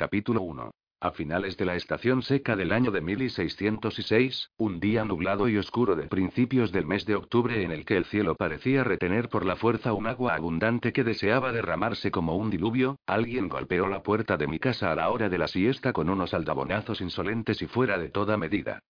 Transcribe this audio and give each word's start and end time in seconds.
Capítulo 0.00 0.40
1. 0.40 0.70
A 1.02 1.10
finales 1.10 1.58
de 1.58 1.66
la 1.66 1.76
estación 1.76 2.22
seca 2.22 2.56
del 2.56 2.72
año 2.72 2.90
de 2.90 3.02
1606, 3.02 4.48
un 4.56 4.80
día 4.80 5.04
nublado 5.04 5.46
y 5.46 5.58
oscuro 5.58 5.94
de 5.94 6.04
principios 6.04 6.72
del 6.72 6.86
mes 6.86 7.04
de 7.04 7.16
octubre 7.16 7.62
en 7.62 7.70
el 7.70 7.84
que 7.84 7.98
el 7.98 8.06
cielo 8.06 8.34
parecía 8.34 8.82
retener 8.82 9.28
por 9.28 9.44
la 9.44 9.56
fuerza 9.56 9.92
un 9.92 10.06
agua 10.06 10.36
abundante 10.36 10.94
que 10.94 11.04
deseaba 11.04 11.52
derramarse 11.52 12.10
como 12.10 12.34
un 12.36 12.48
diluvio, 12.48 12.96
alguien 13.06 13.50
golpeó 13.50 13.88
la 13.88 14.02
puerta 14.02 14.38
de 14.38 14.46
mi 14.46 14.58
casa 14.58 14.90
a 14.90 14.94
la 14.94 15.10
hora 15.10 15.28
de 15.28 15.36
la 15.36 15.48
siesta 15.48 15.92
con 15.92 16.08
unos 16.08 16.32
aldabonazos 16.32 17.02
insolentes 17.02 17.60
y 17.60 17.66
fuera 17.66 17.98
de 17.98 18.08
toda 18.08 18.38
medida. 18.38 18.80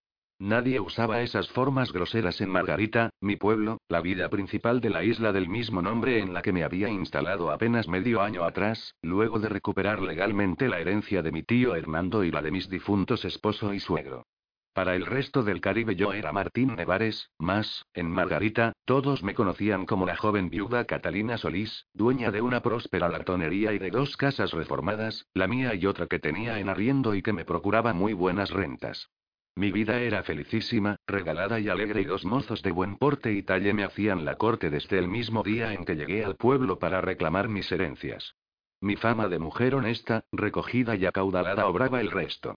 Nadie 0.41 0.81
usaba 0.81 1.21
esas 1.21 1.51
formas 1.51 1.93
groseras 1.93 2.41
en 2.41 2.49
Margarita, 2.49 3.11
mi 3.21 3.37
pueblo, 3.37 3.83
la 3.91 4.01
vida 4.01 4.31
principal 4.31 4.81
de 4.81 4.89
la 4.89 5.05
isla 5.05 5.33
del 5.35 5.51
mismo 5.51 5.83
nombre 5.83 6.19
en 6.19 6.33
la 6.33 6.41
que 6.41 6.55
me 6.55 6.65
había 6.65 6.89
instalado 6.89 7.51
apenas 7.51 7.89
medio 7.89 8.23
año 8.23 8.45
atrás, 8.45 8.95
luego 9.03 9.39
de 9.39 9.51
recuperar 9.51 10.01
legalmente 10.01 10.71
la 10.71 10.81
herencia 10.81 11.21
de 11.21 11.31
mi 11.31 11.43
tío 11.43 11.75
Hernando 11.75 12.25
y 12.25 12.31
la 12.31 12.41
de 12.41 12.53
mis 12.53 12.71
difuntos 12.71 13.27
esposo 13.27 13.75
y 13.75 13.81
suegro. 13.81 14.25
Para 14.73 14.97
el 14.97 15.05
resto 15.05 15.43
del 15.43 15.61
Caribe 15.61 15.95
yo 15.95 16.15
era 16.15 16.33
Martín 16.33 16.75
Nevares, 16.75 17.29
más, 17.39 17.85
en 17.93 18.11
Margarita, 18.11 18.73
todos 18.87 19.23
me 19.23 19.35
conocían 19.35 19.85
como 19.85 20.07
la 20.07 20.17
joven 20.17 20.49
viuda 20.49 20.87
Catalina 20.87 21.37
Solís, 21.37 21.85
dueña 21.93 22.31
de 22.31 22.41
una 22.41 22.63
próspera 22.63 23.11
latonería 23.11 23.75
y 23.75 23.79
de 23.79 23.91
dos 23.91 24.17
casas 24.17 24.53
reformadas, 24.53 25.27
la 25.35 25.47
mía 25.47 25.75
y 25.75 25.85
otra 25.85 26.07
que 26.07 26.19
tenía 26.19 26.61
en 26.61 26.71
arriendo 26.71 27.15
y 27.15 27.21
que 27.21 27.35
me 27.35 27.45
procuraba 27.45 27.93
muy 27.93 28.15
buenas 28.15 28.51
rentas. 28.53 29.11
Mi 29.57 29.73
vida 29.73 30.01
era 30.01 30.23
felicísima, 30.23 30.97
regalada 31.07 31.61
y 31.61 31.69
alegre 31.69 32.03
y 32.03 32.05
dos 32.05 32.25
mozos 32.25 32.63
de 32.63 32.71
buen 32.71 32.97
porte 32.97 33.33
y 33.33 33.43
talle 33.43 33.75
me 33.75 33.85
hacían 33.85 34.25
la 34.25 34.37
corte 34.37 34.71
desde 34.71 34.99
el 34.99 35.09
mismo 35.09 35.43
día 35.43 35.75
en 35.75 35.85
que 35.85 35.97
llegué 35.97 36.25
al 36.25 36.37
pueblo 36.37 36.79
para 36.79 37.01
reclamar 37.01 37.49
mis 37.49 37.71
herencias. 37.73 38.35
Mi 38.81 38.97
fama 38.97 39.29
de 39.29 39.39
mujer 39.39 39.75
honesta, 39.75 40.25
recogida 40.33 40.97
y 40.97 41.05
acaudalada 41.05 41.67
obraba 41.67 42.01
el 42.01 42.11
resto. 42.11 42.55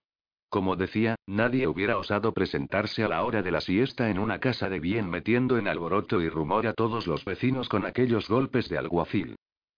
Como 0.48 0.76
decía, 0.76 1.16
nadie 1.26 1.66
hubiera 1.66 1.98
osado 1.98 2.32
presentarse 2.32 3.02
a 3.02 3.08
la 3.08 3.24
hora 3.24 3.42
de 3.42 3.50
la 3.50 3.60
siesta 3.60 4.08
en 4.08 4.18
una 4.18 4.38
casa 4.38 4.70
de 4.70 4.78
bien 4.78 5.10
metiendo 5.10 5.58
en 5.58 5.66
alboroto 5.66 6.20
y 6.22 6.28
rumor 6.28 6.66
a 6.66 6.74
todos 6.74 7.06
los 7.06 7.24
vecinos 7.24 7.68
con 7.68 7.84
aquellos 7.84 8.28
golpes 8.28 8.68
de 8.68 8.78
alguacil. 8.78 9.36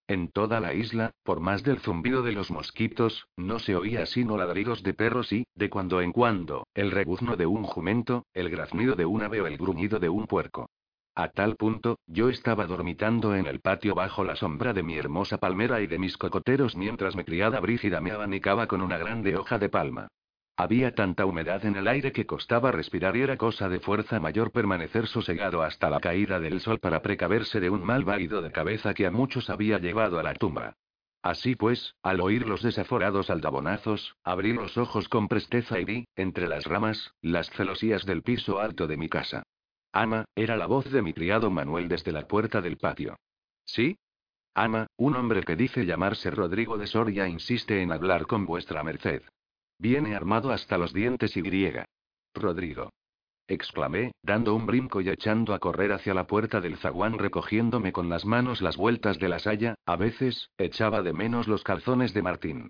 En 0.09 0.29
toda 0.29 0.61
la 0.61 0.73
isla, 0.73 1.11
por 1.23 1.41
más 1.41 1.63
del 1.63 1.79
zumbido 1.79 2.21
de 2.21 2.31
los 2.31 2.49
mosquitos, 2.49 3.27
no 3.35 3.59
se 3.59 3.75
oía 3.75 4.05
sino 4.05 4.37
ladridos 4.37 4.81
de 4.81 4.93
perros 4.93 5.33
y, 5.33 5.45
de 5.53 5.69
cuando 5.69 5.99
en 6.01 6.13
cuando, 6.13 6.65
el 6.73 6.91
rebuzno 6.91 7.35
de 7.35 7.45
un 7.45 7.63
jumento, 7.63 8.25
el 8.33 8.49
graznido 8.49 8.95
de 8.95 9.05
un 9.05 9.21
ave 9.23 9.41
o 9.41 9.47
el 9.47 9.57
gruñido 9.57 9.99
de 9.99 10.07
un 10.07 10.25
puerco. 10.25 10.69
A 11.13 11.29
tal 11.29 11.57
punto, 11.57 11.99
yo 12.05 12.29
estaba 12.29 12.67
dormitando 12.67 13.35
en 13.35 13.47
el 13.47 13.59
patio 13.59 13.95
bajo 13.95 14.23
la 14.23 14.37
sombra 14.37 14.71
de 14.71 14.83
mi 14.83 14.97
hermosa 14.97 15.39
palmera 15.39 15.81
y 15.81 15.87
de 15.87 15.99
mis 15.99 16.15
cocoteros 16.15 16.77
mientras 16.77 17.17
mi 17.17 17.25
criada 17.25 17.59
Brígida 17.59 17.99
me 17.99 18.11
abanicaba 18.11 18.67
con 18.67 18.81
una 18.81 18.97
grande 18.97 19.35
hoja 19.35 19.59
de 19.59 19.67
palma. 19.67 20.07
Había 20.59 20.95
tanta 20.95 21.27
humedad 21.27 21.63
en 21.65 21.75
el 21.75 21.87
aire 21.87 22.11
que 22.11 22.25
costaba 22.25 22.71
respirar 22.71 23.15
y 23.15 23.21
era 23.21 23.37
cosa 23.37 23.69
de 23.69 23.79
fuerza 23.79 24.19
mayor 24.19 24.51
permanecer 24.51 25.05
sosegado 25.05 25.61
hasta 25.61 25.87
la 25.91 25.99
caída 25.99 26.39
del 26.39 26.61
sol 26.61 26.79
para 26.79 27.03
precaverse 27.03 27.59
de 27.59 27.69
un 27.69 27.85
mal 27.85 28.03
vaído 28.03 28.41
de 28.41 28.51
cabeza 28.51 28.95
que 28.95 29.05
a 29.05 29.11
muchos 29.11 29.51
había 29.51 29.77
llevado 29.77 30.17
a 30.17 30.23
la 30.23 30.33
tumba. 30.33 30.75
Así 31.21 31.55
pues, 31.55 31.93
al 32.01 32.21
oír 32.21 32.47
los 32.47 32.63
desaforados 32.63 33.29
aldabonazos, 33.29 34.15
abrí 34.23 34.51
los 34.51 34.79
ojos 34.79 35.09
con 35.09 35.27
presteza 35.27 35.79
y 35.79 35.85
vi, 35.85 36.07
entre 36.15 36.47
las 36.47 36.65
ramas, 36.65 37.13
las 37.21 37.51
celosías 37.51 38.07
del 38.07 38.23
piso 38.23 38.59
alto 38.59 38.87
de 38.87 38.97
mi 38.97 39.09
casa. 39.09 39.43
Ama, 39.91 40.25
era 40.35 40.57
la 40.57 40.65
voz 40.65 40.89
de 40.91 41.03
mi 41.03 41.13
criado 41.13 41.51
Manuel 41.51 41.87
desde 41.87 42.11
la 42.11 42.27
puerta 42.27 42.61
del 42.61 42.77
patio. 42.77 43.15
¿Sí? 43.63 43.99
Ama, 44.55 44.87
un 44.97 45.15
hombre 45.17 45.43
que 45.43 45.55
dice 45.55 45.85
llamarse 45.85 46.31
Rodrigo 46.31 46.79
de 46.79 46.87
Soria 46.87 47.27
insiste 47.27 47.79
en 47.83 47.91
hablar 47.91 48.25
con 48.25 48.47
vuestra 48.47 48.81
merced. 48.81 49.21
Viene 49.79 50.15
armado 50.15 50.51
hasta 50.51 50.77
los 50.77 50.93
dientes 50.93 51.37
y 51.37 51.41
griega. 51.41 51.85
Rodrigo. 52.33 52.89
Exclamé, 53.47 54.11
dando 54.23 54.53
un 54.55 54.65
brinco 54.65 54.99
y 54.99 55.09
echando 55.09 55.53
a 55.53 55.59
correr 55.59 55.93
hacia 55.93 56.13
la 56.13 56.27
puerta 56.27 56.59
del 56.59 56.77
zaguán 56.77 57.17
recogiéndome 57.17 57.93
con 57.93 58.09
las 58.09 58.25
manos 58.25 58.61
las 58.61 58.75
vueltas 58.75 59.19
de 59.19 59.29
la 59.29 59.39
saya, 59.39 59.75
a 59.85 59.95
veces, 59.95 60.49
echaba 60.57 61.01
de 61.01 61.13
menos 61.13 61.47
los 61.47 61.63
calzones 61.63 62.13
de 62.13 62.21
Martín. 62.21 62.69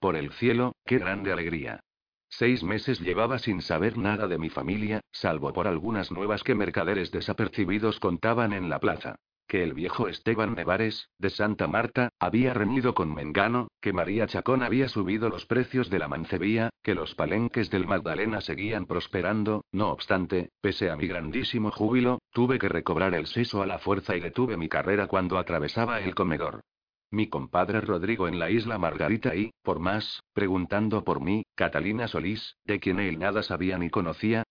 Por 0.00 0.16
el 0.16 0.32
cielo, 0.32 0.74
qué 0.84 0.98
grande 0.98 1.32
alegría. 1.32 1.80
Seis 2.28 2.64
meses 2.64 3.00
llevaba 3.00 3.38
sin 3.38 3.62
saber 3.62 3.96
nada 3.96 4.26
de 4.26 4.38
mi 4.38 4.50
familia, 4.50 5.00
salvo 5.12 5.52
por 5.52 5.68
algunas 5.68 6.10
nuevas 6.10 6.42
que 6.42 6.56
mercaderes 6.56 7.12
desapercibidos 7.12 8.00
contaban 8.00 8.52
en 8.52 8.68
la 8.68 8.80
plaza 8.80 9.16
que 9.46 9.62
el 9.62 9.74
viejo 9.74 10.08
Esteban 10.08 10.54
Nevares, 10.54 11.08
de 11.18 11.30
Santa 11.30 11.66
Marta, 11.66 12.10
había 12.18 12.54
reñido 12.54 12.94
con 12.94 13.14
Mengano, 13.14 13.68
que 13.80 13.92
María 13.92 14.26
Chacón 14.26 14.62
había 14.62 14.88
subido 14.88 15.28
los 15.28 15.46
precios 15.46 15.90
de 15.90 15.98
la 15.98 16.08
mancebía, 16.08 16.70
que 16.82 16.94
los 16.94 17.14
palenques 17.14 17.70
del 17.70 17.86
Magdalena 17.86 18.40
seguían 18.40 18.86
prosperando, 18.86 19.64
no 19.72 19.90
obstante, 19.90 20.50
pese 20.60 20.90
a 20.90 20.96
mi 20.96 21.06
grandísimo 21.06 21.70
júbilo, 21.70 22.18
tuve 22.32 22.58
que 22.58 22.68
recobrar 22.68 23.14
el 23.14 23.26
seso 23.26 23.62
a 23.62 23.66
la 23.66 23.78
fuerza 23.78 24.16
y 24.16 24.20
detuve 24.20 24.56
mi 24.56 24.68
carrera 24.68 25.06
cuando 25.06 25.38
atravesaba 25.38 26.00
el 26.00 26.14
comedor. 26.14 26.62
Mi 27.10 27.28
compadre 27.28 27.80
Rodrigo 27.80 28.26
en 28.26 28.40
la 28.40 28.50
isla 28.50 28.78
Margarita 28.78 29.34
y, 29.36 29.52
por 29.62 29.78
más, 29.78 30.22
preguntando 30.32 31.04
por 31.04 31.20
mí, 31.20 31.44
Catalina 31.54 32.08
Solís, 32.08 32.56
de 32.64 32.80
quien 32.80 32.98
él 32.98 33.20
nada 33.20 33.44
sabía 33.44 33.78
ni 33.78 33.90
conocía, 33.90 34.42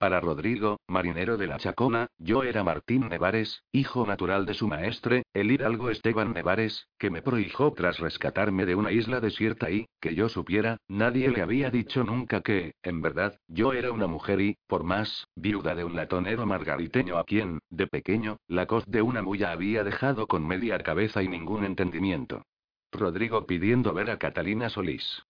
para 0.00 0.18
Rodrigo, 0.18 0.80
marinero 0.88 1.36
de 1.36 1.46
la 1.46 1.58
Chacona, 1.58 2.06
yo 2.16 2.42
era 2.42 2.64
Martín 2.64 3.10
Nevares, 3.10 3.64
hijo 3.70 4.06
natural 4.06 4.46
de 4.46 4.54
su 4.54 4.66
maestre, 4.66 5.24
el 5.34 5.50
hidalgo 5.50 5.90
Esteban 5.90 6.32
Nevares, 6.32 6.88
que 6.98 7.10
me 7.10 7.20
prohijó 7.20 7.74
tras 7.74 7.98
rescatarme 7.98 8.64
de 8.64 8.74
una 8.74 8.92
isla 8.92 9.20
desierta 9.20 9.70
y, 9.70 9.88
que 10.00 10.14
yo 10.14 10.30
supiera, 10.30 10.78
nadie 10.88 11.28
le 11.28 11.42
había 11.42 11.70
dicho 11.70 12.02
nunca 12.02 12.40
que, 12.40 12.72
en 12.82 13.02
verdad, 13.02 13.38
yo 13.46 13.74
era 13.74 13.92
una 13.92 14.06
mujer 14.06 14.40
y, 14.40 14.56
por 14.66 14.84
más, 14.84 15.26
viuda 15.36 15.74
de 15.74 15.84
un 15.84 15.94
latonero 15.94 16.46
margariteño 16.46 17.18
a 17.18 17.24
quien, 17.24 17.58
de 17.68 17.86
pequeño, 17.86 18.38
la 18.48 18.64
coz 18.64 18.86
de 18.86 19.02
una 19.02 19.20
mulla 19.20 19.52
había 19.52 19.84
dejado 19.84 20.26
con 20.26 20.46
media 20.46 20.78
cabeza 20.78 21.22
y 21.22 21.28
ningún 21.28 21.66
entendimiento. 21.66 22.46
Rodrigo 22.90 23.46
pidiendo 23.46 23.92
ver 23.92 24.10
a 24.10 24.18
Catalina 24.18 24.70
Solís. 24.70 25.22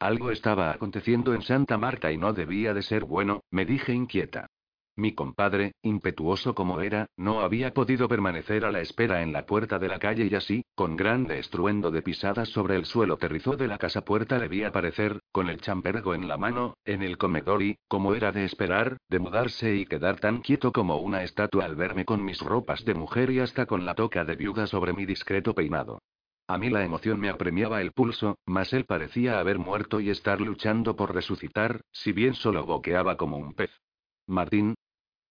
Algo 0.00 0.30
estaba 0.30 0.70
aconteciendo 0.70 1.34
en 1.34 1.42
Santa 1.42 1.76
Marta 1.76 2.12
y 2.12 2.18
no 2.18 2.32
debía 2.32 2.72
de 2.72 2.82
ser 2.82 3.04
bueno, 3.04 3.42
me 3.50 3.66
dije 3.66 3.92
inquieta. 3.92 4.46
Mi 4.94 5.12
compadre, 5.12 5.72
impetuoso 5.82 6.54
como 6.54 6.80
era, 6.80 7.06
no 7.16 7.40
había 7.40 7.74
podido 7.74 8.06
permanecer 8.06 8.64
a 8.64 8.70
la 8.70 8.80
espera 8.80 9.22
en 9.22 9.32
la 9.32 9.44
puerta 9.44 9.80
de 9.80 9.88
la 9.88 9.98
calle 9.98 10.28
y 10.30 10.34
así, 10.36 10.64
con 10.76 10.96
grande 10.96 11.40
estruendo 11.40 11.90
de 11.90 12.02
pisadas 12.02 12.48
sobre 12.48 12.76
el 12.76 12.84
suelo 12.84 13.14
aterrizó 13.14 13.56
de 13.56 13.66
la 13.66 13.78
casa 13.78 14.04
puerta 14.04 14.38
le 14.38 14.46
vi 14.46 14.62
aparecer, 14.62 15.18
con 15.32 15.48
el 15.48 15.60
champergo 15.60 16.14
en 16.14 16.28
la 16.28 16.36
mano, 16.36 16.74
en 16.84 17.02
el 17.02 17.18
comedor 17.18 17.62
y, 17.62 17.76
como 17.88 18.14
era 18.14 18.30
de 18.30 18.44
esperar, 18.44 18.98
de 19.08 19.18
mudarse 19.18 19.74
y 19.74 19.84
quedar 19.84 20.20
tan 20.20 20.42
quieto 20.42 20.72
como 20.72 20.98
una 20.98 21.24
estatua 21.24 21.64
al 21.64 21.74
verme 21.74 22.04
con 22.04 22.24
mis 22.24 22.40
ropas 22.40 22.84
de 22.84 22.94
mujer 22.94 23.30
y 23.30 23.40
hasta 23.40 23.66
con 23.66 23.84
la 23.84 23.96
toca 23.96 24.24
de 24.24 24.36
viuda 24.36 24.68
sobre 24.68 24.92
mi 24.92 25.06
discreto 25.06 25.54
peinado. 25.54 25.98
A 26.50 26.56
mí 26.56 26.70
la 26.70 26.82
emoción 26.82 27.20
me 27.20 27.28
apremiaba 27.28 27.82
el 27.82 27.92
pulso, 27.92 28.38
mas 28.46 28.72
él 28.72 28.86
parecía 28.86 29.38
haber 29.38 29.58
muerto 29.58 30.00
y 30.00 30.08
estar 30.08 30.40
luchando 30.40 30.96
por 30.96 31.14
resucitar, 31.14 31.82
si 31.92 32.12
bien 32.12 32.32
solo 32.32 32.64
boqueaba 32.64 33.18
como 33.18 33.36
un 33.36 33.52
pez. 33.52 33.70
Martín. 34.26 34.74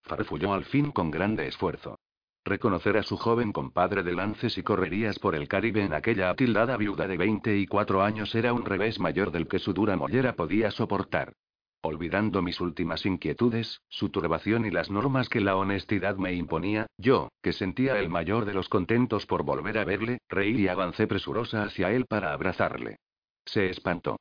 Farfulló 0.03 0.53
al 0.53 0.65
fin 0.65 0.91
con 0.91 1.09
grande 1.09 1.47
esfuerzo. 1.47 1.97
Reconocer 2.45 2.97
a 2.97 3.03
su 3.03 3.17
joven 3.17 3.51
compadre 3.51 4.03
de 4.03 4.13
lances 4.13 4.59
y 4.59 4.63
correrías 4.63 5.17
por 5.17 5.33
el 5.33 5.47
Caribe 5.47 5.83
en 5.83 5.93
aquella 5.93 6.29
atildada 6.29 6.77
viuda 6.77 7.07
de 7.07 7.17
24 7.17 8.03
años 8.03 8.35
era 8.35 8.53
un 8.53 8.63
revés 8.63 8.99
mayor 8.99 9.31
del 9.31 9.47
que 9.47 9.57
su 9.57 9.73
dura 9.73 9.97
mollera 9.97 10.33
podía 10.33 10.69
soportar. 10.69 11.33
Olvidando 11.81 12.41
mis 12.41 12.59
últimas 12.59 13.05
inquietudes, 13.05 13.81
su 13.87 14.09
turbación 14.09 14.65
y 14.65 14.71
las 14.71 14.89
normas 14.89 15.29
que 15.29 15.41
la 15.41 15.55
honestidad 15.55 16.17
me 16.17 16.33
imponía, 16.33 16.87
yo, 16.97 17.29
que 17.41 17.53
sentía 17.53 17.99
el 17.99 18.09
mayor 18.09 18.45
de 18.45 18.53
los 18.53 18.67
contentos 18.67 19.25
por 19.25 19.43
volver 19.43 19.77
a 19.77 19.85
verle, 19.85 20.19
reí 20.27 20.61
y 20.61 20.67
avancé 20.67 21.07
presurosa 21.07 21.63
hacia 21.63 21.91
él 21.91 22.05
para 22.05 22.33
abrazarle. 22.33 22.97
Se 23.45 23.69
espantó. 23.69 24.17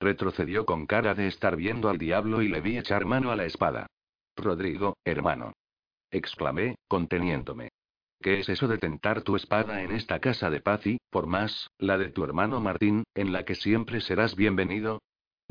Retrocedió 0.00 0.64
con 0.64 0.86
cara 0.86 1.14
de 1.14 1.26
estar 1.26 1.56
viendo 1.56 1.88
al 1.88 1.98
diablo 1.98 2.42
y 2.42 2.48
le 2.48 2.60
vi 2.60 2.78
echar 2.78 3.04
mano 3.04 3.30
a 3.30 3.36
la 3.36 3.44
espada. 3.44 3.86
Rodrigo, 4.36 4.96
hermano. 5.04 5.52
Exclamé, 6.10 6.76
conteniéndome. 6.88 7.70
¿Qué 8.20 8.38
es 8.38 8.48
eso 8.48 8.68
de 8.68 8.78
tentar 8.78 9.22
tu 9.22 9.34
espada 9.34 9.82
en 9.82 9.90
esta 9.92 10.20
casa 10.20 10.48
de 10.48 10.60
paz 10.60 10.86
y, 10.86 10.98
por 11.10 11.26
más, 11.26 11.68
la 11.78 11.98
de 11.98 12.10
tu 12.10 12.22
hermano 12.22 12.60
Martín, 12.60 13.02
en 13.14 13.32
la 13.32 13.44
que 13.44 13.56
siempre 13.56 14.00
serás 14.00 14.36
bienvenido? 14.36 15.00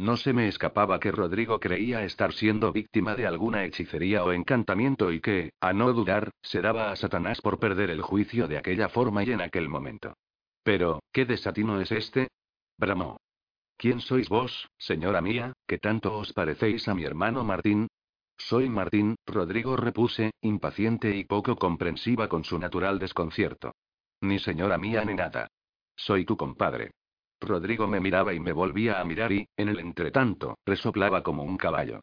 No 0.02 0.18
se 0.18 0.34
me 0.34 0.48
escapaba 0.48 1.00
que 1.00 1.12
Rodrigo 1.12 1.60
creía 1.60 2.04
estar 2.04 2.34
siendo 2.34 2.72
víctima 2.72 3.14
de 3.14 3.28
alguna 3.28 3.66
hechicería 3.66 4.24
o 4.24 4.32
encantamiento 4.32 5.12
y 5.12 5.22
que, 5.22 5.54
a 5.62 5.74
no 5.74 5.94
dudar, 5.94 6.32
se 6.42 6.60
daba 6.60 6.92
a 6.92 6.96
Satanás 6.96 7.40
por 7.40 7.60
perder 7.60 7.92
el 7.92 8.02
juicio 8.02 8.48
de 8.48 8.58
aquella 8.58 8.90
forma 8.90 9.24
y 9.24 9.30
en 9.30 9.42
aquel 9.42 9.70
momento. 9.70 10.16
Pero, 10.64 11.04
¿qué 11.12 11.26
desatino 11.26 11.80
es 11.80 11.92
este? 11.92 12.30
bramó. 12.80 13.18
¿Quién 13.78 14.00
sois 14.00 14.28
vos, 14.28 14.72
señora 14.80 15.22
mía, 15.22 15.54
que 15.68 15.78
tanto 15.78 16.18
os 16.18 16.34
parecéis 16.34 16.88
a 16.88 16.96
mi 16.96 17.04
hermano 17.04 17.44
Martín? 17.44 17.88
Soy 18.40 18.70
Martín, 18.70 19.18
Rodrigo 19.28 19.78
repuse, 19.78 20.32
impaciente 20.42 21.16
y 21.16 21.26
poco 21.26 21.58
comprensiva 21.58 22.28
con 22.28 22.44
su 22.44 22.58
natural 22.58 22.98
desconcierto. 22.98 23.76
Ni 24.22 24.40
señora 24.40 24.80
mía 24.80 25.06
ni 25.06 25.14
nada. 25.14 25.48
Soy 25.96 26.26
tu 26.26 26.36
compadre. 26.38 26.90
Rodrigo 27.42 27.88
me 27.88 28.00
miraba 28.00 28.34
y 28.34 28.40
me 28.40 28.54
volvía 28.54 29.02
a 29.02 29.04
mirar 29.04 29.32
y, 29.32 29.50
en 29.58 29.70
el 29.70 29.80
entretanto, 29.80 30.58
resoplaba 30.66 31.24
como 31.24 31.44
un 31.44 31.58
caballo. 31.58 32.02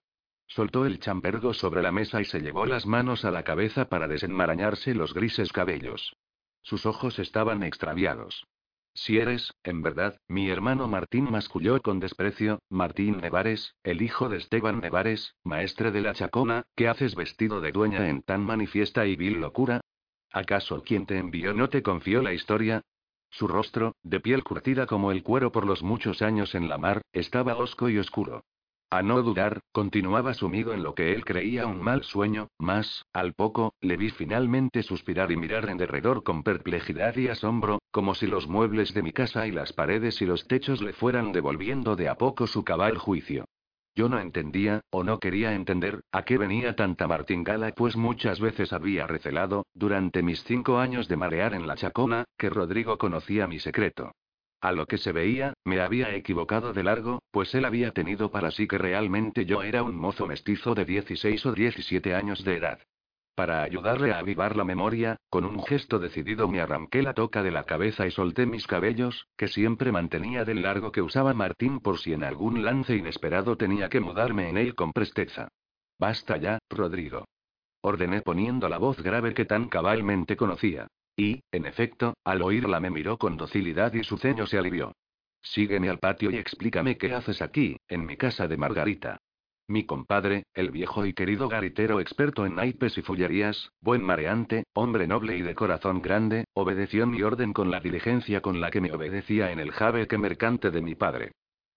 Soltó 0.48 0.84
el 0.86 0.98
chambergo 0.98 1.54
sobre 1.54 1.82
la 1.82 1.92
mesa 1.92 2.20
y 2.20 2.24
se 2.24 2.40
llevó 2.40 2.66
las 2.66 2.86
manos 2.86 3.24
a 3.24 3.30
la 3.30 3.44
cabeza 3.44 3.88
para 3.88 4.08
desenmarañarse 4.08 4.94
los 4.94 5.14
grises 5.14 5.52
cabellos. 5.52 6.16
Sus 6.62 6.86
ojos 6.86 7.18
estaban 7.18 7.62
extraviados. 7.62 8.46
Si 8.94 9.18
eres, 9.18 9.54
en 9.62 9.82
verdad, 9.82 10.18
mi 10.26 10.50
hermano 10.50 10.88
Martín 10.88 11.30
masculló 11.30 11.80
con 11.82 12.00
desprecio, 12.00 12.58
Martín 12.68 13.18
Nevares, 13.18 13.76
el 13.84 14.02
hijo 14.02 14.28
de 14.28 14.38
Esteban 14.38 14.80
Nevares, 14.80 15.36
maestre 15.44 15.92
de 15.92 16.00
la 16.00 16.14
Chacona, 16.14 16.64
¿qué 16.74 16.88
haces 16.88 17.14
vestido 17.14 17.60
de 17.60 17.70
dueña 17.70 18.08
en 18.08 18.22
tan 18.22 18.40
manifiesta 18.40 19.06
y 19.06 19.14
vil 19.14 19.40
locura? 19.40 19.82
¿Acaso 20.32 20.82
quien 20.82 21.06
te 21.06 21.16
envió 21.16 21.54
no 21.54 21.68
te 21.68 21.82
confió 21.82 22.22
la 22.22 22.32
historia? 22.32 22.82
Su 23.30 23.46
rostro, 23.46 23.94
de 24.02 24.20
piel 24.20 24.42
curtida 24.42 24.86
como 24.86 25.12
el 25.12 25.22
cuero 25.22 25.52
por 25.52 25.66
los 25.66 25.82
muchos 25.82 26.22
años 26.22 26.54
en 26.54 26.68
la 26.68 26.78
mar, 26.78 27.02
estaba 27.12 27.56
hosco 27.56 27.88
y 27.88 27.98
oscuro. 27.98 28.42
A 28.90 29.02
no 29.02 29.22
dudar, 29.22 29.60
continuaba 29.70 30.32
sumido 30.32 30.72
en 30.72 30.82
lo 30.82 30.94
que 30.94 31.12
él 31.12 31.24
creía 31.26 31.66
un 31.66 31.82
mal 31.82 32.04
sueño, 32.04 32.48
mas, 32.58 33.04
al 33.12 33.34
poco, 33.34 33.74
le 33.82 33.98
vi 33.98 34.08
finalmente 34.08 34.82
suspirar 34.82 35.30
y 35.30 35.36
mirar 35.36 35.68
en 35.68 35.76
derredor 35.76 36.22
con 36.22 36.42
perplejidad 36.42 37.14
y 37.16 37.28
asombro, 37.28 37.80
como 37.90 38.14
si 38.14 38.26
los 38.26 38.48
muebles 38.48 38.94
de 38.94 39.02
mi 39.02 39.12
casa 39.12 39.46
y 39.46 39.50
las 39.50 39.74
paredes 39.74 40.22
y 40.22 40.26
los 40.26 40.48
techos 40.48 40.80
le 40.80 40.94
fueran 40.94 41.32
devolviendo 41.32 41.96
de 41.96 42.08
a 42.08 42.14
poco 42.14 42.46
su 42.46 42.64
cabal 42.64 42.96
juicio. 42.96 43.44
Yo 43.98 44.08
no 44.08 44.20
entendía, 44.20 44.82
o 44.90 45.02
no 45.02 45.18
quería 45.18 45.54
entender, 45.54 46.02
a 46.12 46.22
qué 46.22 46.38
venía 46.38 46.76
tanta 46.76 47.08
martingala, 47.08 47.72
pues 47.72 47.96
muchas 47.96 48.38
veces 48.38 48.72
había 48.72 49.08
recelado, 49.08 49.66
durante 49.74 50.22
mis 50.22 50.44
cinco 50.44 50.78
años 50.78 51.08
de 51.08 51.16
marear 51.16 51.52
en 51.52 51.66
la 51.66 51.74
chacona, 51.74 52.22
que 52.38 52.48
Rodrigo 52.48 52.96
conocía 52.96 53.48
mi 53.48 53.58
secreto. 53.58 54.12
A 54.60 54.70
lo 54.70 54.86
que 54.86 54.98
se 54.98 55.10
veía, 55.10 55.54
me 55.64 55.80
había 55.80 56.14
equivocado 56.14 56.72
de 56.72 56.84
largo, 56.84 57.22
pues 57.32 57.52
él 57.56 57.64
había 57.64 57.90
tenido 57.90 58.30
para 58.30 58.52
sí 58.52 58.68
que 58.68 58.78
realmente 58.78 59.46
yo 59.46 59.64
era 59.64 59.82
un 59.82 59.96
mozo 59.96 60.28
mestizo 60.28 60.76
de 60.76 60.84
16 60.84 61.44
o 61.46 61.52
17 61.52 62.14
años 62.14 62.44
de 62.44 62.54
edad. 62.54 62.78
Para 63.38 63.62
ayudarle 63.62 64.10
a 64.10 64.18
avivar 64.18 64.56
la 64.56 64.64
memoria, 64.64 65.16
con 65.30 65.44
un 65.44 65.62
gesto 65.62 66.00
decidido 66.00 66.48
me 66.48 66.60
arranqué 66.60 67.02
la 67.02 67.14
toca 67.14 67.40
de 67.44 67.52
la 67.52 67.62
cabeza 67.62 68.04
y 68.04 68.10
solté 68.10 68.46
mis 68.46 68.66
cabellos, 68.66 69.28
que 69.36 69.46
siempre 69.46 69.92
mantenía 69.92 70.44
del 70.44 70.62
largo 70.62 70.90
que 70.90 71.02
usaba 71.02 71.34
Martín 71.34 71.78
por 71.78 72.00
si 72.00 72.12
en 72.12 72.24
algún 72.24 72.64
lance 72.64 72.96
inesperado 72.96 73.56
tenía 73.56 73.88
que 73.90 74.00
mudarme 74.00 74.48
en 74.48 74.58
él 74.58 74.74
con 74.74 74.92
presteza. 74.92 75.46
Basta 76.00 76.36
ya, 76.36 76.58
Rodrigo. 76.68 77.26
Ordené 77.80 78.22
poniendo 78.22 78.68
la 78.68 78.78
voz 78.78 79.00
grave 79.00 79.34
que 79.34 79.44
tan 79.44 79.68
cabalmente 79.68 80.36
conocía. 80.36 80.88
Y, 81.14 81.40
en 81.52 81.66
efecto, 81.66 82.14
al 82.24 82.42
oírla 82.42 82.80
me 82.80 82.90
miró 82.90 83.18
con 83.18 83.36
docilidad 83.36 83.92
y 83.94 84.02
su 84.02 84.18
ceño 84.18 84.48
se 84.48 84.58
alivió. 84.58 84.96
Sígueme 85.42 85.88
al 85.90 86.00
patio 86.00 86.32
y 86.32 86.38
explícame 86.38 86.98
qué 86.98 87.14
haces 87.14 87.40
aquí, 87.40 87.76
en 87.86 88.04
mi 88.04 88.16
casa 88.16 88.48
de 88.48 88.56
Margarita. 88.56 89.20
Mi 89.70 89.84
compadre, 89.84 90.44
el 90.54 90.70
viejo 90.70 91.04
y 91.04 91.12
querido 91.12 91.46
garitero 91.46 92.00
experto 92.00 92.46
en 92.46 92.54
naipes 92.54 92.96
y 92.96 93.02
fullerías, 93.02 93.70
buen 93.82 94.02
mareante, 94.02 94.64
hombre 94.72 95.06
noble 95.06 95.36
y 95.36 95.42
de 95.42 95.54
corazón 95.54 96.00
grande, 96.00 96.46
obedeció 96.54 97.06
mi 97.06 97.22
orden 97.22 97.52
con 97.52 97.70
la 97.70 97.78
diligencia 97.78 98.40
con 98.40 98.62
la 98.62 98.70
que 98.70 98.80
me 98.80 98.92
obedecía 98.92 99.52
en 99.52 99.60
el 99.60 99.74
que 100.08 100.16
mercante 100.16 100.70
de 100.70 100.80
mi 100.80 100.94
padre. 100.94 101.32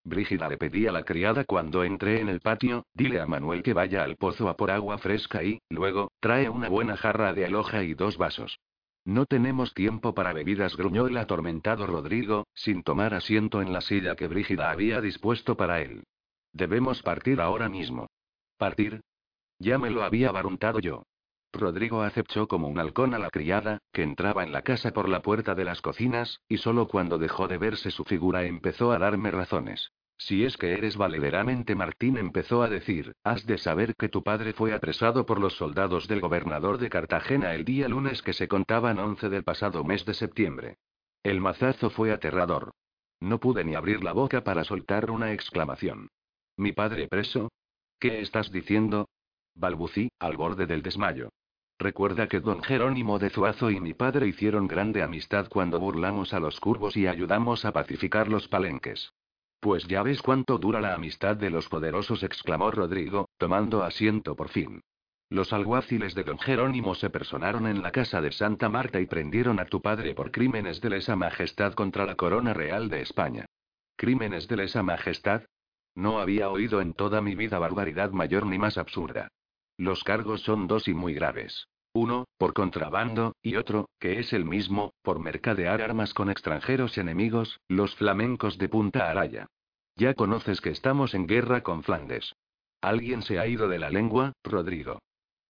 Brígida 0.05 0.47
le 0.47 0.55
pedí 0.57 0.87
a 0.87 0.93
la 0.93 1.03
criada 1.03 1.43
cuando 1.43 1.83
entré 1.83 2.21
en 2.21 2.29
el 2.29 2.39
patio, 2.39 2.85
dile 2.93 3.19
a 3.19 3.27
Manuel 3.27 3.61
que 3.61 3.73
vaya 3.73 4.03
al 4.03 4.15
pozo 4.15 4.47
a 4.47 4.55
por 4.55 4.71
agua 4.71 4.97
fresca 4.97 5.43
y, 5.43 5.59
luego, 5.69 6.13
trae 6.21 6.47
una 6.47 6.69
buena 6.69 6.95
jarra 6.95 7.33
de 7.33 7.45
aloja 7.45 7.83
y 7.83 7.93
dos 7.93 8.17
vasos. 8.17 8.57
No 9.03 9.25
tenemos 9.25 9.73
tiempo 9.73 10.13
para 10.13 10.31
bebidas, 10.31 10.77
gruñó 10.77 11.07
el 11.07 11.17
atormentado 11.17 11.85
Rodrigo, 11.87 12.47
sin 12.53 12.83
tomar 12.83 13.13
asiento 13.13 13.61
en 13.61 13.73
la 13.73 13.81
silla 13.81 14.15
que 14.15 14.27
Brígida 14.27 14.71
había 14.71 15.01
dispuesto 15.01 15.57
para 15.57 15.81
él. 15.81 16.03
Debemos 16.53 17.01
partir 17.01 17.39
ahora 17.41 17.69
mismo. 17.69 18.07
¿Partir? 18.57 19.01
Ya 19.59 19.77
me 19.77 19.89
lo 19.89 20.03
había 20.03 20.31
baruntado 20.31 20.79
yo. 20.79 21.03
Rodrigo 21.53 22.01
aceptó 22.01 22.47
como 22.47 22.67
un 22.67 22.79
halcón 22.79 23.13
a 23.13 23.19
la 23.19 23.29
criada, 23.29 23.79
que 23.91 24.03
entraba 24.03 24.43
en 24.43 24.51
la 24.51 24.61
casa 24.61 24.91
por 24.91 25.09
la 25.09 25.21
puerta 25.21 25.53
de 25.53 25.65
las 25.65 25.81
cocinas, 25.81 26.39
y 26.47 26.57
solo 26.57 26.87
cuando 26.87 27.17
dejó 27.17 27.47
de 27.47 27.57
verse 27.57 27.91
su 27.91 28.05
figura 28.05 28.45
empezó 28.45 28.91
a 28.91 28.99
darme 28.99 29.31
razones. 29.31 29.91
Si 30.17 30.45
es 30.45 30.55
que 30.55 30.73
eres 30.73 30.97
valederamente 30.97 31.73
Martín 31.73 32.17
empezó 32.17 32.61
a 32.61 32.69
decir, 32.69 33.13
has 33.23 33.45
de 33.47 33.57
saber 33.57 33.95
que 33.95 34.07
tu 34.07 34.23
padre 34.23 34.53
fue 34.53 34.71
apresado 34.73 35.25
por 35.25 35.39
los 35.39 35.55
soldados 35.55 36.07
del 36.07 36.21
gobernador 36.21 36.77
de 36.77 36.89
Cartagena 36.89 37.55
el 37.55 37.65
día 37.65 37.87
lunes 37.87 38.21
que 38.21 38.33
se 38.33 38.47
contaban 38.47 38.99
11 38.99 39.29
del 39.29 39.43
pasado 39.43 39.83
mes 39.83 40.05
de 40.05 40.13
septiembre. 40.13 40.77
El 41.23 41.41
mazazo 41.41 41.89
fue 41.89 42.11
aterrador. 42.11 42.71
No 43.19 43.39
pude 43.39 43.63
ni 43.63 43.75
abrir 43.75 44.03
la 44.03 44.13
boca 44.13 44.43
para 44.43 44.63
soltar 44.63 45.09
una 45.09 45.33
exclamación. 45.33 46.09
¿Mi 46.57 46.73
padre 46.73 47.07
preso? 47.07 47.51
¿Qué 47.99 48.21
estás 48.21 48.51
diciendo? 48.51 49.07
Balbucí, 49.55 50.09
al 50.19 50.37
borde 50.37 50.65
del 50.65 50.81
desmayo. 50.81 51.29
Recuerda 51.79 52.27
que 52.27 52.39
don 52.39 52.61
Jerónimo 52.61 53.17
de 53.17 53.29
Zuazo 53.31 53.71
y 53.71 53.79
mi 53.79 53.93
padre 53.93 54.27
hicieron 54.27 54.67
grande 54.67 55.01
amistad 55.01 55.47
cuando 55.49 55.79
burlamos 55.79 56.33
a 56.33 56.39
los 56.39 56.59
curvos 56.59 56.95
y 56.95 57.07
ayudamos 57.07 57.65
a 57.65 57.71
pacificar 57.71 58.27
los 58.27 58.47
palenques. 58.47 59.11
Pues 59.59 59.87
ya 59.87 60.03
ves 60.03 60.21
cuánto 60.21 60.57
dura 60.57 60.81
la 60.81 60.93
amistad 60.93 61.35
de 61.35 61.49
los 61.49 61.69
poderosos, 61.69 62.23
exclamó 62.23 62.71
Rodrigo, 62.71 63.29
tomando 63.37 63.83
asiento 63.83 64.35
por 64.35 64.49
fin. 64.49 64.81
Los 65.29 65.53
alguaciles 65.53 66.13
de 66.13 66.23
don 66.23 66.39
Jerónimo 66.39 66.93
se 66.93 67.09
personaron 67.09 67.65
en 67.65 67.81
la 67.81 67.91
casa 67.91 68.21
de 68.21 68.31
Santa 68.31 68.69
Marta 68.69 68.99
y 68.99 69.05
prendieron 69.05 69.59
a 69.59 69.65
tu 69.65 69.81
padre 69.81 70.13
por 70.13 70.31
crímenes 70.31 70.81
de 70.81 70.89
lesa 70.89 71.15
majestad 71.15 71.73
contra 71.73 72.05
la 72.05 72.15
corona 72.15 72.53
real 72.53 72.89
de 72.89 73.01
España. 73.01 73.45
¿Crímenes 73.95 74.47
de 74.47 74.57
lesa 74.57 74.83
majestad? 74.83 75.43
No 75.95 76.19
había 76.19 76.49
oído 76.49 76.81
en 76.81 76.93
toda 76.93 77.21
mi 77.21 77.35
vida 77.35 77.59
barbaridad 77.59 78.11
mayor 78.11 78.45
ni 78.45 78.57
más 78.57 78.77
absurda. 78.77 79.29
Los 79.77 80.03
cargos 80.03 80.41
son 80.41 80.67
dos 80.67 80.87
y 80.87 80.93
muy 80.93 81.13
graves. 81.13 81.67
Uno, 81.93 82.25
por 82.37 82.53
contrabando, 82.53 83.35
y 83.41 83.57
otro, 83.57 83.89
que 83.99 84.19
es 84.19 84.31
el 84.31 84.45
mismo, 84.45 84.93
por 85.01 85.19
mercadear 85.19 85.81
armas 85.81 86.13
con 86.13 86.29
extranjeros 86.29 86.97
enemigos, 86.97 87.59
los 87.67 87.95
flamencos 87.95 88.57
de 88.57 88.69
Punta 88.69 89.09
Araya. 89.09 89.47
Ya 89.97 90.13
conoces 90.13 90.61
que 90.61 90.69
estamos 90.69 91.13
en 91.13 91.27
guerra 91.27 91.61
con 91.63 91.83
Flandes. 91.83 92.33
Alguien 92.81 93.21
se 93.21 93.39
ha 93.39 93.47
ido 93.47 93.67
de 93.67 93.77
la 93.77 93.89
lengua, 93.89 94.33
Rodrigo. 94.43 94.99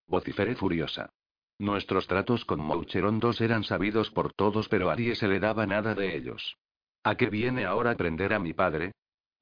Vociferé 0.08 0.56
furiosa. 0.56 1.12
Nuestros 1.60 2.08
tratos 2.08 2.44
con 2.44 2.60
Moucherondos 2.60 3.40
eran 3.40 3.64
sabidos 3.64 4.10
por 4.10 4.34
todos, 4.34 4.68
pero 4.68 4.90
a 4.90 4.96
nadie 4.96 5.16
se 5.16 5.28
le 5.28 5.40
daba 5.40 5.68
nada 5.68 5.94
de 5.94 6.16
ellos. 6.16 6.58
¿A 7.04 7.16
qué 7.16 7.30
viene 7.30 7.66
ahora 7.66 7.96
prender 7.96 8.34
a 8.34 8.40
mi 8.40 8.54
padre? 8.54 8.94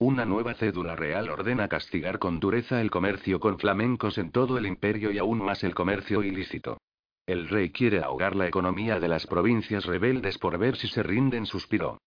Una 0.02 0.24
nueva 0.24 0.54
cédula 0.54 0.96
real 0.96 1.30
ordena 1.30 1.68
castigar 1.68 2.20
con 2.20 2.40
dureza 2.40 2.80
el 2.80 2.90
comercio 2.90 3.42
con 3.42 3.60
flamencos 3.60 4.18
en 4.18 4.32
todo 4.32 4.58
el 4.58 4.66
imperio 4.66 5.12
y 5.12 5.18
aún 5.18 5.44
más 5.44 5.62
el 5.66 5.76
comercio 5.76 6.24
ilícito. 6.24 6.78
El 7.26 7.50
rey 7.50 7.72
quiere 7.72 8.02
ahogar 8.02 8.34
la 8.34 8.48
economía 8.48 9.02
de 9.02 9.10
las 9.10 9.28
provincias 9.28 9.86
rebeldes 9.86 10.38
por 10.38 10.58
ver 10.58 10.78
si 10.78 10.88
se 10.88 11.04
rinden, 11.04 11.46
suspiró. 11.46 11.98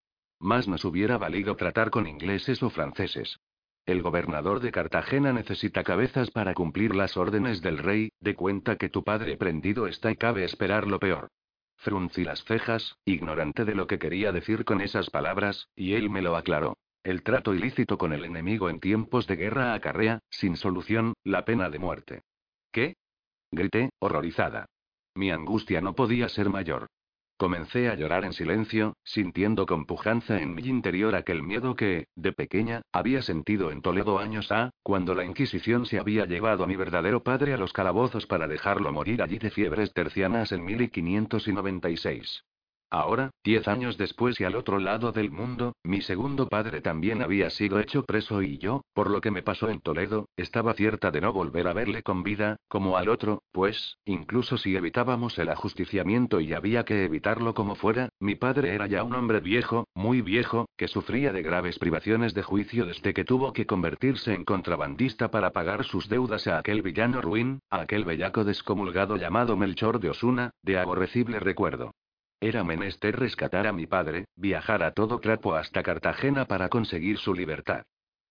Más 0.41 0.69
nos 0.69 0.87
hubiera 0.87 1.19
valido 1.19 1.55
tratar 1.55 1.91
con 1.91 2.07
ingleses 2.07 2.63
o 2.63 2.71
franceses. 2.71 3.39
El 3.85 4.01
gobernador 4.01 4.61
de 4.61 4.73
Cartagena 4.73 5.35
necesita 5.35 5.85
cabezas 5.85 6.31
para 6.31 6.55
cumplir 6.55 6.97
las 6.97 7.19
órdenes 7.19 7.61
del 7.61 7.77
rey, 7.77 8.09
de 8.21 8.35
cuenta 8.35 8.77
que 8.77 8.89
tu 8.89 9.05
padre 9.05 9.37
prendido 9.37 9.87
está 9.87 10.11
y 10.11 10.17
cabe 10.17 10.45
esperar 10.45 10.87
lo 10.87 10.99
peor. 10.99 11.29
Fruncí 11.77 12.25
las 12.25 12.43
cejas, 12.45 12.97
ignorante 13.05 13.67
de 13.67 13.75
lo 13.75 13.87
que 13.87 13.99
quería 13.99 14.33
decir 14.33 14.65
con 14.65 14.81
esas 14.81 15.11
palabras, 15.11 15.69
y 15.77 15.93
él 15.93 16.09
me 16.09 16.23
lo 16.23 16.37
aclaró. 16.37 16.79
El 17.05 17.25
trato 17.25 17.53
ilícito 17.53 17.99
con 17.99 18.13
el 18.13 18.25
enemigo 18.25 18.71
en 18.71 18.79
tiempos 18.79 19.27
de 19.27 19.35
guerra 19.35 19.75
acarrea, 19.75 20.21
sin 20.31 20.57
solución, 20.57 21.15
la 21.25 21.45
pena 21.45 21.69
de 21.69 21.81
muerte. 21.81 22.23
¿Qué? 22.71 22.95
Grité, 23.51 23.91
horrorizada. 23.99 24.67
Mi 25.15 25.33
angustia 25.33 25.81
no 25.81 25.95
podía 25.95 26.29
ser 26.29 26.49
mayor. 26.49 26.87
Comencé 27.37 27.89
a 27.89 27.97
llorar 27.97 28.25
en 28.25 28.33
silencio, 28.33 28.95
sintiendo 29.03 29.67
con 29.67 29.85
pujanza 29.85 30.41
en 30.41 30.55
mi 30.55 30.63
interior 30.63 31.17
aquel 31.17 31.43
miedo 31.43 31.75
que, 31.75 32.07
de 32.15 32.33
pequeña, 32.33 32.83
había 32.93 33.21
sentido 33.21 33.73
en 33.73 33.83
Toledo 33.83 34.21
años 34.21 34.53
A, 34.53 34.71
cuando 34.85 35.17
la 35.17 35.25
Inquisición 35.25 35.87
se 35.87 35.99
había 35.99 36.25
llevado 36.25 36.63
a 36.63 36.69
mi 36.69 36.77
verdadero 36.77 37.25
padre 37.25 37.53
a 37.53 37.57
los 37.57 37.73
calabozos 37.73 38.27
para 38.27 38.47
dejarlo 38.47 38.93
morir 38.93 39.23
allí 39.23 39.39
de 39.39 39.51
fiebres 39.51 39.93
tercianas 39.93 40.53
en 40.53 40.65
1596. 40.65 42.45
Ahora, 42.95 43.31
diez 43.43 43.69
años 43.69 43.97
después 43.97 44.39
y 44.39 44.45
al 44.45 44.55
otro 44.55 44.79
lado 44.79 45.13
del 45.13 45.31
mundo, 45.31 45.73
mi 45.83 46.03
segundo 46.03 46.47
padre 46.47 46.83
también 46.83 47.23
había 47.23 47.49
sido 47.49 47.81
hecho 47.81 48.05
preso 48.05 48.43
y 48.43 48.59
yo, 48.59 48.83
por 48.93 49.09
lo 49.09 49.23
que 49.23 49.31
me 49.31 49.43
pasó 49.43 49.71
en 49.71 49.81
Toledo, 49.81 50.29
estaba 50.37 50.75
cierta 50.75 51.11
de 51.11 51.23
no 51.23 51.33
volver 51.33 51.69
a 51.69 51.73
verle 51.73 52.03
con 52.03 52.23
vida, 52.23 52.59
como 52.69 52.99
al 52.99 53.09
otro, 53.09 53.45
pues, 53.51 53.97
incluso 54.05 54.59
si 54.59 54.77
evitábamos 54.77 55.39
el 55.39 55.49
ajusticiamiento 55.49 56.39
y 56.43 56.53
había 56.53 56.85
que 56.85 57.07
evitarlo 57.07 57.55
como 57.55 57.77
fuera, 57.77 58.11
mi 58.21 58.35
padre 58.35 58.75
era 58.75 58.87
ya 58.87 59.05
un 59.05 59.15
hombre 59.15 59.41
viejo, 59.41 59.89
muy 59.95 60.21
viejo, 60.21 60.67
que 60.77 60.87
sufría 60.87 61.33
de 61.33 61.41
graves 61.41 61.79
privaciones 61.79 62.35
de 62.35 62.43
juicio 62.43 62.85
desde 62.85 63.15
que 63.15 63.25
tuvo 63.25 63.55
que 63.55 63.65
convertirse 63.65 64.35
en 64.35 64.45
contrabandista 64.45 65.31
para 65.31 65.53
pagar 65.53 65.85
sus 65.85 66.11
deudas 66.11 66.47
a 66.47 66.59
aquel 66.59 66.83
villano 66.83 67.23
ruin, 67.23 67.61
a 67.71 67.81
aquel 67.81 68.05
bellaco 68.05 68.45
descomulgado 68.45 69.17
llamado 69.17 69.57
Melchor 69.57 69.99
de 69.99 70.11
Osuna, 70.11 70.51
de 70.63 70.77
aborrecible 70.77 71.41
recuerdo. 71.41 71.93
Era 72.43 72.65
menester 72.65 73.17
rescatar 73.17 73.69
a 73.69 73.73
mi 73.73 73.87
padre, 73.87 74.25
viajar 74.35 74.83
a 74.83 74.91
todo 74.91 75.21
trapo 75.21 75.55
hasta 75.55 75.85
Cartagena 75.85 76.47
para 76.47 76.69
conseguir 76.69 77.19
su 77.19 77.35
libertad. 77.35 77.85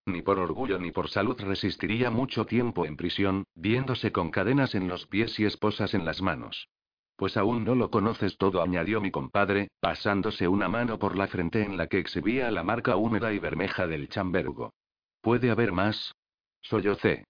Ni 0.04 0.20
por 0.20 0.38
orgullo 0.38 0.78
ni 0.78 0.90
por 0.90 1.08
salud 1.08 1.40
resistiría 1.40 2.10
mucho 2.10 2.44
tiempo 2.44 2.84
en 2.84 2.98
prisión, 2.98 3.44
viéndose 3.54 4.12
con 4.12 4.30
cadenas 4.30 4.74
en 4.74 4.86
los 4.86 5.06
pies 5.06 5.40
y 5.40 5.46
esposas 5.46 5.94
en 5.94 6.04
las 6.04 6.20
manos. 6.20 6.68
Pues 7.16 7.38
aún 7.38 7.64
no 7.64 7.74
lo 7.74 7.90
conoces 7.90 8.36
todo, 8.36 8.60
añadió 8.60 9.00
mi 9.00 9.10
compadre, 9.10 9.68
pasándose 9.80 10.46
una 10.46 10.68
mano 10.68 10.98
por 10.98 11.16
la 11.16 11.26
frente 11.26 11.62
en 11.62 11.78
la 11.78 11.86
que 11.86 11.98
exhibía 11.98 12.50
la 12.50 12.62
marca 12.62 12.96
húmeda 12.96 13.32
y 13.32 13.38
bermeja 13.38 13.86
del 13.86 14.10
chambergo. 14.10 14.74
¿Puede 15.22 15.50
haber 15.50 15.72
más? 15.72 16.14
Sollocé. 16.60 17.24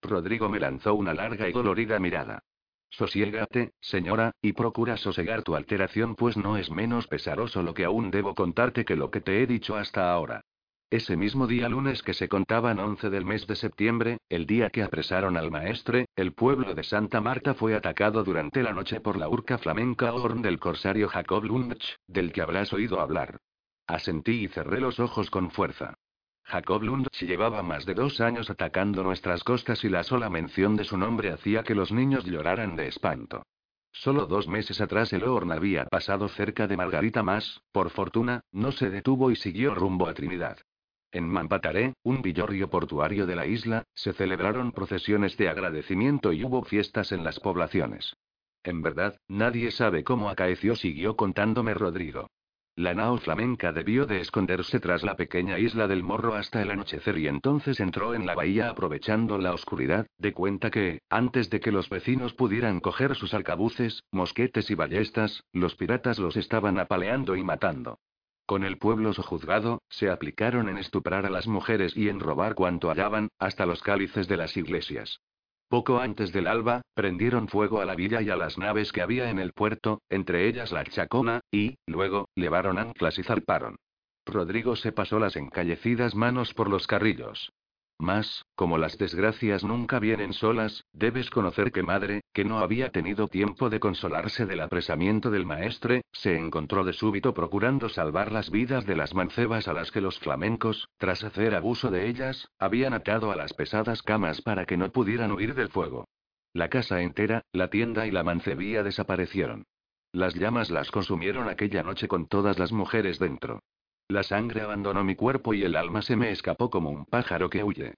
Rodrigo 0.00 0.48
me 0.48 0.60
lanzó 0.60 0.94
una 0.94 1.12
larga 1.12 1.46
y 1.46 1.52
dolorida 1.52 1.98
mirada. 1.98 2.42
Sosiégate, 2.92 3.72
señora, 3.80 4.32
y 4.42 4.52
procura 4.52 4.98
sosegar 4.98 5.42
tu 5.42 5.56
alteración, 5.56 6.14
pues 6.14 6.36
no 6.36 6.58
es 6.58 6.70
menos 6.70 7.06
pesaroso 7.06 7.62
lo 7.62 7.72
que 7.72 7.86
aún 7.86 8.10
debo 8.10 8.34
contarte 8.34 8.84
que 8.84 8.96
lo 8.96 9.10
que 9.10 9.22
te 9.22 9.42
he 9.42 9.46
dicho 9.46 9.76
hasta 9.76 10.12
ahora. 10.12 10.42
Ese 10.90 11.16
mismo 11.16 11.46
día 11.46 11.70
lunes 11.70 12.02
que 12.02 12.12
se 12.12 12.28
contaban 12.28 12.78
11 12.78 13.08
del 13.08 13.24
mes 13.24 13.46
de 13.46 13.56
septiembre, 13.56 14.18
el 14.28 14.44
día 14.44 14.68
que 14.68 14.82
apresaron 14.82 15.38
al 15.38 15.50
maestre, 15.50 16.04
el 16.16 16.34
pueblo 16.34 16.74
de 16.74 16.84
Santa 16.84 17.22
Marta 17.22 17.54
fue 17.54 17.74
atacado 17.74 18.24
durante 18.24 18.62
la 18.62 18.74
noche 18.74 19.00
por 19.00 19.16
la 19.16 19.26
urca 19.26 19.56
flamenca 19.56 20.12
Horn 20.12 20.42
del 20.42 20.60
corsario 20.60 21.08
Jacob 21.08 21.44
Lundch, 21.44 21.96
del 22.06 22.30
que 22.30 22.42
habrás 22.42 22.74
oído 22.74 23.00
hablar. 23.00 23.38
Asentí 23.86 24.44
y 24.44 24.48
cerré 24.48 24.80
los 24.80 25.00
ojos 25.00 25.30
con 25.30 25.50
fuerza. 25.50 25.94
Jacob 26.44 26.82
Lundch 26.82 27.22
llevaba 27.22 27.62
más 27.62 27.86
de 27.86 27.94
dos 27.94 28.20
años 28.20 28.50
atacando 28.50 29.02
nuestras 29.02 29.42
costas 29.44 29.84
y 29.84 29.88
la 29.88 30.02
sola 30.02 30.28
mención 30.28 30.76
de 30.76 30.84
su 30.84 30.96
nombre 30.98 31.32
hacía 31.32 31.62
que 31.62 31.74
los 31.74 31.92
niños 31.92 32.24
lloraran 32.24 32.76
de 32.76 32.88
espanto. 32.88 33.42
Solo 33.92 34.26
dos 34.26 34.48
meses 34.48 34.80
atrás 34.80 35.12
el 35.12 35.24
Horn 35.24 35.52
había 35.52 35.84
pasado 35.84 36.28
cerca 36.28 36.66
de 36.66 36.76
Margarita 36.76 37.22
más, 37.22 37.62
por 37.72 37.90
fortuna, 37.90 38.40
no 38.50 38.72
se 38.72 38.90
detuvo 38.90 39.30
y 39.30 39.36
siguió 39.36 39.74
rumbo 39.74 40.08
a 40.08 40.14
Trinidad. 40.14 40.58
En 41.10 41.28
Mampataré, 41.28 41.94
un 42.02 42.22
villorrio 42.22 42.70
portuario 42.70 43.26
de 43.26 43.36
la 43.36 43.46
isla, 43.46 43.84
se 43.94 44.14
celebraron 44.14 44.72
procesiones 44.72 45.36
de 45.36 45.50
agradecimiento 45.50 46.32
y 46.32 46.42
hubo 46.42 46.64
fiestas 46.64 47.12
en 47.12 47.22
las 47.22 47.38
poblaciones. 47.38 48.16
En 48.64 48.80
verdad, 48.80 49.18
nadie 49.28 49.70
sabe 49.70 50.04
cómo 50.04 50.30
acaeció, 50.30 50.74
siguió 50.74 51.14
contándome 51.16 51.74
Rodrigo. 51.74 52.28
La 52.76 52.94
nao 52.94 53.18
flamenca 53.18 53.70
debió 53.70 54.06
de 54.06 54.22
esconderse 54.22 54.80
tras 54.80 55.02
la 55.02 55.14
pequeña 55.14 55.58
isla 55.58 55.86
del 55.88 56.02
Morro 56.02 56.34
hasta 56.34 56.62
el 56.62 56.70
anochecer 56.70 57.18
y 57.18 57.28
entonces 57.28 57.80
entró 57.80 58.14
en 58.14 58.24
la 58.24 58.34
bahía 58.34 58.70
aprovechando 58.70 59.36
la 59.36 59.52
oscuridad, 59.52 60.06
de 60.16 60.32
cuenta 60.32 60.70
que, 60.70 61.02
antes 61.10 61.50
de 61.50 61.60
que 61.60 61.70
los 61.70 61.90
vecinos 61.90 62.32
pudieran 62.32 62.80
coger 62.80 63.14
sus 63.14 63.34
arcabuces, 63.34 64.04
mosquetes 64.10 64.70
y 64.70 64.74
ballestas, 64.74 65.44
los 65.52 65.74
piratas 65.74 66.18
los 66.18 66.38
estaban 66.38 66.78
apaleando 66.78 67.36
y 67.36 67.44
matando. 67.44 67.98
Con 68.46 68.64
el 68.64 68.78
pueblo 68.78 69.12
sojuzgado, 69.12 69.82
se 69.90 70.08
aplicaron 70.08 70.70
en 70.70 70.78
estuprar 70.78 71.26
a 71.26 71.30
las 71.30 71.46
mujeres 71.46 71.94
y 71.94 72.08
en 72.08 72.20
robar 72.20 72.54
cuanto 72.54 72.88
hallaban, 72.88 73.28
hasta 73.38 73.66
los 73.66 73.82
cálices 73.82 74.28
de 74.28 74.38
las 74.38 74.56
iglesias. 74.56 75.20
Poco 75.72 76.00
antes 76.00 76.34
del 76.34 76.48
alba, 76.48 76.82
prendieron 76.92 77.48
fuego 77.48 77.80
a 77.80 77.86
la 77.86 77.94
villa 77.94 78.20
y 78.20 78.28
a 78.28 78.36
las 78.36 78.58
naves 78.58 78.92
que 78.92 79.00
había 79.00 79.30
en 79.30 79.38
el 79.38 79.54
puerto, 79.54 80.02
entre 80.10 80.46
ellas 80.46 80.70
la 80.70 80.84
Chacona, 80.84 81.40
y, 81.50 81.76
luego, 81.86 82.28
levaron 82.36 82.76
anclas 82.76 83.18
y 83.18 83.22
zarparon. 83.22 83.76
Rodrigo 84.26 84.76
se 84.76 84.92
pasó 84.92 85.18
las 85.18 85.34
encallecidas 85.34 86.14
manos 86.14 86.52
por 86.52 86.68
los 86.68 86.86
carrillos. 86.86 87.54
Mas, 88.02 88.46
como 88.56 88.78
las 88.78 88.98
desgracias 88.98 89.62
nunca 89.62 90.00
vienen 90.00 90.32
solas, 90.32 90.84
debes 90.92 91.30
conocer 91.30 91.70
que 91.70 91.84
madre, 91.84 92.22
que 92.32 92.44
no 92.44 92.58
había 92.58 92.90
tenido 92.90 93.28
tiempo 93.28 93.70
de 93.70 93.78
consolarse 93.78 94.44
del 94.44 94.58
apresamiento 94.58 95.30
del 95.30 95.46
maestre, 95.46 96.02
se 96.10 96.36
encontró 96.36 96.82
de 96.82 96.94
súbito 96.94 97.32
procurando 97.32 97.88
salvar 97.88 98.32
las 98.32 98.50
vidas 98.50 98.86
de 98.86 98.96
las 98.96 99.14
mancebas 99.14 99.68
a 99.68 99.72
las 99.72 99.92
que 99.92 100.00
los 100.00 100.18
flamencos, 100.18 100.88
tras 100.98 101.22
hacer 101.22 101.54
abuso 101.54 101.92
de 101.92 102.08
ellas, 102.08 102.48
habían 102.58 102.92
atado 102.92 103.30
a 103.30 103.36
las 103.36 103.54
pesadas 103.54 104.02
camas 104.02 104.42
para 104.42 104.66
que 104.66 104.76
no 104.76 104.90
pudieran 104.90 105.30
huir 105.30 105.54
del 105.54 105.68
fuego. 105.68 106.08
La 106.52 106.68
casa 106.70 107.02
entera, 107.02 107.42
la 107.52 107.70
tienda 107.70 108.08
y 108.08 108.10
la 108.10 108.24
mancebía 108.24 108.82
desaparecieron. 108.82 109.62
Las 110.10 110.34
llamas 110.34 110.72
las 110.72 110.90
consumieron 110.90 111.48
aquella 111.48 111.84
noche 111.84 112.08
con 112.08 112.26
todas 112.26 112.58
las 112.58 112.72
mujeres 112.72 113.20
dentro. 113.20 113.60
La 114.08 114.22
sangre 114.22 114.60
abandonó 114.60 115.04
mi 115.04 115.14
cuerpo 115.14 115.54
y 115.54 115.62
el 115.62 115.76
alma 115.76 116.02
se 116.02 116.16
me 116.16 116.30
escapó 116.30 116.70
como 116.70 116.90
un 116.90 117.06
pájaro 117.06 117.48
que 117.48 117.64
huye. 117.64 117.94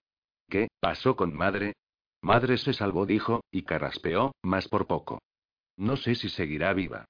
¿Qué 0.48 0.68
pasó 0.80 1.16
con 1.16 1.34
madre? 1.34 1.74
Madre 2.22 2.58
se 2.58 2.72
salvó, 2.72 3.06
dijo, 3.06 3.42
y 3.50 3.62
carraspeó, 3.62 4.32
más 4.42 4.68
por 4.68 4.86
poco. 4.86 5.20
No 5.76 5.96
sé 5.96 6.14
si 6.14 6.28
seguirá 6.28 6.72
viva. 6.72 7.06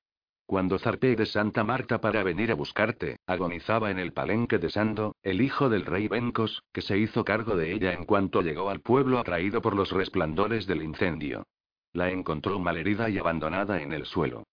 Cuando 0.47 0.79
zarpé 0.79 1.17
de 1.17 1.25
Santa 1.25 1.65
Marta 1.65 2.01
para 2.01 2.23
venir 2.23 2.51
a 2.51 2.55
buscarte, 2.55 3.17
agonizaba 3.27 3.91
en 3.91 3.99
el 3.99 4.13
palenque 4.13 4.59
de 4.59 4.69
Sando, 4.71 5.17
el 5.23 5.41
hijo 5.41 5.69
del 5.71 5.87
rey 5.87 6.07
Bencos, 6.09 6.63
que 6.73 6.83
se 6.83 6.99
hizo 6.99 7.25
cargo 7.25 7.57
de 7.57 7.73
ella 7.73 7.93
en 7.93 8.05
cuanto 8.05 8.43
llegó 8.43 8.69
al 8.69 8.81
pueblo 8.81 9.19
atraído 9.19 9.63
por 9.63 9.75
los 9.75 9.91
resplandores 9.91 10.67
del 10.67 10.83
incendio. 10.83 11.45
La 11.93 12.11
encontró 12.11 12.59
malherida 12.59 13.09
y 13.09 13.19
abandonada 13.19 13.81
en 13.81 13.93
el 13.93 14.05
suelo. 14.05 14.45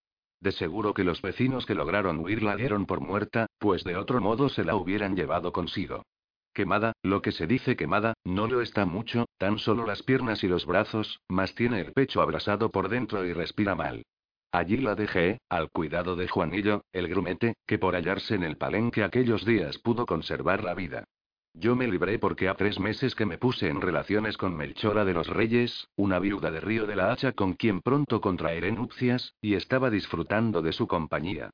De 0.42 0.52
seguro 0.52 0.96
que 0.96 1.04
los 1.04 1.22
vecinos 1.22 1.68
que 1.68 1.76
lograron 1.76 2.20
huir 2.20 2.42
la 2.42 2.56
dieron 2.56 2.88
por 2.88 3.00
muerta, 3.00 3.46
pues 3.60 3.84
de 3.84 3.96
otro 3.96 4.20
modo 4.20 4.50
se 4.50 4.64
la 4.64 4.76
hubieran 4.76 5.16
llevado 5.16 5.54
consigo. 5.54 6.04
Quemada, 6.54 6.94
lo 7.04 7.22
que 7.22 7.32
se 7.32 7.48
dice 7.48 7.76
quemada, 7.76 8.16
no 8.26 8.48
lo 8.48 8.62
está 8.62 8.86
mucho, 8.86 9.28
tan 9.38 9.60
solo 9.60 9.86
las 9.86 10.02
piernas 10.02 10.44
y 10.44 10.48
los 10.48 10.66
brazos, 10.66 11.22
mas 11.30 11.54
tiene 11.54 11.80
el 11.80 11.94
pecho 11.94 12.22
abrasado 12.22 12.72
por 12.72 12.90
dentro 12.90 13.24
y 13.24 13.34
respira 13.34 13.76
mal. 13.76 14.04
Allí 14.52 14.78
la 14.78 14.96
dejé, 14.96 15.40
al 15.48 15.70
cuidado 15.70 16.16
de 16.16 16.28
Juanillo, 16.28 16.82
el 16.92 17.08
grumete, 17.08 17.54
que 17.66 17.78
por 17.78 17.96
hallarse 17.96 18.36
en 18.36 18.44
el 18.44 18.58
palenque 18.58 19.04
aquellos 19.04 19.46
días 19.46 19.78
pudo 19.78 20.06
conservar 20.06 20.64
la 20.64 20.74
vida. 20.74 21.06
Yo 21.54 21.76
me 21.76 21.88
libré 21.88 22.18
porque 22.18 22.48
a 22.48 22.56
tres 22.56 22.80
meses 22.80 23.14
que 23.14 23.26
me 23.26 23.38
puse 23.38 23.68
en 23.68 23.82
relaciones 23.82 24.38
con 24.38 24.56
Melchora 24.56 25.04
de 25.04 25.14
los 25.14 25.28
Reyes, 25.28 25.90
una 25.98 26.18
viuda 26.18 26.50
de 26.50 26.62
Río 26.62 26.88
de 26.88 26.96
la 26.96 27.12
Hacha 27.12 27.34
con 27.34 27.54
quien 27.54 27.82
pronto 27.82 28.22
contraeré 28.22 28.72
nupcias, 28.72 29.36
y 29.42 29.56
estaba 29.56 29.90
disfrutando 29.90 30.62
de 30.62 30.72
su 30.72 30.88
compañía. 30.88 31.50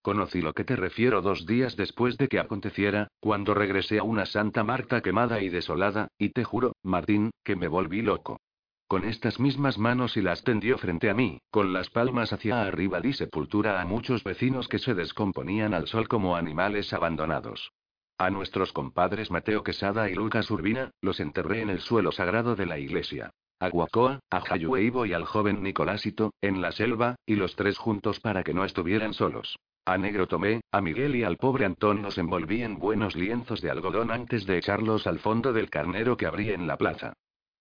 Conocí 0.00 0.40
lo 0.40 0.54
que 0.54 0.64
te 0.64 0.74
refiero 0.74 1.20
dos 1.20 1.46
días 1.46 1.76
después 1.76 2.16
de 2.16 2.28
que 2.28 2.40
aconteciera, 2.40 3.08
cuando 3.20 3.54
regresé 3.54 3.98
a 3.98 4.02
una 4.02 4.26
Santa 4.26 4.64
Marta 4.64 5.00
quemada 5.02 5.40
y 5.42 5.48
desolada, 5.48 6.08
y 6.18 6.30
te 6.30 6.44
juro, 6.44 6.74
Martín, 6.82 7.30
que 7.44 7.54
me 7.54 7.68
volví 7.68 8.00
loco. 8.02 8.40
Con 8.88 9.04
estas 9.04 9.38
mismas 9.38 9.78
manos 9.78 10.16
y 10.16 10.22
las 10.22 10.42
tendió 10.42 10.76
frente 10.78 11.08
a 11.08 11.14
mí, 11.14 11.40
con 11.50 11.72
las 11.72 11.88
palmas 11.90 12.32
hacia 12.32 12.62
arriba 12.62 13.00
di 13.00 13.12
sepultura 13.12 13.80
a 13.80 13.84
muchos 13.84 14.24
vecinos 14.24 14.66
que 14.66 14.78
se 14.78 14.94
descomponían 14.94 15.72
al 15.72 15.86
sol 15.86 16.08
como 16.08 16.36
animales 16.36 16.92
abandonados. 16.92 17.70
A 18.22 18.30
nuestros 18.30 18.72
compadres 18.72 19.32
Mateo 19.32 19.64
Quesada 19.64 20.08
y 20.08 20.14
Lucas 20.14 20.48
Urbina, 20.48 20.92
los 21.00 21.18
enterré 21.18 21.60
en 21.60 21.70
el 21.70 21.80
suelo 21.80 22.12
sagrado 22.12 22.54
de 22.54 22.66
la 22.66 22.78
iglesia. 22.78 23.32
A 23.58 23.68
Guacoa, 23.68 24.20
a 24.30 24.40
Jayueibo 24.40 25.06
y 25.06 25.12
al 25.12 25.24
joven 25.24 25.60
Nicolásito, 25.60 26.30
en 26.40 26.60
la 26.60 26.70
selva, 26.70 27.16
y 27.26 27.34
los 27.34 27.56
tres 27.56 27.78
juntos 27.78 28.20
para 28.20 28.44
que 28.44 28.54
no 28.54 28.64
estuvieran 28.64 29.12
solos. 29.12 29.58
A 29.84 29.98
Negro 29.98 30.28
Tomé, 30.28 30.60
a 30.70 30.80
Miguel 30.80 31.16
y 31.16 31.24
al 31.24 31.36
pobre 31.36 31.64
Antón 31.64 32.02
los 32.02 32.16
envolví 32.16 32.62
en 32.62 32.78
buenos 32.78 33.16
lienzos 33.16 33.60
de 33.60 33.72
algodón 33.72 34.12
antes 34.12 34.46
de 34.46 34.56
echarlos 34.56 35.08
al 35.08 35.18
fondo 35.18 35.52
del 35.52 35.68
carnero 35.68 36.16
que 36.16 36.26
abrí 36.26 36.50
en 36.50 36.68
la 36.68 36.76
plaza. 36.76 37.14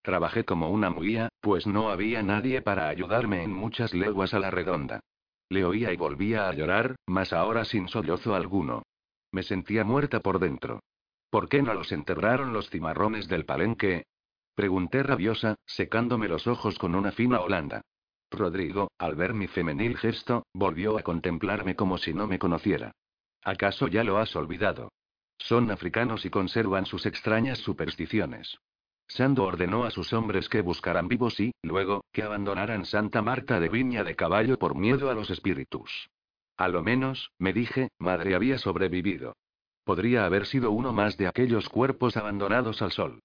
Trabajé 0.04 0.46
como 0.46 0.70
una 0.70 0.92
muía, 0.92 1.30
pues 1.42 1.66
no 1.66 1.90
había 1.90 2.22
nadie 2.22 2.62
para 2.62 2.88
ayudarme 2.88 3.42
en 3.42 3.52
muchas 3.52 3.96
leguas 3.96 4.36
a 4.36 4.40
la 4.40 4.52
redonda. 4.52 5.00
Le 5.50 5.66
oía 5.66 5.92
y 5.92 5.98
volvía 5.98 6.48
a 6.48 6.54
llorar, 6.54 6.98
mas 7.08 7.34
ahora 7.34 7.66
sin 7.66 7.88
sollozo 7.88 8.36
alguno. 8.36 8.84
Me 9.32 9.44
sentía 9.44 9.84
muerta 9.84 10.20
por 10.20 10.40
dentro. 10.40 10.82
¿Por 11.30 11.48
qué 11.48 11.62
no 11.62 11.74
los 11.74 11.92
enterraron 11.92 12.52
los 12.52 12.70
cimarrones 12.70 13.28
del 13.28 13.46
palenque? 13.46 14.06
Pregunté 14.56 15.02
rabiosa, 15.02 15.56
secándome 15.66 16.28
los 16.28 16.46
ojos 16.48 16.78
con 16.78 16.96
una 16.96 17.12
fina 17.12 17.40
holanda. 17.40 17.82
Rodrigo, 18.30 18.92
al 18.98 19.16
ver 19.16 19.34
mi 19.34 19.48
femenil 19.48 19.98
gesto, 19.98 20.46
volvió 20.54 20.98
a 20.98 21.04
contemplarme 21.04 21.76
como 21.76 21.98
si 21.98 22.14
no 22.14 22.28
me 22.28 22.40
conociera. 22.40 22.92
¿Acaso 23.44 23.88
ya 23.88 24.04
lo 24.04 24.18
has 24.18 24.36
olvidado? 24.36 24.92
Son 25.38 25.72
africanos 25.72 26.26
y 26.26 26.30
conservan 26.30 26.86
sus 26.86 27.06
extrañas 27.06 27.60
supersticiones. 27.60 28.58
Sando 29.08 29.44
ordenó 29.44 29.84
a 29.84 29.92
sus 29.92 30.14
hombres 30.14 30.48
que 30.48 30.62
buscaran 30.62 31.08
vivos 31.08 31.40
y, 31.40 31.52
luego, 31.64 32.06
que 32.14 32.24
abandonaran 32.24 32.86
Santa 32.86 33.22
Marta 33.22 33.60
de 33.60 33.68
Viña 33.68 34.04
de 34.04 34.16
Caballo 34.16 34.58
por 34.58 34.76
miedo 34.76 35.10
a 35.10 35.14
los 35.14 35.30
espíritus. 35.30 36.10
A 36.62 36.68
lo 36.68 36.84
menos, 36.84 37.32
me 37.40 37.54
dije, 37.54 37.90
madre 37.98 38.36
había 38.36 38.60
sobrevivido. 38.60 39.36
Podría 39.84 40.26
haber 40.26 40.46
sido 40.46 40.70
uno 40.70 40.94
más 40.94 41.18
de 41.18 41.26
aquellos 41.26 41.68
cuerpos 41.70 42.18
abandonados 42.18 42.84
al 42.84 42.92
sol. 42.92 43.20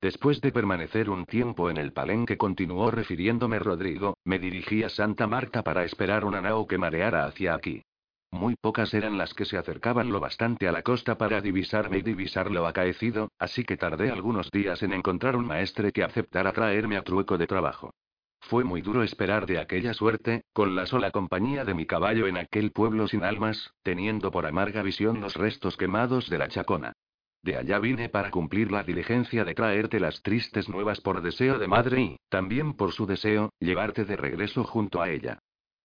Después 0.00 0.40
de 0.40 0.50
permanecer 0.50 1.08
un 1.08 1.24
tiempo 1.24 1.70
en 1.70 1.76
el 1.76 1.92
palenque, 1.92 2.36
continuó 2.36 2.90
refiriéndome 2.90 3.60
Rodrigo, 3.60 4.16
me 4.24 4.40
dirigí 4.40 4.82
a 4.82 4.88
Santa 4.88 5.28
Marta 5.28 5.62
para 5.62 5.84
esperar 5.84 6.24
una 6.24 6.40
nao 6.40 6.66
que 6.66 6.78
mareara 6.78 7.26
hacia 7.26 7.54
aquí. 7.54 7.84
Muy 8.32 8.56
pocas 8.56 8.92
eran 8.92 9.16
las 9.16 9.34
que 9.34 9.44
se 9.44 9.56
acercaban 9.56 10.10
lo 10.10 10.18
bastante 10.18 10.66
a 10.66 10.72
la 10.72 10.82
costa 10.82 11.16
para 11.16 11.40
divisarme 11.40 11.98
y 11.98 12.02
divisar 12.02 12.50
lo 12.50 12.66
acaecido, 12.66 13.28
así 13.38 13.62
que 13.62 13.76
tardé 13.76 14.10
algunos 14.10 14.50
días 14.50 14.82
en 14.82 14.94
encontrar 14.94 15.36
un 15.36 15.46
maestre 15.46 15.92
que 15.92 16.02
aceptara 16.02 16.52
traerme 16.52 16.96
a 16.96 17.02
trueco 17.02 17.38
de 17.38 17.46
trabajo. 17.46 17.92
Fue 18.40 18.64
muy 18.64 18.80
duro 18.80 19.02
esperar 19.02 19.46
de 19.46 19.58
aquella 19.58 19.94
suerte, 19.94 20.42
con 20.52 20.74
la 20.74 20.86
sola 20.86 21.10
compañía 21.10 21.64
de 21.64 21.74
mi 21.74 21.86
caballo 21.86 22.26
en 22.26 22.36
aquel 22.36 22.72
pueblo 22.72 23.06
sin 23.06 23.22
almas, 23.22 23.72
teniendo 23.82 24.30
por 24.30 24.46
amarga 24.46 24.82
visión 24.82 25.20
los 25.20 25.36
restos 25.36 25.76
quemados 25.76 26.28
de 26.28 26.38
la 26.38 26.48
chacona. 26.48 26.94
De 27.42 27.56
allá 27.56 27.78
vine 27.78 28.08
para 28.08 28.30
cumplir 28.30 28.70
la 28.70 28.82
diligencia 28.82 29.44
de 29.44 29.54
traerte 29.54 29.98
las 30.00 30.20
tristes 30.22 30.68
nuevas 30.68 31.00
por 31.00 31.22
deseo 31.22 31.58
de 31.58 31.68
madre 31.68 32.00
y, 32.00 32.16
también 32.28 32.74
por 32.74 32.92
su 32.92 33.06
deseo, 33.06 33.50
llevarte 33.60 34.04
de 34.04 34.16
regreso 34.16 34.64
junto 34.64 35.00
a 35.00 35.08
ella. 35.08 35.38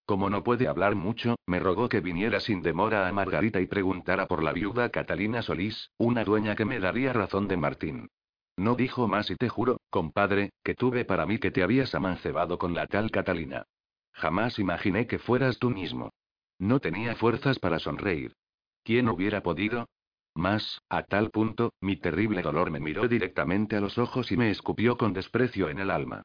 Como 0.04 0.28
no 0.28 0.44
puede 0.44 0.68
hablar 0.68 0.94
mucho, 0.94 1.36
me 1.46 1.58
rogó 1.58 1.88
que 1.88 2.00
viniera 2.00 2.40
sin 2.40 2.62
demora 2.62 3.08
a 3.08 3.12
Margarita 3.12 3.60
y 3.60 3.66
preguntara 3.66 4.26
por 4.26 4.42
la 4.42 4.52
viuda 4.52 4.90
Catalina 4.90 5.42
Solís, 5.42 5.90
una 5.98 6.24
dueña 6.24 6.54
que 6.54 6.64
me 6.64 6.78
daría 6.78 7.12
razón 7.12 7.48
de 7.48 7.56
Martín. 7.56 8.08
No 8.56 8.74
dijo 8.74 9.06
más 9.06 9.30
y 9.30 9.36
te 9.36 9.48
juro, 9.48 9.80
compadre, 9.90 10.50
que 10.64 10.74
tuve 10.74 11.04
para 11.04 11.26
mí 11.26 11.38
que 11.38 11.50
te 11.50 11.62
habías 11.62 11.94
amancebado 11.94 12.58
con 12.58 12.74
la 12.74 12.86
tal 12.86 13.10
Catalina. 13.10 13.66
Jamás 14.12 14.58
imaginé 14.58 15.06
que 15.06 15.18
fueras 15.18 15.58
tú 15.58 15.70
mismo. 15.70 16.10
No 16.58 16.80
tenía 16.80 17.14
fuerzas 17.16 17.58
para 17.58 17.78
sonreír. 17.78 18.34
¿Quién 18.82 19.08
hubiera 19.08 19.42
podido? 19.42 19.88
Más, 20.34 20.80
a 20.88 21.02
tal 21.02 21.30
punto, 21.30 21.72
mi 21.80 21.96
terrible 21.96 22.40
dolor 22.40 22.70
me 22.70 22.80
miró 22.80 23.08
directamente 23.08 23.76
a 23.76 23.80
los 23.80 23.98
ojos 23.98 24.32
y 24.32 24.36
me 24.36 24.50
escupió 24.50 24.96
con 24.96 25.12
desprecio 25.12 25.68
en 25.68 25.78
el 25.78 25.90
alma. 25.90 26.22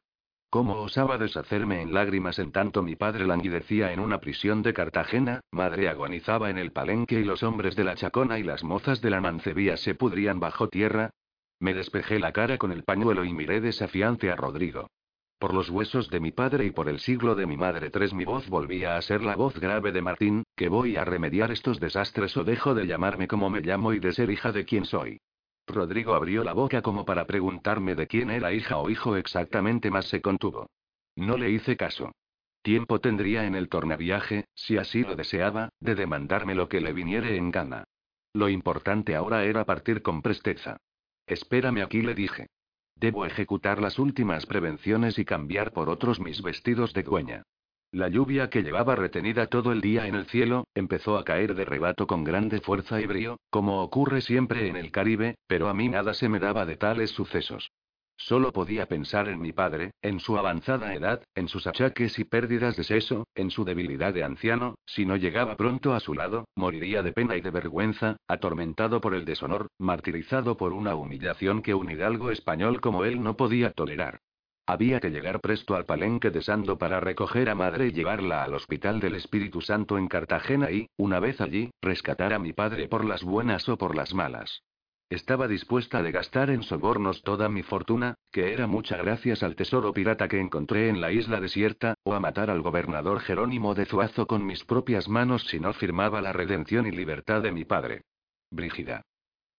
¿Cómo 0.48 0.80
osaba 0.80 1.16
deshacerme 1.16 1.80
en 1.80 1.94
lágrimas 1.94 2.38
en 2.38 2.52
tanto 2.52 2.82
mi 2.82 2.94
padre 2.94 3.26
languidecía 3.26 3.92
en 3.92 4.00
una 4.00 4.20
prisión 4.20 4.62
de 4.62 4.74
Cartagena, 4.74 5.40
madre 5.50 5.88
agonizaba 5.88 6.50
en 6.50 6.58
el 6.58 6.72
palenque 6.72 7.20
y 7.20 7.24
los 7.24 7.42
hombres 7.42 7.74
de 7.74 7.84
la 7.84 7.94
chacona 7.94 8.38
y 8.38 8.42
las 8.42 8.62
mozas 8.62 9.00
de 9.00 9.10
la 9.10 9.22
mancebía 9.22 9.78
se 9.78 9.94
pudrían 9.94 10.40
bajo 10.40 10.68
tierra? 10.68 11.10
Me 11.62 11.74
despejé 11.74 12.18
la 12.18 12.32
cara 12.32 12.58
con 12.58 12.72
el 12.72 12.82
pañuelo 12.82 13.24
y 13.24 13.32
miré 13.32 13.60
desafiante 13.60 14.32
a 14.32 14.34
Rodrigo. 14.34 14.90
Por 15.38 15.54
los 15.54 15.70
huesos 15.70 16.10
de 16.10 16.18
mi 16.18 16.32
padre 16.32 16.64
y 16.64 16.72
por 16.72 16.88
el 16.88 16.98
siglo 16.98 17.36
de 17.36 17.46
mi 17.46 17.56
madre 17.56 17.88
tres 17.88 18.12
mi 18.12 18.24
voz 18.24 18.48
volvía 18.48 18.96
a 18.96 19.02
ser 19.02 19.22
la 19.22 19.36
voz 19.36 19.60
grave 19.60 19.92
de 19.92 20.02
Martín, 20.02 20.42
que 20.56 20.68
voy 20.68 20.96
a 20.96 21.04
remediar 21.04 21.52
estos 21.52 21.78
desastres 21.78 22.36
o 22.36 22.42
dejo 22.42 22.74
de 22.74 22.88
llamarme 22.88 23.28
como 23.28 23.48
me 23.48 23.60
llamo 23.60 23.92
y 23.92 24.00
de 24.00 24.10
ser 24.10 24.28
hija 24.32 24.50
de 24.50 24.64
quien 24.64 24.84
soy. 24.84 25.20
Rodrigo 25.68 26.14
abrió 26.14 26.42
la 26.42 26.52
boca 26.52 26.82
como 26.82 27.04
para 27.04 27.28
preguntarme 27.28 27.94
de 27.94 28.08
quién 28.08 28.30
era 28.30 28.52
hija 28.52 28.78
o 28.78 28.90
hijo 28.90 29.14
exactamente, 29.14 29.88
más 29.88 30.06
se 30.06 30.20
contuvo. 30.20 30.66
No 31.14 31.36
le 31.36 31.50
hice 31.50 31.76
caso. 31.76 32.10
Tiempo 32.62 33.00
tendría 33.00 33.46
en 33.46 33.54
el 33.54 33.68
tornaviaje, 33.68 34.46
si 34.56 34.78
así 34.78 35.02
lo 35.02 35.14
deseaba, 35.14 35.68
de 35.78 35.94
demandarme 35.94 36.56
lo 36.56 36.68
que 36.68 36.80
le 36.80 36.92
viniere 36.92 37.36
en 37.36 37.52
gana. 37.52 37.84
Lo 38.34 38.48
importante 38.48 39.14
ahora 39.14 39.44
era 39.44 39.64
partir 39.64 40.02
con 40.02 40.22
presteza. 40.22 40.78
Espérame 41.32 41.82
aquí, 41.82 42.02
le 42.02 42.14
dije. 42.14 42.48
Debo 42.94 43.24
ejecutar 43.24 43.80
las 43.80 43.98
últimas 43.98 44.44
prevenciones 44.44 45.18
y 45.18 45.24
cambiar 45.24 45.72
por 45.72 45.88
otros 45.88 46.20
mis 46.20 46.42
vestidos 46.42 46.92
de 46.92 47.02
dueña. 47.02 47.42
La 47.90 48.08
lluvia 48.08 48.50
que 48.50 48.62
llevaba 48.62 48.96
retenida 48.96 49.46
todo 49.46 49.72
el 49.72 49.80
día 49.80 50.06
en 50.06 50.14
el 50.14 50.26
cielo, 50.26 50.66
empezó 50.74 51.16
a 51.16 51.24
caer 51.24 51.54
de 51.54 51.64
rebato 51.64 52.06
con 52.06 52.22
grande 52.22 52.60
fuerza 52.60 53.00
y 53.00 53.06
brío, 53.06 53.38
como 53.50 53.82
ocurre 53.82 54.20
siempre 54.20 54.68
en 54.68 54.76
el 54.76 54.90
Caribe, 54.90 55.36
pero 55.46 55.68
a 55.68 55.74
mí 55.74 55.88
nada 55.88 56.12
se 56.12 56.28
me 56.28 56.38
daba 56.38 56.66
de 56.66 56.76
tales 56.76 57.10
sucesos. 57.10 57.70
Solo 58.24 58.52
podía 58.52 58.86
pensar 58.86 59.28
en 59.28 59.40
mi 59.40 59.52
padre, 59.52 59.94
en 60.00 60.20
su 60.20 60.38
avanzada 60.38 60.94
edad, 60.94 61.24
en 61.34 61.48
sus 61.48 61.66
achaques 61.66 62.20
y 62.20 62.24
pérdidas 62.24 62.76
de 62.76 62.84
seso, 62.84 63.26
en 63.34 63.50
su 63.50 63.64
debilidad 63.64 64.14
de 64.14 64.22
anciano, 64.22 64.76
si 64.86 65.04
no 65.04 65.16
llegaba 65.16 65.56
pronto 65.56 65.92
a 65.92 65.98
su 65.98 66.14
lado, 66.14 66.44
moriría 66.54 67.02
de 67.02 67.12
pena 67.12 67.36
y 67.36 67.40
de 67.40 67.50
vergüenza, 67.50 68.18
atormentado 68.28 69.00
por 69.00 69.14
el 69.14 69.24
deshonor, 69.24 69.66
martirizado 69.76 70.56
por 70.56 70.72
una 70.72 70.94
humillación 70.94 71.62
que 71.62 71.74
un 71.74 71.90
hidalgo 71.90 72.30
español 72.30 72.80
como 72.80 73.04
él 73.04 73.20
no 73.24 73.36
podía 73.36 73.72
tolerar. 73.72 74.20
Había 74.66 75.00
que 75.00 75.10
llegar 75.10 75.40
presto 75.40 75.74
al 75.74 75.84
palenque 75.84 76.30
de 76.30 76.42
Sando 76.42 76.78
para 76.78 77.00
recoger 77.00 77.50
a 77.50 77.56
madre 77.56 77.88
y 77.88 77.92
llevarla 77.92 78.44
al 78.44 78.54
Hospital 78.54 79.00
del 79.00 79.16
Espíritu 79.16 79.60
Santo 79.62 79.98
en 79.98 80.06
Cartagena 80.06 80.70
y, 80.70 80.86
una 80.96 81.18
vez 81.18 81.40
allí, 81.40 81.72
rescatar 81.82 82.32
a 82.32 82.38
mi 82.38 82.52
padre 82.52 82.86
por 82.86 83.04
las 83.04 83.24
buenas 83.24 83.68
o 83.68 83.76
por 83.76 83.96
las 83.96 84.14
malas. 84.14 84.62
Estaba 85.12 85.46
dispuesta 85.46 86.02
de 86.02 86.10
gastar 86.10 86.48
en 86.48 86.62
sobornos 86.62 87.22
toda 87.22 87.50
mi 87.50 87.62
fortuna, 87.62 88.14
que 88.30 88.54
era 88.54 88.66
mucha 88.66 88.96
gracias 88.96 89.42
al 89.42 89.56
tesoro 89.56 89.92
pirata 89.92 90.26
que 90.26 90.40
encontré 90.40 90.88
en 90.88 91.02
la 91.02 91.12
isla 91.12 91.38
desierta, 91.38 91.96
o 92.02 92.14
a 92.14 92.20
matar 92.20 92.48
al 92.48 92.62
gobernador 92.62 93.20
Jerónimo 93.20 93.74
de 93.74 93.84
Zuazo 93.84 94.26
con 94.26 94.46
mis 94.46 94.64
propias 94.64 95.10
manos 95.10 95.44
si 95.48 95.60
no 95.60 95.74
firmaba 95.74 96.22
la 96.22 96.32
redención 96.32 96.86
y 96.86 96.92
libertad 96.92 97.42
de 97.42 97.52
mi 97.52 97.66
padre. 97.66 98.04
Brígida. 98.50 99.02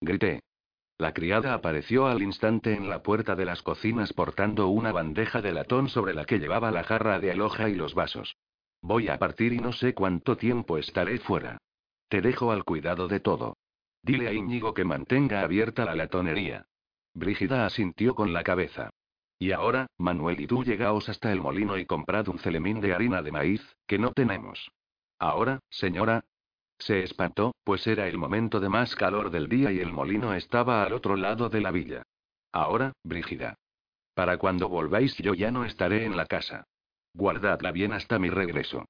Grité. 0.01 0.39
La 0.97 1.13
criada 1.13 1.53
apareció 1.53 2.07
al 2.07 2.23
instante 2.23 2.73
en 2.73 2.89
la 2.89 3.03
puerta 3.03 3.35
de 3.35 3.45
las 3.45 3.61
cocinas 3.61 4.11
portando 4.11 4.69
una 4.69 4.91
bandeja 4.91 5.43
de 5.43 5.51
latón 5.51 5.87
sobre 5.87 6.15
la 6.15 6.25
que 6.25 6.39
llevaba 6.39 6.71
la 6.71 6.83
jarra 6.83 7.19
de 7.19 7.29
aloja 7.29 7.69
y 7.69 7.75
los 7.75 7.93
vasos. 7.93 8.37
Voy 8.81 9.07
a 9.07 9.19
partir 9.19 9.53
y 9.53 9.59
no 9.59 9.71
sé 9.71 9.93
cuánto 9.93 10.35
tiempo 10.35 10.79
estaré 10.79 11.19
fuera. 11.19 11.59
Te 12.09 12.21
dejo 12.21 12.51
al 12.51 12.63
cuidado 12.63 13.07
de 13.07 13.19
todo. 13.19 13.53
Dile 14.03 14.27
a 14.27 14.33
Íñigo 14.33 14.73
que 14.73 14.83
mantenga 14.83 15.41
abierta 15.41 15.85
la 15.85 15.95
latonería. 15.95 16.67
Brígida 17.13 17.65
asintió 17.65 18.15
con 18.15 18.33
la 18.33 18.43
cabeza. 18.43 18.89
Y 19.39 19.51
ahora, 19.51 19.87
Manuel 19.97 20.41
y 20.41 20.47
tú 20.47 20.63
llegaos 20.63 21.07
hasta 21.09 21.31
el 21.31 21.41
molino 21.41 21.77
y 21.77 21.85
comprad 21.85 22.27
un 22.27 22.39
celemín 22.39 22.81
de 22.81 22.93
harina 22.93 23.21
de 23.21 23.31
maíz, 23.31 23.75
que 23.87 23.97
no 23.97 24.11
tenemos. 24.11 24.71
Ahora, 25.19 25.59
señora. 25.69 26.25
Se 26.79 27.01
espantó, 27.03 27.55
pues 27.63 27.87
era 27.87 28.07
el 28.07 28.17
momento 28.17 28.59
de 28.59 28.67
más 28.67 28.95
calor 28.95 29.31
del 29.31 29.47
día 29.47 29.71
y 29.71 29.79
el 29.79 29.93
molino 29.93 30.33
estaba 30.33 30.83
al 30.83 30.91
otro 30.91 31.15
lado 31.15 31.47
de 31.47 31.61
la 31.61 31.71
villa. 31.71 32.03
Ahora, 32.51 32.91
Brígida. 33.03 33.55
Para 34.13 34.37
cuando 34.37 34.67
volváis 34.69 35.17
yo 35.17 35.33
ya 35.33 35.49
no 35.49 35.63
estaré 35.65 36.03
en 36.03 36.17
la 36.17 36.25
casa. 36.25 36.65
Guardadla 37.13 37.71
bien 37.71 37.93
hasta 37.93 38.19
mi 38.19 38.29
regreso. 38.29 38.85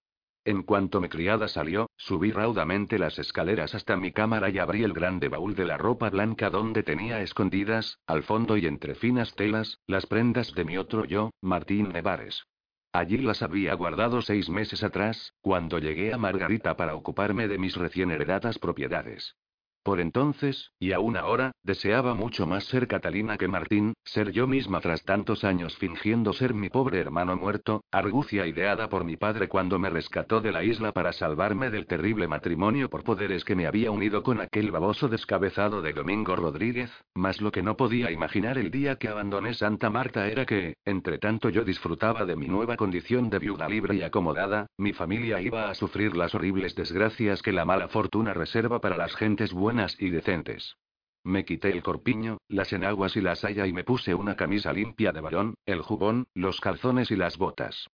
En 0.45 0.63
cuanto 0.63 0.99
mi 0.99 1.08
criada 1.08 1.47
salió, 1.47 1.89
subí 1.95 2.32
raudamente 2.32 2.99
las 2.99 3.17
escaleras 3.17 3.75
hasta 3.75 3.95
mi 3.95 4.12
cámara 4.12 4.49
y 4.49 4.60
abrí 4.60 4.84
el 4.84 4.91
grande 4.91 5.29
baúl 5.29 5.56
de 5.56 5.65
la 5.65 5.77
ropa 5.77 6.10
blanca 6.10 6.49
donde 6.49 6.84
tenía 6.84 7.21
escondidas, 7.21 7.99
al 8.08 8.23
fondo 8.23 8.58
y 8.58 8.65
entre 8.65 8.95
finas 8.95 9.36
telas, 9.36 9.79
las 9.88 10.06
prendas 10.06 10.53
de 10.53 10.65
mi 10.65 10.77
otro 10.77 11.06
yo, 11.06 11.32
Martín 11.41 11.89
Nevares. 11.93 12.43
Allí 12.91 13.17
las 13.17 13.41
había 13.41 13.73
guardado 13.73 14.21
seis 14.21 14.49
meses 14.49 14.84
atrás, 14.84 15.34
cuando 15.41 15.79
llegué 15.79 16.13
a 16.13 16.17
Margarita 16.17 16.75
para 16.75 16.95
ocuparme 16.95 17.47
de 17.47 17.58
mis 17.58 17.75
recién 17.75 18.12
heredadas 18.12 18.60
propiedades. 18.60 19.36
Por 19.84 20.00
entonces, 20.00 20.72
y 20.80 20.93
aún 20.93 21.17
ahora, 21.17 21.52
deseaba 21.62 22.13
mucho 22.13 22.48
más 22.48 22.63
ser 22.63 22.88
Catalina 22.88 23.38
que 23.38 23.50
Martín, 23.50 23.93
ser 24.06 24.32
yo 24.32 24.48
misma 24.48 24.80
tras 24.80 25.04
tantos 25.04 25.43
años 25.43 25.76
fingiendo 25.76 26.32
ser 26.32 26.54
mi 26.54 26.69
pobre 26.69 27.00
hermano 27.00 27.36
muerto, 27.36 27.84
argucia 27.91 28.48
ideada 28.48 28.88
por 28.88 29.04
mi 29.04 29.17
padre 29.17 29.50
cuando 29.50 29.80
me 29.80 29.89
rescató 29.89 30.39
de 30.39 30.54
la 30.54 30.63
isla 30.63 30.93
para 30.93 31.12
salvarme 31.12 31.69
del 31.69 31.86
terrible 31.86 32.30
matrimonio 32.30 32.89
por 32.89 33.04
poderes 33.04 33.43
que 33.43 33.58
me 33.58 33.67
había 33.67 33.91
unido 33.91 34.24
con 34.24 34.39
aquel 34.39 34.72
baboso 34.72 35.10
descabezado 35.10 35.82
de 35.82 35.91
Domingo 35.91 36.38
Rodríguez, 36.38 36.89
mas 37.13 37.41
lo 37.41 37.52
que 37.52 37.62
no 37.62 37.76
podía 37.76 38.10
imaginar 38.10 38.58
el 38.58 38.72
día 38.72 38.96
que 38.96 39.10
abandoné 39.10 39.54
Santa 39.54 39.89
Marta 39.89 40.30
era 40.30 40.46
que, 40.46 40.78
entre 40.86 41.17
tanto 41.17 41.50
yo 41.50 41.65
disfrutaba 41.65 42.26
de 42.26 42.38
mi 42.38 42.48
nueva 42.48 42.78
condición 42.78 43.30
de 43.30 43.39
viuda 43.39 43.67
libre 43.67 43.96
y 43.96 44.04
acomodada, 44.04 44.67
mi 44.78 44.93
familia 44.93 45.41
iba 45.41 45.69
a 45.69 45.76
sufrir 45.76 46.15
las 46.15 46.34
horribles 46.34 46.74
desgracias 46.74 47.41
que 47.41 47.52
la 47.52 47.65
mala 47.65 47.89
fortuna 47.89 48.34
reserva 48.34 48.80
para 48.80 48.96
las 48.96 49.13
gentes 49.17 49.52
buenas 49.52 49.73
y 50.00 50.10
decentes. 50.10 50.78
Me 51.24 51.46
quité 51.46 51.70
el 51.70 51.82
corpiño, 51.82 52.38
las 52.48 52.74
enaguas 52.74 53.16
y 53.16 53.22
la 53.22 53.36
saya 53.36 53.66
y 53.66 53.74
me 53.74 53.84
puse 53.84 54.14
una 54.14 54.36
camisa 54.36 54.74
limpia 54.74 55.12
de 55.12 55.22
varón, 55.22 55.56
el 55.66 55.82
jubón, 55.82 56.28
los 56.34 56.60
calzones 56.60 57.12
y 57.12 57.16
las 57.16 57.38
botas. 57.38 57.88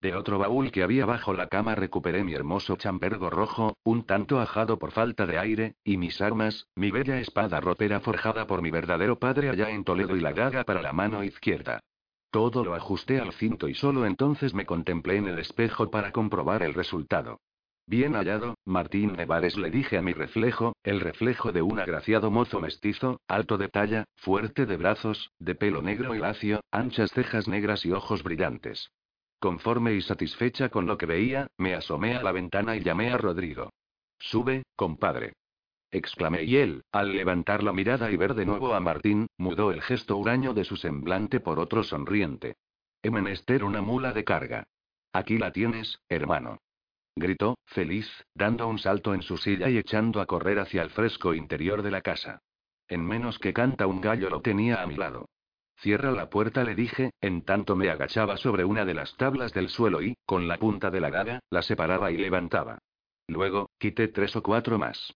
De 0.00 0.14
otro 0.14 0.38
baúl 0.38 0.70
que 0.70 0.82
había 0.82 1.04
bajo 1.04 1.34
la 1.34 1.48
cama 1.48 1.74
recuperé 1.74 2.22
mi 2.22 2.34
hermoso 2.34 2.76
chambergo 2.76 3.28
rojo, 3.28 3.76
un 3.82 4.04
tanto 4.04 4.40
ajado 4.40 4.78
por 4.78 4.92
falta 4.92 5.26
de 5.26 5.38
aire, 5.38 5.74
y 5.84 5.96
mis 5.96 6.20
armas, 6.20 6.66
mi 6.74 6.90
bella 6.90 7.18
espada 7.18 7.60
ropera 7.60 8.00
forjada 8.00 8.46
por 8.46 8.62
mi 8.62 8.70
verdadero 8.70 9.18
padre 9.18 9.50
allá 9.50 9.70
en 9.70 9.84
Toledo 9.84 10.16
y 10.16 10.20
la 10.20 10.32
daga 10.32 10.64
para 10.64 10.80
la 10.80 10.92
mano 10.92 11.24
izquierda. 11.24 11.80
Todo 12.30 12.64
lo 12.64 12.74
ajusté 12.74 13.18
al 13.18 13.32
cinto 13.32 13.68
y 13.68 13.74
solo 13.74 14.06
entonces 14.06 14.54
me 14.54 14.66
contemplé 14.66 15.16
en 15.16 15.28
el 15.28 15.38
espejo 15.38 15.90
para 15.90 16.12
comprobar 16.12 16.62
el 16.62 16.74
resultado. 16.74 17.40
Bien 17.88 18.14
hallado, 18.14 18.56
Martín 18.64 19.12
Nevares 19.12 19.56
le 19.56 19.70
dije 19.70 19.96
a 19.96 20.02
mi 20.02 20.12
reflejo, 20.12 20.74
el 20.82 20.98
reflejo 20.98 21.52
de 21.52 21.62
un 21.62 21.78
agraciado 21.78 22.32
mozo 22.32 22.60
mestizo, 22.60 23.20
alto 23.28 23.58
de 23.58 23.68
talla, 23.68 24.06
fuerte 24.16 24.66
de 24.66 24.76
brazos, 24.76 25.30
de 25.38 25.54
pelo 25.54 25.82
negro 25.82 26.12
y 26.16 26.18
lacio, 26.18 26.62
anchas 26.72 27.12
cejas 27.12 27.46
negras 27.46 27.86
y 27.86 27.92
ojos 27.92 28.24
brillantes. 28.24 28.90
Conforme 29.38 29.94
y 29.94 30.02
satisfecha 30.02 30.68
con 30.68 30.86
lo 30.86 30.98
que 30.98 31.06
veía, 31.06 31.46
me 31.58 31.74
asomé 31.74 32.16
a 32.16 32.24
la 32.24 32.32
ventana 32.32 32.74
y 32.74 32.82
llamé 32.82 33.12
a 33.12 33.18
Rodrigo. 33.18 33.70
Sube, 34.18 34.64
compadre. 34.74 35.34
Exclamé 35.92 36.42
y 36.42 36.56
él, 36.56 36.82
al 36.90 37.12
levantar 37.12 37.62
la 37.62 37.72
mirada 37.72 38.10
y 38.10 38.16
ver 38.16 38.34
de 38.34 38.46
nuevo 38.46 38.74
a 38.74 38.80
Martín, 38.80 39.28
mudó 39.36 39.70
el 39.70 39.80
gesto 39.80 40.16
huraño 40.16 40.54
de 40.54 40.64
su 40.64 40.76
semblante 40.76 41.38
por 41.38 41.60
otro 41.60 41.84
sonriente. 41.84 42.56
He 43.00 43.12
menester 43.12 43.62
una 43.62 43.80
mula 43.80 44.12
de 44.12 44.24
carga. 44.24 44.66
Aquí 45.12 45.38
la 45.38 45.52
tienes, 45.52 46.00
hermano 46.08 46.58
gritó, 47.16 47.58
feliz, 47.64 48.08
dando 48.34 48.68
un 48.68 48.78
salto 48.78 49.14
en 49.14 49.22
su 49.22 49.38
silla 49.38 49.68
y 49.70 49.78
echando 49.78 50.20
a 50.20 50.26
correr 50.26 50.58
hacia 50.58 50.82
el 50.82 50.90
fresco 50.90 51.34
interior 51.34 51.82
de 51.82 51.90
la 51.90 52.02
casa. 52.02 52.42
En 52.88 53.04
menos 53.04 53.38
que 53.38 53.52
canta 53.52 53.86
un 53.86 54.00
gallo 54.00 54.30
lo 54.30 54.42
tenía 54.42 54.82
a 54.82 54.86
mi 54.86 54.94
lado. 54.94 55.26
Cierra 55.78 56.10
la 56.10 56.30
puerta, 56.30 56.64
le 56.64 56.74
dije, 56.74 57.10
en 57.20 57.42
tanto 57.42 57.76
me 57.76 57.90
agachaba 57.90 58.36
sobre 58.36 58.64
una 58.64 58.84
de 58.84 58.94
las 58.94 59.16
tablas 59.16 59.52
del 59.52 59.68
suelo 59.68 60.02
y, 60.02 60.16
con 60.24 60.46
la 60.46 60.58
punta 60.58 60.90
de 60.90 61.00
la 61.00 61.10
daga, 61.10 61.40
la 61.50 61.62
separaba 61.62 62.10
y 62.10 62.16
levantaba. 62.16 62.78
Luego, 63.28 63.70
quité 63.78 64.08
tres 64.08 64.36
o 64.36 64.42
cuatro 64.42 64.78
más. 64.78 65.12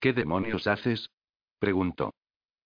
¿Qué 0.00 0.12
demonios 0.12 0.66
haces? 0.66 1.10
preguntó. 1.58 2.12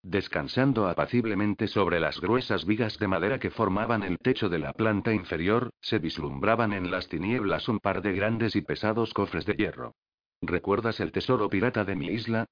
Descansando 0.09 0.87
apaciblemente 0.87 1.66
sobre 1.66 1.99
las 1.99 2.21
gruesas 2.21 2.64
vigas 2.64 2.97
de 3.01 3.09
madera 3.09 3.40
que 3.40 3.51
formaban 3.51 4.05
el 4.05 4.19
techo 4.19 4.49
de 4.49 4.61
la 4.61 4.73
planta 4.73 5.12
inferior, 5.12 5.71
se 5.81 5.99
vislumbraban 5.99 6.73
en 6.73 6.92
las 6.92 7.09
tinieblas 7.09 7.69
un 7.69 7.81
par 7.81 8.03
de 8.03 8.12
grandes 8.12 8.55
y 8.55 8.61
pesados 8.61 9.12
cofres 9.12 9.45
de 9.47 9.55
hierro. 9.55 9.97
¿Recuerdas 10.40 11.01
el 11.01 11.11
tesoro 11.11 11.49
pirata 11.49 11.85
de 11.85 11.97
mi 11.97 12.07
isla? 12.07 12.47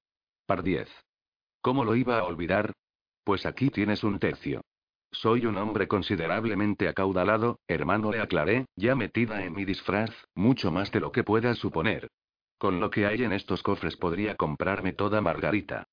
Par. 0.45 0.65
¿Cómo 1.61 1.85
lo 1.85 1.95
iba 1.95 2.19
a 2.19 2.25
olvidar? 2.25 2.73
Pues 3.23 3.45
aquí 3.45 3.69
tienes 3.69 4.03
un 4.03 4.19
tercio. 4.19 4.59
Soy 5.13 5.45
un 5.45 5.55
hombre 5.55 5.87
considerablemente 5.87 6.89
acaudalado, 6.89 7.59
hermano, 7.69 8.11
le 8.11 8.19
aclaré, 8.19 8.65
ya 8.75 8.95
metida 8.95 9.45
en 9.45 9.53
mi 9.53 9.63
disfraz, 9.63 10.11
mucho 10.35 10.71
más 10.71 10.91
de 10.91 10.99
lo 10.99 11.13
que 11.13 11.23
puedas 11.23 11.57
suponer. 11.57 12.09
Con 12.57 12.81
lo 12.81 12.89
que 12.89 13.05
hay 13.05 13.23
en 13.23 13.31
estos 13.31 13.63
cofres 13.63 13.95
podría 13.95 14.35
comprarme 14.35 14.91
toda 14.91 15.21
Margarita. 15.21 15.85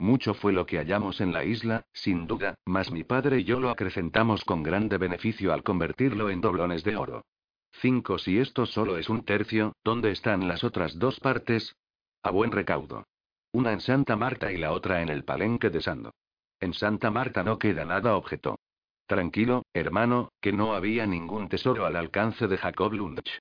Mucho 0.00 0.32
fue 0.32 0.54
lo 0.54 0.64
que 0.64 0.78
hallamos 0.78 1.20
en 1.20 1.30
la 1.30 1.44
isla, 1.44 1.84
sin 1.92 2.26
duda, 2.26 2.54
mas 2.64 2.90
mi 2.90 3.04
padre 3.04 3.40
y 3.40 3.44
yo 3.44 3.60
lo 3.60 3.68
acrecentamos 3.68 4.46
con 4.46 4.62
grande 4.62 4.96
beneficio 4.96 5.52
al 5.52 5.62
convertirlo 5.62 6.30
en 6.30 6.40
doblones 6.40 6.84
de 6.84 6.96
oro. 6.96 7.26
Cinco 7.70 8.16
si 8.16 8.38
esto 8.38 8.64
solo 8.64 8.96
es 8.96 9.10
un 9.10 9.26
tercio, 9.26 9.74
¿dónde 9.84 10.10
están 10.10 10.48
las 10.48 10.64
otras 10.64 10.98
dos 10.98 11.20
partes? 11.20 11.76
A 12.22 12.30
buen 12.30 12.50
recaudo. 12.50 13.04
Una 13.52 13.72
en 13.72 13.80
Santa 13.80 14.16
Marta 14.16 14.50
y 14.50 14.56
la 14.56 14.72
otra 14.72 15.02
en 15.02 15.10
el 15.10 15.22
palenque 15.22 15.68
de 15.68 15.82
Sando. 15.82 16.14
En 16.60 16.72
Santa 16.72 17.10
Marta 17.10 17.44
no 17.44 17.58
queda 17.58 17.84
nada, 17.84 18.16
objetó. 18.16 18.58
Tranquilo, 19.06 19.64
hermano, 19.74 20.30
que 20.40 20.54
no 20.54 20.72
había 20.74 21.04
ningún 21.04 21.50
tesoro 21.50 21.84
al 21.84 21.96
alcance 21.96 22.48
de 22.48 22.56
Jacob 22.56 22.94
Lundch. 22.94 23.38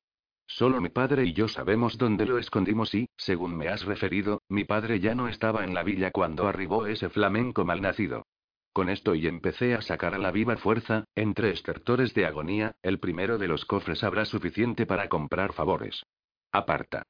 Solo 0.52 0.82
mi 0.82 0.90
padre 0.90 1.26
y 1.26 1.34
yo 1.34 1.48
sabemos 1.48 2.00
dónde 2.00 2.26
lo 2.26 2.40
escondimos 2.40 2.96
y, 2.96 3.08
según 3.16 3.56
me 3.56 3.68
has 3.68 3.86
referido, 3.86 4.42
mi 4.50 4.64
padre 4.64 5.00
ya 5.00 5.14
no 5.14 5.28
estaba 5.28 5.64
en 5.64 5.76
la 5.76 5.84
villa 5.84 6.10
cuando 6.10 6.48
arribó 6.48 6.88
ese 6.88 7.08
flamenco 7.08 7.66
malnacido. 7.66 8.26
Con 8.74 8.90
esto 8.90 9.14
y 9.14 9.28
empecé 9.28 9.76
a 9.76 9.84
sacar 9.84 10.16
a 10.16 10.18
la 10.18 10.32
viva 10.32 10.58
fuerza, 10.58 11.06
entre 11.14 11.52
estertores 11.52 12.16
de 12.16 12.26
agonía, 12.26 12.74
el 12.82 13.00
primero 13.00 13.38
de 13.38 13.48
los 13.48 13.64
cofres 13.66 14.04
habrá 14.04 14.26
suficiente 14.26 14.88
para 14.88 15.08
comprar 15.08 15.54
favores. 15.54 16.04
Aparta. 16.52 17.04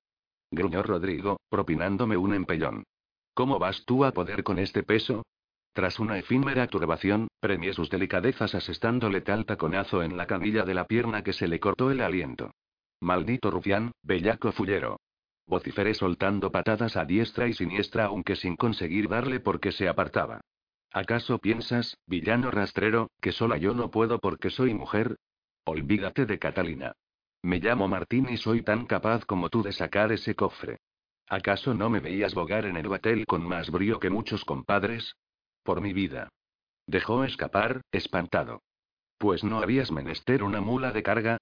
Gruñó 0.52 0.84
Rodrigo, 0.84 1.39
propinándome 1.49 2.17
un 2.17 2.34
empellón. 2.34 2.84
¿Cómo 3.34 3.58
vas 3.58 3.86
tú 3.86 4.04
a 4.04 4.12
poder 4.12 4.43
con 4.43 4.60
este 4.60 4.84
peso? 4.84 5.23
Tras 5.71 5.97
una 5.99 6.17
efímera 6.17 6.67
turbación, 6.67 7.30
premié 7.39 7.71
sus 7.71 7.89
delicadezas 7.89 8.54
asestándole 8.54 9.21
tal 9.21 9.45
taconazo 9.45 10.04
en 10.04 10.17
la 10.17 10.28
canilla 10.28 10.63
de 10.63 10.73
la 10.73 10.88
pierna 10.88 11.23
que 11.23 11.32
se 11.32 11.47
le 11.47 11.62
cortó 11.62 11.89
el 11.89 12.02
aliento. 12.02 12.52
Maldito 13.02 13.50
rufián, 13.52 13.92
bellaco 14.04 14.52
fullero. 14.52 15.00
Vociferé 15.46 15.94
soltando 15.94 16.52
patadas 16.52 16.96
a 16.96 17.06
diestra 17.06 17.48
y 17.48 17.54
siniestra 17.54 18.06
aunque 18.06 18.36
sin 18.36 18.56
conseguir 18.56 19.10
darle 19.10 19.40
porque 19.40 19.72
se 19.72 19.88
apartaba. 19.88 20.42
¿Acaso 20.92 21.40
piensas, 21.40 21.98
villano 22.06 22.52
rastrero, 22.52 23.10
que 23.22 23.32
sola 23.32 23.58
yo 23.58 23.74
no 23.74 23.90
puedo 23.90 24.20
porque 24.20 24.50
soy 24.50 24.74
mujer? 24.74 25.18
Olvídate 25.66 26.26
de 26.26 26.40
Catalina. 26.40 26.94
Me 27.42 27.60
llamo 27.60 27.88
Martín 27.88 28.28
y 28.30 28.38
soy 28.38 28.64
tan 28.64 28.86
capaz 28.86 29.24
como 29.26 29.50
tú 29.50 29.64
de 29.64 29.72
sacar 29.72 30.12
ese 30.12 30.36
cofre. 30.36 30.80
¿Acaso 31.28 31.74
no 31.74 31.90
me 31.90 32.00
veías 32.00 32.34
bogar 32.34 32.66
en 32.66 32.76
el 32.76 32.90
batel 32.90 33.26
con 33.26 33.48
más 33.48 33.70
brío 33.70 34.00
que 34.00 34.10
muchos 34.10 34.44
compadres? 34.44 35.16
Por 35.64 35.80
mi 35.80 35.94
vida. 35.94 36.30
Dejó 36.88 37.24
escapar, 37.24 37.82
espantado. 37.92 38.64
Pues 39.20 39.44
no 39.44 39.60
habías 39.60 39.92
menester 39.92 40.44
una 40.44 40.60
mula 40.60 40.92
de 40.92 41.04
carga, 41.04 41.38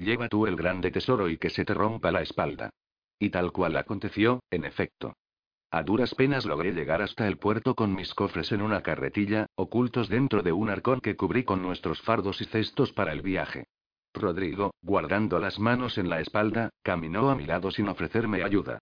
Lleva 0.00 0.28
tú 0.28 0.46
el 0.46 0.56
grande 0.56 0.90
tesoro 0.90 1.28
y 1.28 1.36
que 1.36 1.50
se 1.50 1.66
te 1.66 1.74
rompa 1.74 2.10
la 2.10 2.22
espalda. 2.22 2.70
Y 3.18 3.28
tal 3.28 3.52
cual 3.52 3.76
aconteció, 3.76 4.42
en 4.50 4.64
efecto. 4.64 5.12
A 5.70 5.82
duras 5.82 6.14
penas 6.14 6.46
logré 6.46 6.72
llegar 6.72 7.02
hasta 7.02 7.28
el 7.28 7.36
puerto 7.36 7.74
con 7.74 7.94
mis 7.94 8.14
cofres 8.14 8.50
en 8.50 8.62
una 8.62 8.82
carretilla, 8.82 9.46
ocultos 9.56 10.08
dentro 10.08 10.42
de 10.42 10.52
un 10.52 10.70
arcón 10.70 11.00
que 11.00 11.16
cubrí 11.16 11.44
con 11.44 11.60
nuestros 11.60 12.00
fardos 12.00 12.40
y 12.40 12.46
cestos 12.46 12.92
para 12.94 13.12
el 13.12 13.20
viaje. 13.20 13.66
Rodrigo, 14.14 14.72
guardando 14.80 15.38
las 15.38 15.58
manos 15.58 15.98
en 15.98 16.08
la 16.08 16.20
espalda, 16.20 16.70
caminó 16.82 17.28
a 17.28 17.36
mi 17.36 17.44
lado 17.44 17.70
sin 17.70 17.88
ofrecerme 17.88 18.42
ayuda. 18.42 18.78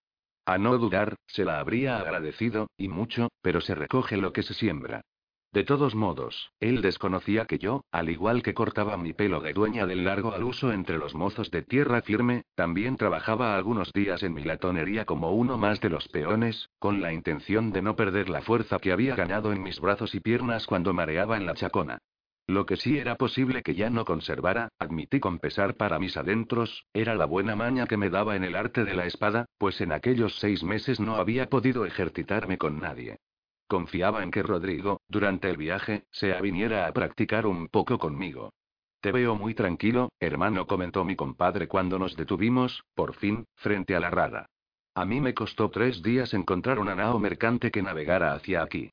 A 0.46 0.56
no 0.56 0.78
dudar, 0.78 1.16
se 1.26 1.44
la 1.44 1.58
habría 1.58 1.98
agradecido, 1.98 2.68
y 2.78 2.86
mucho, 2.86 3.28
pero 3.42 3.60
se 3.60 3.74
recoge 3.74 4.16
lo 4.16 4.32
que 4.32 4.44
se 4.44 4.54
siembra. 4.54 5.02
De 5.50 5.64
todos 5.64 5.94
modos, 5.94 6.52
él 6.60 6.82
desconocía 6.82 7.46
que 7.46 7.58
yo, 7.58 7.82
al 7.90 8.10
igual 8.10 8.42
que 8.42 8.52
cortaba 8.52 8.98
mi 8.98 9.14
pelo 9.14 9.40
de 9.40 9.54
dueña 9.54 9.86
del 9.86 10.04
largo 10.04 10.34
al 10.34 10.44
uso 10.44 10.72
entre 10.72 10.98
los 10.98 11.14
mozos 11.14 11.50
de 11.50 11.62
tierra 11.62 12.02
firme, 12.02 12.42
también 12.54 12.98
trabajaba 12.98 13.56
algunos 13.56 13.92
días 13.94 14.22
en 14.22 14.34
mi 14.34 14.44
latonería 14.44 15.06
como 15.06 15.32
uno 15.32 15.56
más 15.56 15.80
de 15.80 15.88
los 15.88 16.06
peones, 16.08 16.68
con 16.78 17.00
la 17.00 17.14
intención 17.14 17.72
de 17.72 17.80
no 17.80 17.96
perder 17.96 18.28
la 18.28 18.42
fuerza 18.42 18.78
que 18.78 18.92
había 18.92 19.16
ganado 19.16 19.52
en 19.54 19.62
mis 19.62 19.80
brazos 19.80 20.14
y 20.14 20.20
piernas 20.20 20.66
cuando 20.66 20.92
mareaba 20.92 21.38
en 21.38 21.46
la 21.46 21.54
chacona. 21.54 21.98
Lo 22.46 22.66
que 22.66 22.76
sí 22.76 22.98
era 22.98 23.16
posible 23.16 23.62
que 23.62 23.74
ya 23.74 23.88
no 23.88 24.04
conservara, 24.04 24.68
admití 24.78 25.18
con 25.18 25.38
pesar 25.38 25.76
para 25.76 25.98
mis 25.98 26.18
adentros, 26.18 26.84
era 26.92 27.14
la 27.14 27.24
buena 27.24 27.56
maña 27.56 27.86
que 27.86 27.96
me 27.96 28.10
daba 28.10 28.36
en 28.36 28.44
el 28.44 28.54
arte 28.54 28.84
de 28.84 28.94
la 28.94 29.06
espada, 29.06 29.46
pues 29.56 29.80
en 29.80 29.92
aquellos 29.92 30.38
seis 30.38 30.62
meses 30.62 31.00
no 31.00 31.16
había 31.16 31.48
podido 31.48 31.86
ejercitarme 31.86 32.58
con 32.58 32.80
nadie. 32.80 33.18
Confiaba 33.68 34.22
en 34.22 34.30
que 34.30 34.42
Rodrigo, 34.42 35.02
durante 35.08 35.50
el 35.50 35.58
viaje, 35.58 36.04
se 36.10 36.32
aviniera 36.32 36.86
a 36.86 36.92
practicar 36.92 37.46
un 37.46 37.68
poco 37.68 37.98
conmigo. 37.98 38.54
Te 39.02 39.12
veo 39.12 39.36
muy 39.36 39.54
tranquilo, 39.54 40.08
hermano, 40.18 40.66
comentó 40.66 41.04
mi 41.04 41.16
compadre 41.16 41.68
cuando 41.68 41.98
nos 41.98 42.16
detuvimos, 42.16 42.82
por 42.94 43.14
fin, 43.14 43.44
frente 43.56 43.94
a 43.94 44.00
la 44.00 44.08
rada. 44.08 44.46
A 44.94 45.04
mí 45.04 45.20
me 45.20 45.34
costó 45.34 45.70
tres 45.70 46.02
días 46.02 46.32
encontrar 46.32 46.78
una 46.78 46.94
nao 46.94 47.18
mercante 47.18 47.70
que 47.70 47.82
navegara 47.82 48.32
hacia 48.32 48.62
aquí. 48.62 48.90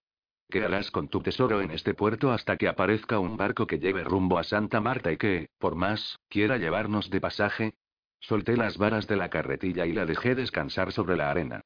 ¿Qué 0.50 0.64
harás 0.64 0.92
con 0.92 1.08
tu 1.08 1.22
tesoro 1.22 1.62
en 1.62 1.72
este 1.72 1.94
puerto 1.94 2.32
hasta 2.32 2.58
que 2.58 2.68
aparezca 2.68 3.18
un 3.18 3.38
barco 3.38 3.66
que 3.66 3.80
lleve 3.80 4.04
rumbo 4.04 4.38
a 4.38 4.44
Santa 4.44 4.82
Marta 4.82 5.12
y 5.12 5.18
que, 5.18 5.48
por 5.58 5.76
más, 5.76 6.20
quiera 6.28 6.58
llevarnos 6.58 7.10
de 7.10 7.22
pasaje? 7.22 7.74
Solté 8.20 8.58
las 8.58 8.78
varas 8.78 9.08
de 9.08 9.16
la 9.16 9.30
carretilla 9.30 9.86
y 9.86 9.94
la 9.94 10.06
dejé 10.06 10.36
descansar 10.36 10.92
sobre 10.92 11.16
la 11.16 11.32
arena. 11.32 11.62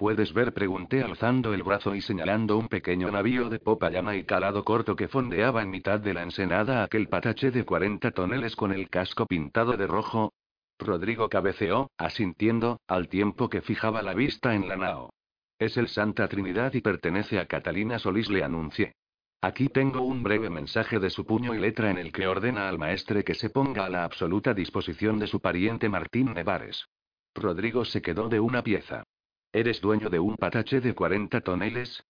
¿Puedes 0.00 0.32
ver? 0.32 0.54
pregunté 0.54 1.02
alzando 1.02 1.52
el 1.52 1.62
brazo 1.62 1.94
y 1.94 2.00
señalando 2.00 2.56
un 2.56 2.68
pequeño 2.68 3.10
navío 3.10 3.50
de 3.50 3.58
popa 3.58 3.90
llana 3.90 4.16
y 4.16 4.24
calado 4.24 4.64
corto 4.64 4.96
que 4.96 5.08
fondeaba 5.08 5.60
en 5.60 5.68
mitad 5.68 6.00
de 6.00 6.14
la 6.14 6.22
ensenada 6.22 6.82
aquel 6.82 7.06
patache 7.06 7.50
de 7.50 7.66
40 7.66 8.10
toneles 8.12 8.56
con 8.56 8.72
el 8.72 8.88
casco 8.88 9.26
pintado 9.26 9.76
de 9.76 9.86
rojo. 9.86 10.32
Rodrigo 10.78 11.28
cabeceó, 11.28 11.90
asintiendo, 11.98 12.80
al 12.88 13.08
tiempo 13.08 13.50
que 13.50 13.60
fijaba 13.60 14.00
la 14.00 14.14
vista 14.14 14.54
en 14.54 14.68
la 14.68 14.76
nao. 14.76 15.12
Es 15.58 15.76
el 15.76 15.88
Santa 15.88 16.28
Trinidad 16.28 16.72
y 16.72 16.80
pertenece 16.80 17.38
a 17.38 17.44
Catalina 17.44 17.98
Solís, 17.98 18.30
le 18.30 18.42
anuncié. 18.42 18.94
Aquí 19.42 19.68
tengo 19.68 20.00
un 20.00 20.22
breve 20.22 20.48
mensaje 20.48 20.98
de 20.98 21.10
su 21.10 21.26
puño 21.26 21.54
y 21.54 21.58
letra 21.58 21.90
en 21.90 21.98
el 21.98 22.10
que 22.10 22.26
ordena 22.26 22.70
al 22.70 22.78
maestre 22.78 23.22
que 23.22 23.34
se 23.34 23.50
ponga 23.50 23.84
a 23.84 23.90
la 23.90 24.04
absoluta 24.04 24.54
disposición 24.54 25.18
de 25.18 25.26
su 25.26 25.40
pariente 25.40 25.90
Martín 25.90 26.32
Nevares. 26.32 26.86
Rodrigo 27.34 27.84
se 27.84 28.00
quedó 28.00 28.30
de 28.30 28.40
una 28.40 28.62
pieza. 28.62 29.04
¿Eres 29.52 29.80
dueño 29.80 30.10
de 30.10 30.20
un 30.20 30.36
patache 30.36 30.80
de 30.80 30.94
40 30.94 31.40
toneles? 31.40 32.04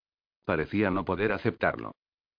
Parecía 0.45 0.91
no 0.91 1.07
poder 1.07 1.33
aceptarlo. 1.33 1.93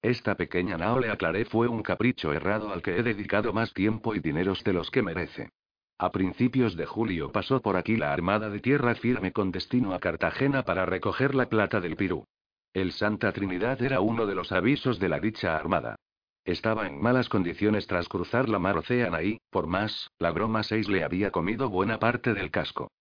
Esta 0.03 0.35
pequeña 0.35 0.77
nao 0.77 0.99
le 0.99 1.09
aclaré 1.09 1.45
fue 1.45 1.67
un 1.67 1.81
capricho 1.81 2.33
errado 2.33 2.71
al 2.71 2.83
que 2.83 2.97
he 2.97 3.03
dedicado 3.03 3.51
más 3.51 3.73
tiempo 3.73 4.13
y 4.13 4.19
dineros 4.19 4.63
de 4.63 4.73
los 4.73 4.91
que 4.91 5.01
merece. 5.01 5.49
A 5.97 6.11
principios 6.11 6.75
de 6.75 6.85
julio 6.85 7.31
pasó 7.31 7.61
por 7.61 7.77
aquí 7.77 7.97
la 7.97 8.13
Armada 8.13 8.51
de 8.51 8.59
Tierra 8.59 8.93
Firme 8.93 9.31
con 9.31 9.51
destino 9.51 9.93
a 9.93 9.99
Cartagena 9.99 10.63
para 10.65 10.85
recoger 10.85 11.33
la 11.33 11.49
plata 11.49 11.79
del 11.79 11.95
Pirú. 11.95 12.25
El 12.73 12.91
Santa 12.91 13.31
Trinidad 13.31 13.81
era 13.81 14.01
uno 14.01 14.27
de 14.27 14.35
los 14.35 14.51
avisos 14.51 14.99
de 14.99 15.09
la 15.09 15.19
dicha 15.19 15.55
armada. 15.55 15.95
Estaba 16.45 16.85
en 16.87 17.01
malas 17.01 17.27
condiciones 17.27 17.87
tras 17.87 18.07
cruzar 18.07 18.49
la 18.49 18.59
mar 18.59 18.77
Océana 18.77 19.23
y, 19.23 19.39
por 19.49 19.65
más, 19.65 20.11
la 20.19 20.31
broma 20.31 20.61
6 20.61 20.89
le 20.89 21.03
había 21.03 21.31
comido 21.31 21.69
buena 21.69 21.99
parte 21.99 22.33
del 22.33 22.51
casco. 22.51 22.91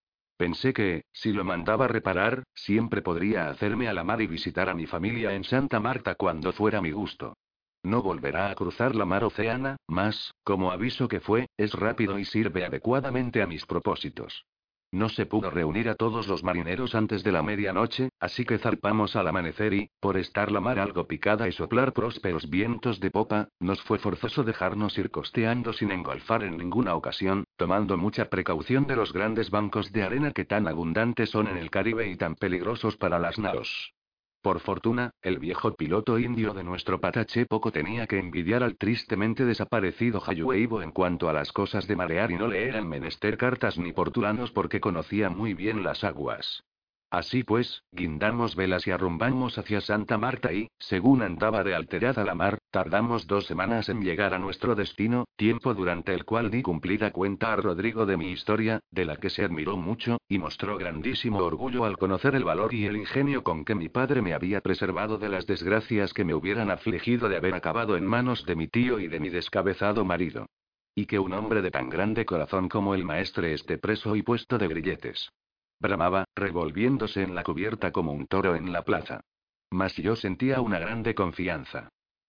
Pensé 0.40 0.72
que, 0.72 1.05
si 1.12 1.35
lo 1.35 1.44
mandaba 1.44 1.87
reparar, 1.87 2.44
siempre 2.55 3.03
podría 3.03 3.50
hacerme 3.50 3.88
a 3.88 3.92
la 3.92 4.05
mar 4.05 4.22
y 4.22 4.26
visitar 4.26 4.70
a 4.70 4.74
mi 4.74 4.87
familia 4.87 5.35
en 5.35 5.44
Santa 5.44 5.81
Marta 5.81 6.14
cuando 6.14 6.50
fuera 6.55 6.81
mi 6.81 6.92
gusto. 6.92 7.37
No 7.83 8.03
volverá 8.03 8.50
a 8.50 8.55
cruzar 8.55 8.94
la 8.94 9.05
mar 9.05 9.22
Oceana, 9.22 9.76
más, 9.87 10.33
como 10.42 10.72
aviso 10.72 11.09
que 11.09 11.20
fue, 11.20 11.46
es 11.59 11.74
rápido 11.74 12.18
y 12.18 12.24
sirve 12.24 12.64
adecuadamente 12.64 13.42
a 13.42 13.46
mis 13.46 13.66
propósitos. 13.66 14.46
No 14.92 15.09
se 15.09 15.24
pudo 15.24 15.50
reunir 15.50 15.88
a 15.88 15.94
todos 15.94 16.26
los 16.26 16.42
marineros 16.42 16.96
antes 16.96 17.22
de 17.22 17.31
la 17.31 17.44
medianoche, 17.44 18.09
así 18.18 18.44
que 18.44 18.59
zarpamos 18.59 19.14
al 19.14 19.29
amanecer 19.29 19.72
y, 19.72 19.90
por 20.00 20.16
estar 20.16 20.50
la 20.50 20.61
mar 20.61 20.81
algo 20.81 21.07
picada 21.07 21.46
y 21.46 21.53
soplar 21.53 21.92
prósperos 21.92 22.50
vientos 22.50 22.98
de 22.98 23.12
popa, 23.12 23.48
nos 23.61 23.81
fue 23.83 23.98
forzoso 23.98 24.42
dejarnos 24.42 24.98
ir 24.98 25.12
costeando 25.12 25.72
sin 25.72 25.92
engolfar 25.92 26.42
en 26.42 26.57
ninguna 26.57 26.96
ocasión, 26.96 27.44
tomando 27.57 27.96
mucha 27.96 28.24
precaución 28.31 28.88
de 28.88 28.96
los 28.96 29.12
grandes 29.12 29.50
bancos 29.50 29.92
de 29.92 30.03
arena 30.03 30.33
que 30.33 30.44
tan 30.44 30.66
abundantes 30.66 31.31
son 31.31 31.46
en 31.46 31.57
el 31.57 31.70
Caribe 31.70 32.09
y 32.09 32.16
tan 32.16 32.35
peligrosos 32.35 32.96
para 32.96 33.20
las 33.20 33.38
naos. 33.38 33.94
Por 34.42 34.61
fortuna, 34.61 35.11
el 35.20 35.38
viejo 35.38 35.74
piloto 35.74 36.18
indio 36.18 36.55
de 36.55 36.64
nuestro 36.64 36.98
patache 36.98 37.44
poco 37.44 37.72
tenía 37.72 38.07
que 38.07 38.18
envidiar 38.18 38.62
al 38.62 38.79
tristemente 38.79 39.44
desaparecido 39.44 40.22
Hayueibo 40.26 40.81
en 40.81 40.92
cuanto 40.92 41.29
a 41.29 41.35
las 41.35 41.53
cosas 41.53 41.87
de 41.87 41.96
marear 41.96 42.31
y 42.31 42.37
no 42.37 42.48
le 42.48 42.66
eran 42.66 42.88
menester 42.88 43.37
cartas 43.37 43.76
ni 43.76 43.92
portulanos 43.92 44.50
porque 44.50 44.81
conocía 44.81 45.29
muy 45.29 45.53
bien 45.53 45.83
las 45.83 46.05
aguas. 46.05 46.64
Así 47.10 47.42
pues, 47.42 47.82
guindamos 47.90 48.54
velas 48.54 48.86
y 48.86 48.92
arrumbamos 48.92 49.58
hacia 49.58 49.80
Santa 49.80 50.16
Marta 50.16 50.52
y, 50.52 50.68
según 50.78 51.22
andaba 51.22 51.64
de 51.64 51.74
alterada 51.74 52.24
la 52.24 52.36
mar, 52.36 52.58
tardamos 52.70 53.26
dos 53.26 53.46
semanas 53.46 53.88
en 53.88 54.00
llegar 54.00 54.32
a 54.32 54.38
nuestro 54.38 54.76
destino, 54.76 55.24
tiempo 55.34 55.74
durante 55.74 56.14
el 56.14 56.24
cual 56.24 56.52
di 56.52 56.62
cumplida 56.62 57.10
cuenta 57.10 57.52
a 57.52 57.56
Rodrigo 57.56 58.06
de 58.06 58.16
mi 58.16 58.30
historia, 58.30 58.78
de 58.92 59.06
la 59.06 59.16
que 59.16 59.28
se 59.28 59.44
admiró 59.44 59.76
mucho, 59.76 60.18
y 60.28 60.38
mostró 60.38 60.78
grandísimo 60.78 61.38
orgullo 61.38 61.84
al 61.84 61.98
conocer 61.98 62.36
el 62.36 62.44
valor 62.44 62.74
y 62.74 62.86
el 62.86 62.96
ingenio 62.96 63.42
con 63.42 63.64
que 63.64 63.74
mi 63.74 63.88
padre 63.88 64.22
me 64.22 64.32
había 64.32 64.60
preservado 64.60 65.18
de 65.18 65.30
las 65.30 65.48
desgracias 65.48 66.14
que 66.14 66.24
me 66.24 66.34
hubieran 66.34 66.70
afligido 66.70 67.28
de 67.28 67.38
haber 67.38 67.54
acabado 67.54 67.96
en 67.96 68.06
manos 68.06 68.46
de 68.46 68.54
mi 68.54 68.68
tío 68.68 69.00
y 69.00 69.08
de 69.08 69.18
mi 69.18 69.30
descabezado 69.30 70.04
marido. 70.04 70.46
Y 70.94 71.06
que 71.06 71.18
un 71.18 71.32
hombre 71.32 71.60
de 71.60 71.72
tan 71.72 71.90
grande 71.90 72.24
corazón 72.24 72.68
como 72.68 72.94
el 72.94 73.04
maestre 73.04 73.52
esté 73.52 73.78
preso 73.78 74.14
y 74.14 74.22
puesto 74.22 74.58
de 74.58 74.68
grilletes 74.68 75.32
bramaba, 75.80 76.24
revolviéndose 76.36 77.22
en 77.22 77.34
la 77.34 77.42
cubierta 77.42 77.90
como 77.90 78.12
un 78.12 78.26
toro 78.26 78.54
en 78.54 78.72
la 78.72 78.82
plaza. 78.82 79.22
Mas 79.70 79.96
yo 79.96 80.16
sentía 80.16 80.60
una 80.60 80.78
grande 80.78 81.14
confianza. 81.14 81.88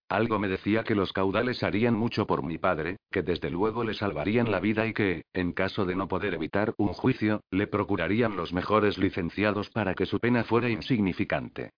Algo 0.09 0.39
me 0.39 0.49
decía 0.49 0.83
que 0.83 0.93
los 0.93 1.13
caudales 1.13 1.63
harían 1.63 1.95
mucho 1.95 2.27
por 2.27 2.43
mi 2.43 2.57
padre, 2.57 2.97
que 3.11 3.23
desde 3.23 3.49
luego 3.49 3.83
le 3.83 3.93
salvarían 3.93 4.51
la 4.51 4.59
vida 4.59 4.85
y 4.85 4.93
que, 4.93 5.23
en 5.33 5.53
caso 5.53 5.85
de 5.85 5.95
no 5.95 6.07
poder 6.07 6.33
evitar 6.33 6.73
un 6.77 6.89
juicio, 6.89 7.41
le 7.49 7.65
procurarían 7.67 8.35
los 8.35 8.51
mejores 8.51 8.97
licenciados 8.97 9.69
para 9.69 9.93
que 9.93 10.05
su 10.05 10.19
pena 10.19 10.43
fuera 10.43 10.69
insignificante. 10.69 11.71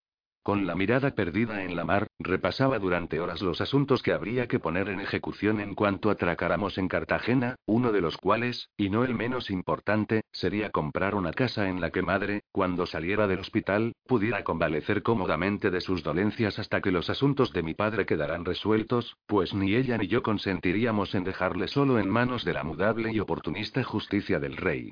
Con 0.43 0.67
la 0.67 0.75
mirada 0.75 1.11
perdida 1.11 1.63
en 1.63 1.77
la 1.77 1.85
mar, 1.85 2.07
repasaba 2.19 2.77
durante 2.77 3.21
horas 3.21 3.41
los 3.41 3.61
asuntos 3.61 4.03
que 4.03 4.11
habría 4.11 4.45
que 4.49 4.59
poner 4.59 4.89
en 4.89 4.99
ejecución 4.99 5.61
en 5.61 5.73
cuanto 5.73 6.09
atracáramos 6.09 6.77
en 6.77 6.89
Cartagena, 6.89 7.55
uno 7.65 7.93
de 7.93 8.01
los 8.01 8.17
cuales, 8.17 8.69
y 8.75 8.89
no 8.89 9.05
el 9.05 9.15
menos 9.15 9.49
importante, 9.49 10.23
sería 10.33 10.69
comprar 10.69 11.15
una 11.15 11.31
casa 11.31 11.69
en 11.69 11.79
la 11.79 11.91
que 11.91 12.01
madre, 12.01 12.43
cuando 12.51 12.85
saliera 12.85 13.25
del 13.25 13.39
hospital, 13.39 13.93
pudiera 14.05 14.43
convalecer 14.43 15.01
cómodamente 15.01 15.71
de 15.71 15.79
sus 15.79 16.03
dolencias 16.03 16.59
hasta 16.59 16.81
que 16.81 16.91
los 16.91 17.09
asuntos 17.09 17.53
de 17.53 17.63
mi 17.63 17.73
padre 17.73 18.05
quedaran 18.05 18.43
resueltos, 18.43 19.15
pues 19.27 19.53
ni 19.53 19.75
ella 19.75 19.97
ni 19.97 20.07
yo 20.07 20.23
consentiríamos 20.23 21.15
en 21.15 21.23
dejarle 21.23 21.69
solo 21.69 21.99
en 21.99 22.09
manos 22.09 22.43
de 22.43 22.51
la 22.51 22.65
mudable 22.65 23.13
y 23.13 23.19
oportunista 23.21 23.81
justicia 23.85 24.41
del 24.41 24.57
rey. 24.57 24.91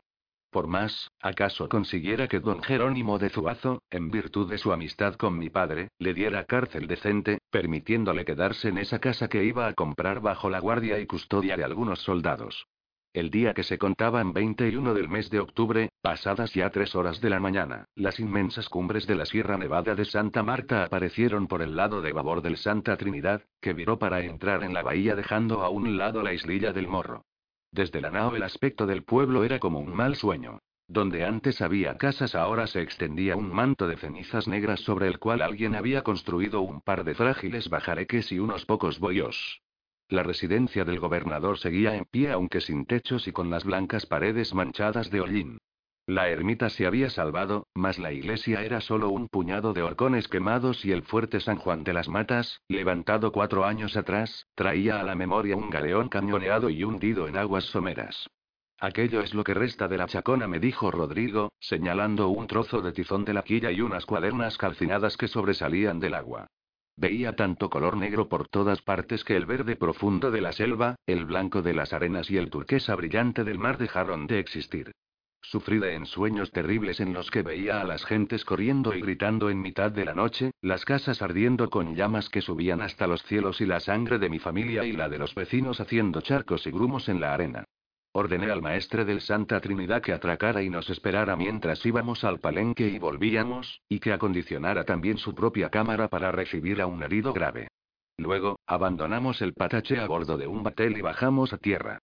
Por 0.52 0.68
más, 0.68 1.10
acaso 1.22 1.70
consiguiera 1.70 2.28
que 2.28 2.42
don 2.42 2.62
Jerónimo 2.62 3.18
de 3.18 3.30
Zuazo, 3.30 3.82
en 3.90 4.12
virtud 4.12 4.50
de 4.50 4.58
su 4.58 4.74
amistad 4.74 5.16
con 5.16 5.38
mi 5.38 5.50
padre, 5.50 5.92
le 5.98 6.14
diera 6.14 6.44
cárcel 6.44 6.88
decente, 6.88 7.40
permitiéndole 7.50 8.26
quedarse 8.26 8.68
en 8.68 8.78
esa 8.78 9.00
casa 9.00 9.30
que 9.30 9.46
iba 9.46 9.66
a 9.66 9.74
comprar 9.74 10.20
bajo 10.20 10.50
la 10.50 10.60
guardia 10.60 11.00
y 11.00 11.08
custodia 11.08 11.56
de 11.56 11.64
algunos 11.64 12.00
soldados. 12.02 12.68
El 13.14 13.30
día 13.30 13.54
que 13.54 13.64
se 13.64 13.78
contaba 13.78 14.20
en 14.20 14.34
21 14.34 14.94
del 14.94 15.08
mes 15.08 15.30
de 15.30 15.40
octubre, 15.40 15.90
pasadas 16.02 16.54
ya 16.54 16.70
tres 16.70 16.96
horas 16.96 17.22
de 17.22 17.30
la 17.30 17.40
mañana, 17.40 17.86
las 17.96 18.20
inmensas 18.20 18.68
cumbres 18.68 19.08
de 19.08 19.16
la 19.16 19.26
Sierra 19.26 19.58
Nevada 19.58 19.96
de 19.96 20.04
Santa 20.04 20.44
Marta 20.44 20.84
aparecieron 20.84 21.48
por 21.48 21.62
el 21.62 21.78
lado 21.78 22.02
de 22.02 22.12
babor 22.12 22.42
del 22.42 22.58
Santa 22.58 22.98
Trinidad, 22.98 23.42
que 23.62 23.72
viró 23.72 24.00
para 24.00 24.20
entrar 24.22 24.64
en 24.64 24.74
la 24.74 24.84
bahía 24.84 25.16
dejando 25.16 25.62
a 25.62 25.70
un 25.70 25.98
lado 25.98 26.22
la 26.22 26.34
islilla 26.34 26.74
del 26.74 26.90
Morro. 26.90 27.24
Desde 27.72 28.02
la 28.02 28.12
nao 28.12 28.36
el 28.36 28.44
aspecto 28.44 28.86
del 28.86 29.04
pueblo 29.04 29.44
era 29.44 29.60
como 29.60 29.80
un 29.80 29.96
mal 29.96 30.16
sueño. 30.16 30.60
Donde 30.88 31.24
antes 31.24 31.62
había 31.62 31.98
casas 31.98 32.36
ahora 32.36 32.68
se 32.68 32.82
extendía 32.82 33.38
un 33.38 33.50
manto 33.50 33.88
de 33.88 33.96
cenizas 33.96 34.46
negras 34.50 34.82
sobre 34.82 35.08
el 35.08 35.20
cual 35.20 35.42
alguien 35.42 35.76
había 35.76 36.04
construido 36.04 36.62
un 36.62 36.82
par 36.82 37.06
de 37.06 37.16
frágiles 37.16 37.70
bajareques 37.70 38.32
y 38.34 38.40
unos 38.40 38.66
pocos 38.66 39.00
boyos. 39.00 39.62
La 40.10 40.24
residencia 40.24 40.84
del 40.84 41.00
gobernador 41.00 41.58
seguía 41.58 41.96
en 41.96 42.04
pie 42.04 42.32
aunque 42.32 42.60
sin 42.60 42.86
techos 42.86 43.30
y 43.30 43.32
con 43.32 43.50
las 43.50 43.64
blancas 43.64 44.06
paredes 44.06 44.54
manchadas 44.54 45.10
de 45.10 45.22
hollín. 45.22 45.58
La 46.12 46.28
ermita 46.28 46.69
se 46.69 46.86
había 46.86 47.10
salvado, 47.10 47.67
mas 47.74 47.97
la 47.97 48.12
iglesia 48.12 48.65
era 48.65 48.82
solo 48.82 49.08
un 49.08 49.30
puñado 49.30 49.71
de 49.71 49.82
horcones 49.82 50.28
quemados 50.28 50.84
y 50.84 50.91
el 50.91 51.04
fuerte 51.04 51.39
San 51.39 51.56
Juan 51.56 51.86
de 51.86 51.93
las 51.93 52.10
Matas, 52.10 52.60
levantado 52.67 53.32
cuatro 53.32 53.63
años 53.63 53.95
atrás, 53.95 54.45
traía 54.54 55.00
a 55.00 55.04
la 55.04 55.15
memoria 55.15 55.56
un 55.56 55.69
galeón 55.69 56.10
cañoneado 56.10 56.69
y 56.69 56.84
hundido 56.84 57.30
en 57.30 57.38
aguas 57.38 57.63
someras. 57.63 58.30
Aquello 58.78 59.21
es 59.21 59.34
lo 59.34 59.45
que 59.45 59.54
resta 59.54 59.88
de 59.88 59.97
la 59.97 60.08
chacona, 60.08 60.50
me 60.50 60.60
dijo 60.60 60.91
Rodrigo, 60.91 61.54
señalando 61.62 62.28
un 62.28 62.45
trozo 62.45 62.82
de 62.82 62.91
tizón 62.91 63.24
de 63.24 63.34
la 63.34 63.43
quilla 63.43 63.71
y 63.71 63.80
unas 63.80 64.06
cuadernas 64.06 64.58
calcinadas 64.58 65.15
que 65.15 65.30
sobresalían 65.30 66.02
del 66.02 66.15
agua. 66.15 66.47
Veía 66.97 67.38
tanto 67.38 67.69
color 67.69 67.95
negro 67.95 68.28
por 68.28 68.50
todas 68.50 68.82
partes 68.82 69.24
que 69.24 69.38
el 69.38 69.45
verde 69.45 69.78
profundo 69.78 70.30
de 70.30 70.41
la 70.41 70.52
selva, 70.52 70.95
el 71.06 71.24
blanco 71.24 71.62
de 71.62 71.74
las 71.74 71.93
arenas 71.93 72.30
y 72.30 72.36
el 72.36 72.50
turquesa 72.50 72.95
brillante 72.95 73.45
del 73.45 73.60
mar 73.60 73.78
dejaron 73.78 74.28
de 74.28 74.39
existir. 74.39 74.91
Sufrí 75.42 75.80
de 75.80 75.96
ensueños 75.96 76.52
terribles 76.52 77.00
en 77.00 77.14
los 77.14 77.30
que 77.32 77.42
veía 77.42 77.82
a 77.82 77.84
las 77.84 78.06
gentes 78.06 78.46
corriendo 78.46 78.96
y 78.96 79.02
gritando 79.02 79.50
en 79.50 79.62
mitad 79.62 79.92
de 79.92 80.06
la 80.06 80.14
noche, 80.14 80.52
las 80.62 80.86
casas 80.86 81.22
ardiendo 81.22 81.70
con 81.70 81.96
llamas 81.96 82.30
que 82.30 82.42
subían 82.42 82.82
hasta 82.82 83.08
los 83.08 83.24
cielos 83.24 83.60
y 83.60 83.66
la 83.66 83.80
sangre 83.80 84.20
de 84.20 84.30
mi 84.30 84.40
familia 84.40 84.86
y 84.86 84.94
la 84.94 85.10
de 85.10 85.18
los 85.18 85.36
vecinos 85.36 85.82
haciendo 85.82 86.22
charcos 86.22 86.66
y 86.68 86.72
grumos 86.72 87.10
en 87.10 87.20
la 87.20 87.34
arena. 87.34 87.66
Ordené 88.14 88.52
al 88.52 88.62
maestre 88.62 89.06
del 89.06 89.22
Santa 89.22 89.62
Trinidad 89.62 90.02
que 90.02 90.12
atracara 90.12 90.62
y 90.62 90.70
nos 90.70 90.90
esperara 90.90 91.36
mientras 91.38 91.86
íbamos 91.86 92.24
al 92.24 92.40
palenque 92.40 92.88
y 92.88 93.00
volvíamos, 93.00 93.82
y 93.88 94.00
que 94.00 94.12
acondicionara 94.12 94.84
también 94.84 95.18
su 95.18 95.34
propia 95.34 95.70
cámara 95.70 96.10
para 96.10 96.32
recibir 96.32 96.82
a 96.82 96.88
un 96.88 97.04
herido 97.04 97.32
grave. 97.32 97.70
Luego, 98.18 98.60
abandonamos 98.68 99.42
el 99.42 99.54
patache 99.54 100.00
a 100.00 100.08
bordo 100.08 100.38
de 100.38 100.46
un 100.46 100.62
batel 100.62 100.98
y 100.98 101.02
bajamos 101.02 101.54
a 101.54 101.58
tierra. 101.58 102.00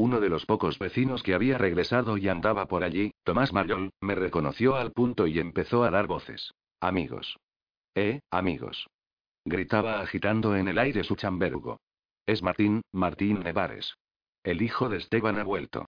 Uno 0.00 0.20
de 0.20 0.28
los 0.28 0.46
pocos 0.46 0.78
vecinos 0.78 1.24
que 1.24 1.34
había 1.34 1.58
regresado 1.58 2.18
y 2.18 2.28
andaba 2.28 2.66
por 2.66 2.84
allí, 2.84 3.10
Tomás 3.24 3.52
Mayol, 3.52 3.90
me 4.00 4.14
reconoció 4.14 4.76
al 4.76 4.92
punto 4.92 5.26
y 5.26 5.40
empezó 5.40 5.82
a 5.82 5.90
dar 5.90 6.06
voces. 6.06 6.52
Amigos. 6.78 7.36
Eh, 7.96 8.20
amigos. 8.30 8.86
Gritaba 9.44 10.00
agitando 10.00 10.54
en 10.54 10.68
el 10.68 10.78
aire 10.78 11.02
su 11.02 11.16
chambergo. 11.16 11.80
Es 12.26 12.44
Martín, 12.44 12.82
Martín 12.92 13.40
Nevares. 13.40 13.96
El 14.44 14.62
hijo 14.62 14.88
de 14.88 14.98
Esteban 14.98 15.36
ha 15.36 15.42
vuelto. 15.42 15.86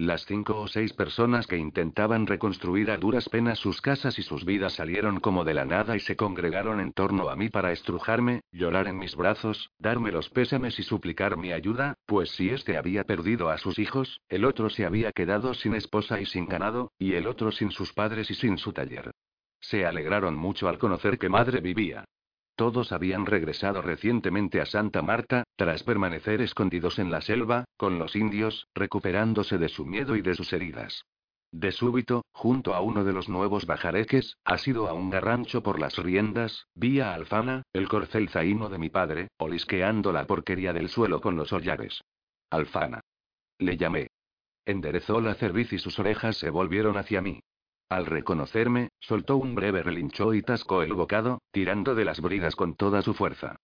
Las 0.00 0.24
cinco 0.24 0.58
o 0.58 0.66
seis 0.66 0.94
personas 0.94 1.46
que 1.46 1.58
intentaban 1.58 2.26
reconstruir 2.26 2.90
a 2.90 2.96
duras 2.96 3.28
penas 3.28 3.58
sus 3.58 3.82
casas 3.82 4.18
y 4.18 4.22
sus 4.22 4.46
vidas 4.46 4.72
salieron 4.72 5.20
como 5.20 5.44
de 5.44 5.52
la 5.52 5.66
nada 5.66 5.94
y 5.94 6.00
se 6.00 6.16
congregaron 6.16 6.80
en 6.80 6.94
torno 6.94 7.28
a 7.28 7.36
mí 7.36 7.50
para 7.50 7.70
estrujarme, 7.70 8.40
llorar 8.50 8.88
en 8.88 8.96
mis 8.96 9.14
brazos, 9.14 9.68
darme 9.78 10.10
los 10.10 10.30
pésames 10.30 10.78
y 10.78 10.84
suplicar 10.84 11.36
mi 11.36 11.52
ayuda, 11.52 11.98
pues 12.06 12.30
si 12.30 12.48
éste 12.48 12.78
había 12.78 13.04
perdido 13.04 13.50
a 13.50 13.58
sus 13.58 13.78
hijos, 13.78 14.22
el 14.30 14.46
otro 14.46 14.70
se 14.70 14.86
había 14.86 15.12
quedado 15.12 15.52
sin 15.52 15.74
esposa 15.74 16.18
y 16.18 16.24
sin 16.24 16.46
ganado, 16.46 16.92
y 16.98 17.12
el 17.12 17.26
otro 17.26 17.52
sin 17.52 17.70
sus 17.70 17.92
padres 17.92 18.30
y 18.30 18.34
sin 18.34 18.56
su 18.56 18.72
taller. 18.72 19.10
Se 19.60 19.84
alegraron 19.84 20.34
mucho 20.34 20.70
al 20.70 20.78
conocer 20.78 21.18
que 21.18 21.28
madre 21.28 21.60
vivía. 21.60 22.06
Todos 22.60 22.92
habían 22.92 23.24
regresado 23.24 23.80
recientemente 23.80 24.60
a 24.60 24.66
Santa 24.66 25.00
Marta, 25.00 25.44
tras 25.56 25.82
permanecer 25.82 26.42
escondidos 26.42 26.98
en 26.98 27.10
la 27.10 27.22
selva, 27.22 27.64
con 27.78 27.98
los 27.98 28.14
indios, 28.14 28.68
recuperándose 28.74 29.56
de 29.56 29.70
su 29.70 29.86
miedo 29.86 30.14
y 30.14 30.20
de 30.20 30.34
sus 30.34 30.52
heridas. 30.52 31.06
De 31.50 31.72
súbito, 31.72 32.26
junto 32.32 32.74
a 32.74 32.82
uno 32.82 33.02
de 33.02 33.14
los 33.14 33.30
nuevos 33.30 33.64
bajareques, 33.64 34.36
asido 34.44 34.88
a 34.88 34.92
un 34.92 35.08
garrancho 35.08 35.62
por 35.62 35.80
las 35.80 35.96
riendas, 35.96 36.66
vi 36.74 37.00
a 37.00 37.14
Alfana, 37.14 37.62
el 37.72 37.88
corcel 37.88 38.28
zaino 38.28 38.68
de 38.68 38.76
mi 38.76 38.90
padre, 38.90 39.28
olisqueando 39.38 40.12
la 40.12 40.26
porquería 40.26 40.74
del 40.74 40.90
suelo 40.90 41.22
con 41.22 41.36
los 41.36 41.54
hollares. 41.54 42.02
Alfana. 42.50 43.00
Le 43.58 43.78
llamé. 43.78 44.08
Enderezó 44.66 45.22
la 45.22 45.32
cerviz 45.32 45.72
y 45.72 45.78
sus 45.78 45.98
orejas 45.98 46.36
se 46.36 46.50
volvieron 46.50 46.98
hacia 46.98 47.22
mí. 47.22 47.40
Al 47.90 48.06
reconocerme, 48.06 48.90
soltó 49.00 49.36
un 49.36 49.56
breve 49.56 49.82
relincho 49.82 50.32
y 50.32 50.42
tascó 50.42 50.82
el 50.82 50.92
bocado, 50.92 51.42
tirando 51.50 51.96
de 51.96 52.04
las 52.04 52.20
bridas 52.20 52.54
con 52.54 52.76
toda 52.76 53.02
su 53.02 53.14
fuerza. 53.14 53.56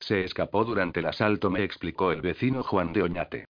Se 0.00 0.24
escapó 0.24 0.64
durante 0.64 1.00
el 1.00 1.06
asalto, 1.06 1.50
me 1.50 1.64
explicó 1.64 2.10
el 2.10 2.22
vecino 2.22 2.62
Juan 2.62 2.94
de 2.94 3.02
Oñate. 3.02 3.44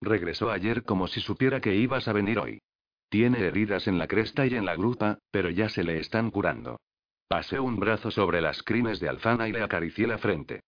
Regresó 0.00 0.52
ayer 0.52 0.84
como 0.84 1.08
si 1.08 1.20
supiera 1.20 1.60
que 1.60 1.74
ibas 1.74 2.06
a 2.06 2.12
venir 2.12 2.38
hoy. 2.38 2.60
Tiene 3.08 3.40
heridas 3.40 3.88
en 3.88 3.98
la 3.98 4.06
cresta 4.06 4.46
y 4.46 4.54
en 4.54 4.64
la 4.64 4.76
grupa, 4.76 5.18
pero 5.32 5.50
ya 5.50 5.68
se 5.68 5.82
le 5.82 5.98
están 5.98 6.30
curando. 6.30 6.78
Pasé 7.26 7.58
un 7.58 7.80
brazo 7.80 8.12
sobre 8.12 8.40
las 8.40 8.62
crines 8.62 9.00
de 9.00 9.08
Alfana 9.08 9.48
y 9.48 9.52
le 9.52 9.62
acaricié 9.62 10.06
la 10.06 10.18
frente. 10.18 10.60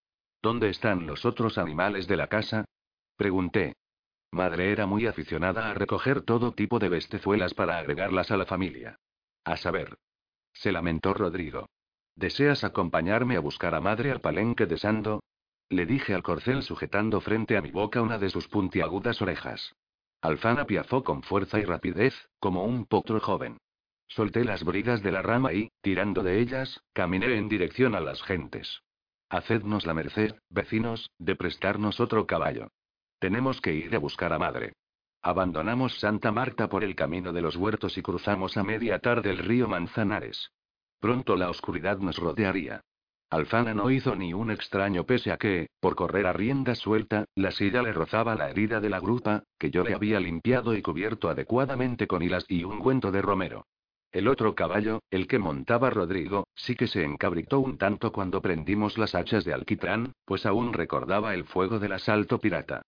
¿Dónde 0.43 0.69
están 0.69 1.07
los 1.07 1.25
otros 1.25 1.59
animales 1.59 2.09
de 2.09 2.17
la 2.17 2.27
casa? 2.27 2.65
Pregunté. 3.17 3.75
Madre 4.33 4.73
era 4.73 4.87
muy 4.87 5.07
aficionada 5.07 5.71
a 5.71 5.75
recoger 5.75 6.23
todo 6.23 6.53
tipo 6.53 6.81
de 6.81 6.89
bestezuelas 6.89 7.55
para 7.55 7.79
agregarlas 7.79 8.33
a 8.33 8.37
la 8.37 8.47
familia. 8.47 8.99
A 9.45 9.57
saber. 9.57 9.97
Se 10.53 10.73
lamentó 10.73 11.15
Rodrigo. 11.15 11.67
¿Deseas 12.15 12.63
acompañarme 12.63 13.37
a 13.37 13.41
buscar 13.41 13.75
a 13.75 13.81
madre 13.81 14.11
al 14.11 14.21
palenque 14.21 14.67
de 14.67 14.79
Sando? 14.79 15.23
Le 15.69 15.87
dije 15.87 16.15
al 16.15 16.23
corcel 16.23 16.63
sujetando 16.63 17.21
frente 17.21 17.57
a 17.57 17.63
mi 17.63 17.71
boca 17.71 18.03
una 18.03 18.19
de 18.19 18.29
sus 18.29 18.49
puntiagudas 18.49 19.23
orejas. 19.23 19.75
Alfana 20.21 20.67
piafó 20.67 21.03
con 21.03 21.23
fuerza 21.23 21.59
y 21.59 21.65
rapidez, 21.65 22.15
como 22.39 22.65
un 22.65 22.85
potro 22.87 23.19
joven. 23.21 23.59
Solté 24.07 24.45
las 24.45 24.63
bridas 24.63 25.03
de 25.03 25.11
la 25.11 25.23
rama 25.23 25.53
y, 25.53 25.71
tirando 25.81 26.23
de 26.23 26.39
ellas, 26.39 26.81
caminé 26.93 27.35
en 27.37 27.49
dirección 27.49 27.95
a 27.95 28.01
las 28.01 28.23
gentes. 28.23 28.83
Hacednos 29.31 29.87
la 29.87 29.95
merced, 29.95 30.35
vecinos, 30.51 31.11
de 31.19 31.35
prestarnos 31.35 31.99
otro 31.99 32.27
caballo. 32.27 32.69
Tenemos 33.19 33.61
que 33.63 33.73
ir 33.73 33.97
a 33.97 33.99
buscar 33.99 34.33
a 34.35 34.39
madre. 34.39 34.75
Abandonamos 35.25 36.01
Santa 36.01 36.33
Marta 36.33 36.69
por 36.69 36.83
el 36.83 36.97
camino 36.97 37.33
de 37.33 37.43
los 37.43 37.55
huertos 37.55 37.97
y 37.97 38.03
cruzamos 38.03 38.57
a 38.57 38.65
media 38.65 38.99
tarde 38.99 39.31
el 39.31 39.39
río 39.39 39.69
Manzanares. 39.69 40.51
Pronto 40.99 41.37
la 41.37 41.49
oscuridad 41.49 41.99
nos 41.99 42.17
rodearía. 42.17 42.81
Alfana 43.31 43.73
no 43.73 43.89
hizo 43.91 44.17
ni 44.17 44.35
un 44.35 44.51
extraño 44.51 45.05
pese 45.05 45.31
a 45.31 45.37
que, 45.37 45.69
por 45.81 45.95
correr 45.95 46.27
a 46.27 46.33
rienda 46.33 46.75
suelta, 46.75 47.25
la 47.37 47.53
silla 47.53 47.83
le 47.83 47.93
rozaba 47.93 48.35
la 48.35 48.51
herida 48.51 48.81
de 48.81 48.91
la 48.91 48.99
grupa, 48.99 49.45
que 49.61 49.71
yo 49.71 49.85
le 49.85 49.95
había 49.95 50.19
limpiado 50.19 50.75
y 50.75 50.83
cubierto 50.83 51.31
adecuadamente 51.31 52.09
con 52.09 52.23
hilas 52.23 52.45
y 52.49 52.65
un 52.65 52.81
cuento 52.81 53.13
de 53.13 53.23
romero. 53.23 53.65
El 54.11 54.27
otro 54.27 54.57
caballo, 54.57 55.01
el 55.11 55.29
que 55.29 55.39
montaba 55.39 55.89
Rodrigo, 55.89 56.49
sí 56.55 56.75
que 56.75 56.89
se 56.89 57.05
encabritó 57.05 57.61
un 57.61 57.79
tanto 57.79 58.13
cuando 58.13 58.43
prendimos 58.43 58.99
las 58.99 59.15
hachas 59.15 59.45
de 59.45 59.55
alquitrán, 59.55 60.13
pues 60.25 60.45
aún 60.47 60.73
recordaba 60.73 61.33
el 61.33 61.45
fuego 61.45 61.79
del 61.79 61.93
asalto 61.93 62.39
pirata. 62.39 62.83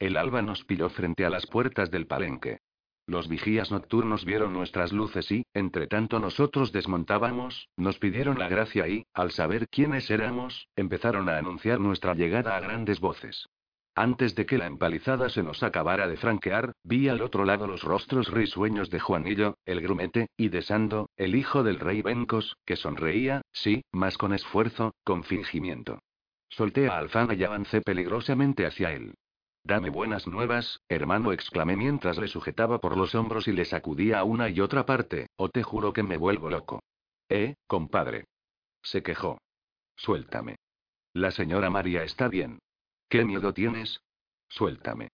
El 0.00 0.16
alba 0.16 0.40
nos 0.40 0.64
pilló 0.64 0.88
frente 0.88 1.26
a 1.26 1.30
las 1.30 1.46
puertas 1.46 1.90
del 1.90 2.06
palenque. 2.06 2.60
Los 3.06 3.28
vigías 3.28 3.70
nocturnos 3.70 4.24
vieron 4.24 4.54
nuestras 4.54 4.92
luces 4.92 5.30
y, 5.30 5.44
entre 5.52 5.86
tanto 5.88 6.18
nosotros 6.18 6.72
desmontábamos, 6.72 7.68
nos 7.76 7.98
pidieron 7.98 8.38
la 8.38 8.48
gracia 8.48 8.88
y, 8.88 9.04
al 9.12 9.30
saber 9.30 9.68
quiénes 9.68 10.10
éramos, 10.10 10.68
empezaron 10.74 11.28
a 11.28 11.36
anunciar 11.36 11.80
nuestra 11.80 12.14
llegada 12.14 12.56
a 12.56 12.60
grandes 12.60 12.98
voces. 12.98 13.46
Antes 13.94 14.34
de 14.34 14.46
que 14.46 14.56
la 14.56 14.66
empalizada 14.66 15.28
se 15.28 15.42
nos 15.42 15.62
acabara 15.62 16.08
de 16.08 16.16
franquear, 16.16 16.72
vi 16.82 17.08
al 17.08 17.20
otro 17.20 17.44
lado 17.44 17.66
los 17.66 17.82
rostros 17.82 18.30
risueños 18.30 18.88
de 18.88 19.00
Juanillo, 19.00 19.58
el 19.66 19.82
grumete, 19.82 20.28
y 20.38 20.48
de 20.48 20.62
Sando, 20.62 21.10
el 21.18 21.34
hijo 21.34 21.62
del 21.62 21.78
rey 21.78 22.00
Bencos, 22.00 22.56
que 22.64 22.76
sonreía, 22.76 23.42
sí, 23.52 23.82
más 23.92 24.16
con 24.16 24.32
esfuerzo, 24.32 24.94
con 25.04 25.24
fingimiento. 25.24 25.98
Solté 26.48 26.88
a 26.88 26.96
Alfana 26.96 27.34
y 27.34 27.44
avancé 27.44 27.82
peligrosamente 27.82 28.64
hacia 28.64 28.92
él. 28.92 29.12
Dame 29.62 29.90
buenas 29.90 30.26
nuevas, 30.26 30.80
hermano, 30.88 31.32
exclamé 31.32 31.76
mientras 31.76 32.18
le 32.18 32.28
sujetaba 32.28 32.80
por 32.80 32.96
los 32.96 33.14
hombros 33.14 33.46
y 33.46 33.52
le 33.52 33.64
sacudía 33.64 34.18
a 34.18 34.24
una 34.24 34.48
y 34.48 34.60
otra 34.60 34.86
parte, 34.86 35.28
o 35.36 35.48
te 35.48 35.62
juro 35.62 35.92
que 35.92 36.02
me 36.02 36.16
vuelvo 36.16 36.50
loco. 36.50 36.82
Eh, 37.28 37.54
compadre. 37.66 38.24
Se 38.82 39.02
quejó. 39.02 39.38
Suéltame. 39.96 40.56
La 41.12 41.30
señora 41.30 41.70
María 41.70 42.02
está 42.04 42.28
bien. 42.28 42.58
¿Qué 43.08 43.24
miedo 43.24 43.52
tienes? 43.52 44.00
Suéltame. 44.48 45.08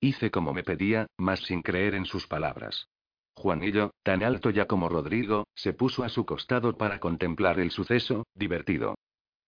Hice 0.00 0.30
como 0.30 0.52
me 0.52 0.64
pedía, 0.64 1.06
mas 1.16 1.40
sin 1.40 1.62
creer 1.62 1.94
en 1.94 2.04
sus 2.04 2.26
palabras. 2.26 2.88
Juanillo, 3.36 3.92
tan 4.02 4.22
alto 4.22 4.50
ya 4.50 4.66
como 4.66 4.88
Rodrigo, 4.88 5.46
se 5.54 5.72
puso 5.72 6.04
a 6.04 6.08
su 6.08 6.24
costado 6.24 6.76
para 6.76 7.00
contemplar 7.00 7.58
el 7.60 7.70
suceso, 7.70 8.26
divertido. 8.34 8.96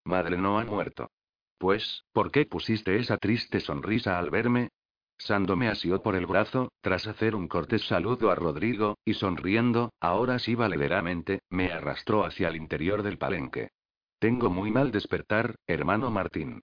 Madre 0.05 0.37
no 0.37 0.59
ha 0.59 0.65
muerto. 0.65 1.11
Pues, 1.59 2.05
¿por 2.13 2.31
qué 2.31 2.45
pusiste 2.47 2.97
esa 2.97 3.17
triste 3.17 3.61
sonrisa 3.61 4.19
al 4.19 4.31
verme? 4.31 4.71
Sando 5.19 5.57
me 5.57 5.69
asió 5.69 6.03
por 6.03 6.15
el 6.15 6.27
brazo, 6.27 6.71
tras 6.83 7.07
hacer 7.07 7.35
un 7.35 7.49
cortés 7.49 7.87
saludo 7.87 8.31
a 8.31 8.35
Rodrigo, 8.35 8.99
y 9.05 9.15
sonriendo, 9.15 9.91
ahora 10.01 10.39
sí 10.39 10.55
valeramente, 10.55 11.41
me 11.49 11.73
arrastró 11.73 12.27
hacia 12.27 12.49
el 12.49 12.57
interior 12.57 13.03
del 13.03 13.17
palenque. 13.17 13.71
Tengo 14.19 14.51
muy 14.51 14.71
mal 14.71 14.93
despertar, 14.93 15.57
hermano 15.67 16.11
Martín. 16.11 16.63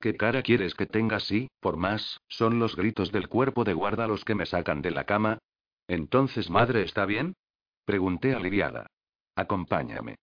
¿Qué 0.00 0.16
cara 0.16 0.42
quieres 0.42 0.74
que 0.74 0.84
tenga 0.84 1.18
sí, 1.20 1.48
por 1.60 1.78
más, 1.78 2.20
son 2.28 2.58
los 2.58 2.76
gritos 2.76 3.10
del 3.10 3.28
cuerpo 3.28 3.64
de 3.64 3.72
guarda 3.72 4.06
los 4.06 4.24
que 4.24 4.34
me 4.34 4.44
sacan 4.44 4.82
de 4.82 4.90
la 4.90 5.04
cama? 5.04 5.38
Entonces, 5.88 6.50
madre, 6.50 6.82
¿está 6.82 7.06
bien? 7.06 7.34
Pregunté 7.86 8.34
aliviada. 8.34 8.86
Acompáñame. 9.34 10.16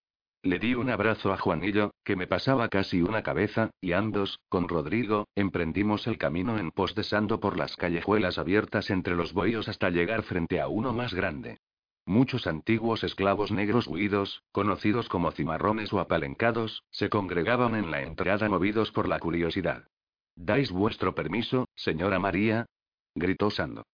Le 0.44 0.58
di 0.58 0.74
un 0.74 0.90
abrazo 0.90 1.32
a 1.32 1.38
Juanillo, 1.38 1.92
que 2.02 2.16
me 2.16 2.26
pasaba 2.26 2.68
casi 2.68 3.00
una 3.00 3.22
cabeza, 3.22 3.70
y 3.80 3.92
ambos, 3.92 4.40
con 4.48 4.66
Rodrigo, 4.66 5.28
emprendimos 5.36 6.08
el 6.08 6.18
camino 6.18 6.58
en 6.58 6.72
pos 6.72 6.96
de 6.96 7.04
Sando 7.04 7.38
por 7.38 7.56
las 7.56 7.76
callejuelas 7.76 8.38
abiertas 8.38 8.90
entre 8.90 9.14
los 9.14 9.34
bohíos 9.34 9.68
hasta 9.68 9.90
llegar 9.90 10.24
frente 10.24 10.60
a 10.60 10.66
uno 10.66 10.92
más 10.92 11.14
grande. 11.14 11.58
Muchos 12.06 12.48
antiguos 12.48 13.04
esclavos 13.04 13.52
negros 13.52 13.86
huidos, 13.86 14.42
conocidos 14.50 15.08
como 15.08 15.30
cimarrones 15.30 15.92
o 15.92 16.00
apalencados, 16.00 16.82
se 16.90 17.08
congregaban 17.08 17.76
en 17.76 17.92
la 17.92 18.02
entrada 18.02 18.48
movidos 18.48 18.90
por 18.90 19.06
la 19.06 19.20
curiosidad. 19.20 19.86
¿Dais 20.34 20.72
vuestro 20.72 21.14
permiso, 21.14 21.68
señora 21.76 22.18
María? 22.18 22.66
gritó 23.14 23.48
Sando. 23.50 23.84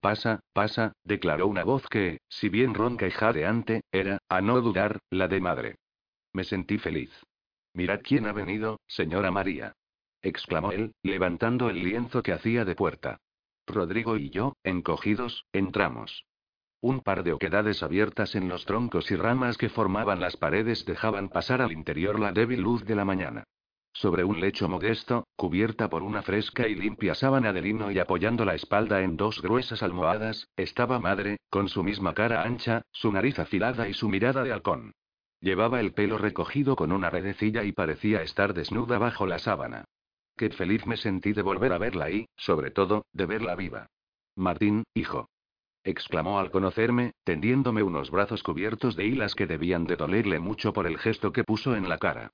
Pasa, 0.00 0.40
pasa, 0.54 0.94
declaró 1.04 1.46
una 1.46 1.62
voz 1.62 1.86
que, 1.88 2.20
si 2.30 2.48
bien 2.48 2.72
ronca 2.72 3.06
y 3.06 3.10
jadeante, 3.10 3.82
era, 3.92 4.16
a 4.30 4.40
no 4.40 4.62
dudar, 4.62 4.98
la 5.10 5.28
de 5.28 5.40
madre. 5.40 5.76
Me 6.32 6.44
sentí 6.44 6.78
feliz. 6.78 7.10
Mirad 7.74 8.00
quién 8.02 8.26
ha 8.26 8.32
venido, 8.32 8.80
señora 8.86 9.30
María. 9.30 9.72
exclamó 10.22 10.72
él, 10.72 10.92
levantando 11.02 11.70
el 11.70 11.82
lienzo 11.82 12.22
que 12.22 12.32
hacía 12.32 12.64
de 12.64 12.74
puerta. 12.74 13.18
Rodrigo 13.66 14.16
y 14.16 14.30
yo, 14.30 14.54
encogidos, 14.64 15.46
entramos. 15.52 16.26
Un 16.82 17.00
par 17.00 17.24
de 17.24 17.32
oquedades 17.32 17.82
abiertas 17.82 18.34
en 18.34 18.48
los 18.48 18.64
troncos 18.64 19.10
y 19.10 19.16
ramas 19.16 19.58
que 19.58 19.68
formaban 19.68 20.20
las 20.20 20.36
paredes 20.36 20.84
dejaban 20.86 21.28
pasar 21.28 21.60
al 21.60 21.72
interior 21.72 22.18
la 22.18 22.32
débil 22.32 22.60
luz 22.60 22.84
de 22.84 22.96
la 22.96 23.04
mañana. 23.04 23.44
Sobre 23.92 24.24
un 24.24 24.40
lecho 24.40 24.68
modesto, 24.68 25.26
cubierta 25.36 25.90
por 25.90 26.02
una 26.02 26.22
fresca 26.22 26.68
y 26.68 26.74
limpia 26.74 27.14
sábana 27.14 27.52
de 27.52 27.60
lino 27.60 27.90
y 27.90 27.98
apoyando 27.98 28.44
la 28.44 28.54
espalda 28.54 29.02
en 29.02 29.16
dos 29.16 29.42
gruesas 29.42 29.82
almohadas, 29.82 30.48
estaba 30.56 31.00
madre, 31.00 31.38
con 31.50 31.68
su 31.68 31.82
misma 31.82 32.14
cara 32.14 32.42
ancha, 32.42 32.82
su 32.92 33.12
nariz 33.12 33.38
afilada 33.38 33.88
y 33.88 33.94
su 33.94 34.08
mirada 34.08 34.42
de 34.42 34.52
halcón. 34.52 34.92
Llevaba 35.40 35.80
el 35.80 35.92
pelo 35.92 36.18
recogido 36.18 36.76
con 36.76 36.92
una 36.92 37.08
redecilla 37.08 37.64
y 37.64 37.72
parecía 37.72 38.22
estar 38.22 38.52
desnuda 38.52 38.98
bajo 38.98 39.26
la 39.26 39.38
sábana. 39.38 39.84
Qué 40.36 40.50
feliz 40.50 40.86
me 40.86 40.96
sentí 40.96 41.32
de 41.32 41.42
volver 41.42 41.72
a 41.72 41.78
verla 41.78 42.10
y, 42.10 42.28
sobre 42.36 42.70
todo, 42.70 43.06
de 43.12 43.26
verla 43.26 43.54
viva. 43.54 43.86
Martín, 44.36 44.84
hijo. 44.94 45.28
exclamó 45.82 46.38
al 46.38 46.50
conocerme, 46.50 47.12
tendiéndome 47.24 47.82
unos 47.82 48.10
brazos 48.10 48.42
cubiertos 48.42 48.96
de 48.96 49.06
hilas 49.06 49.34
que 49.34 49.46
debían 49.46 49.84
de 49.84 49.96
dolerle 49.96 50.38
mucho 50.38 50.74
por 50.74 50.86
el 50.86 50.98
gesto 50.98 51.32
que 51.32 51.44
puso 51.44 51.74
en 51.74 51.88
la 51.88 51.96
cara. 51.96 52.30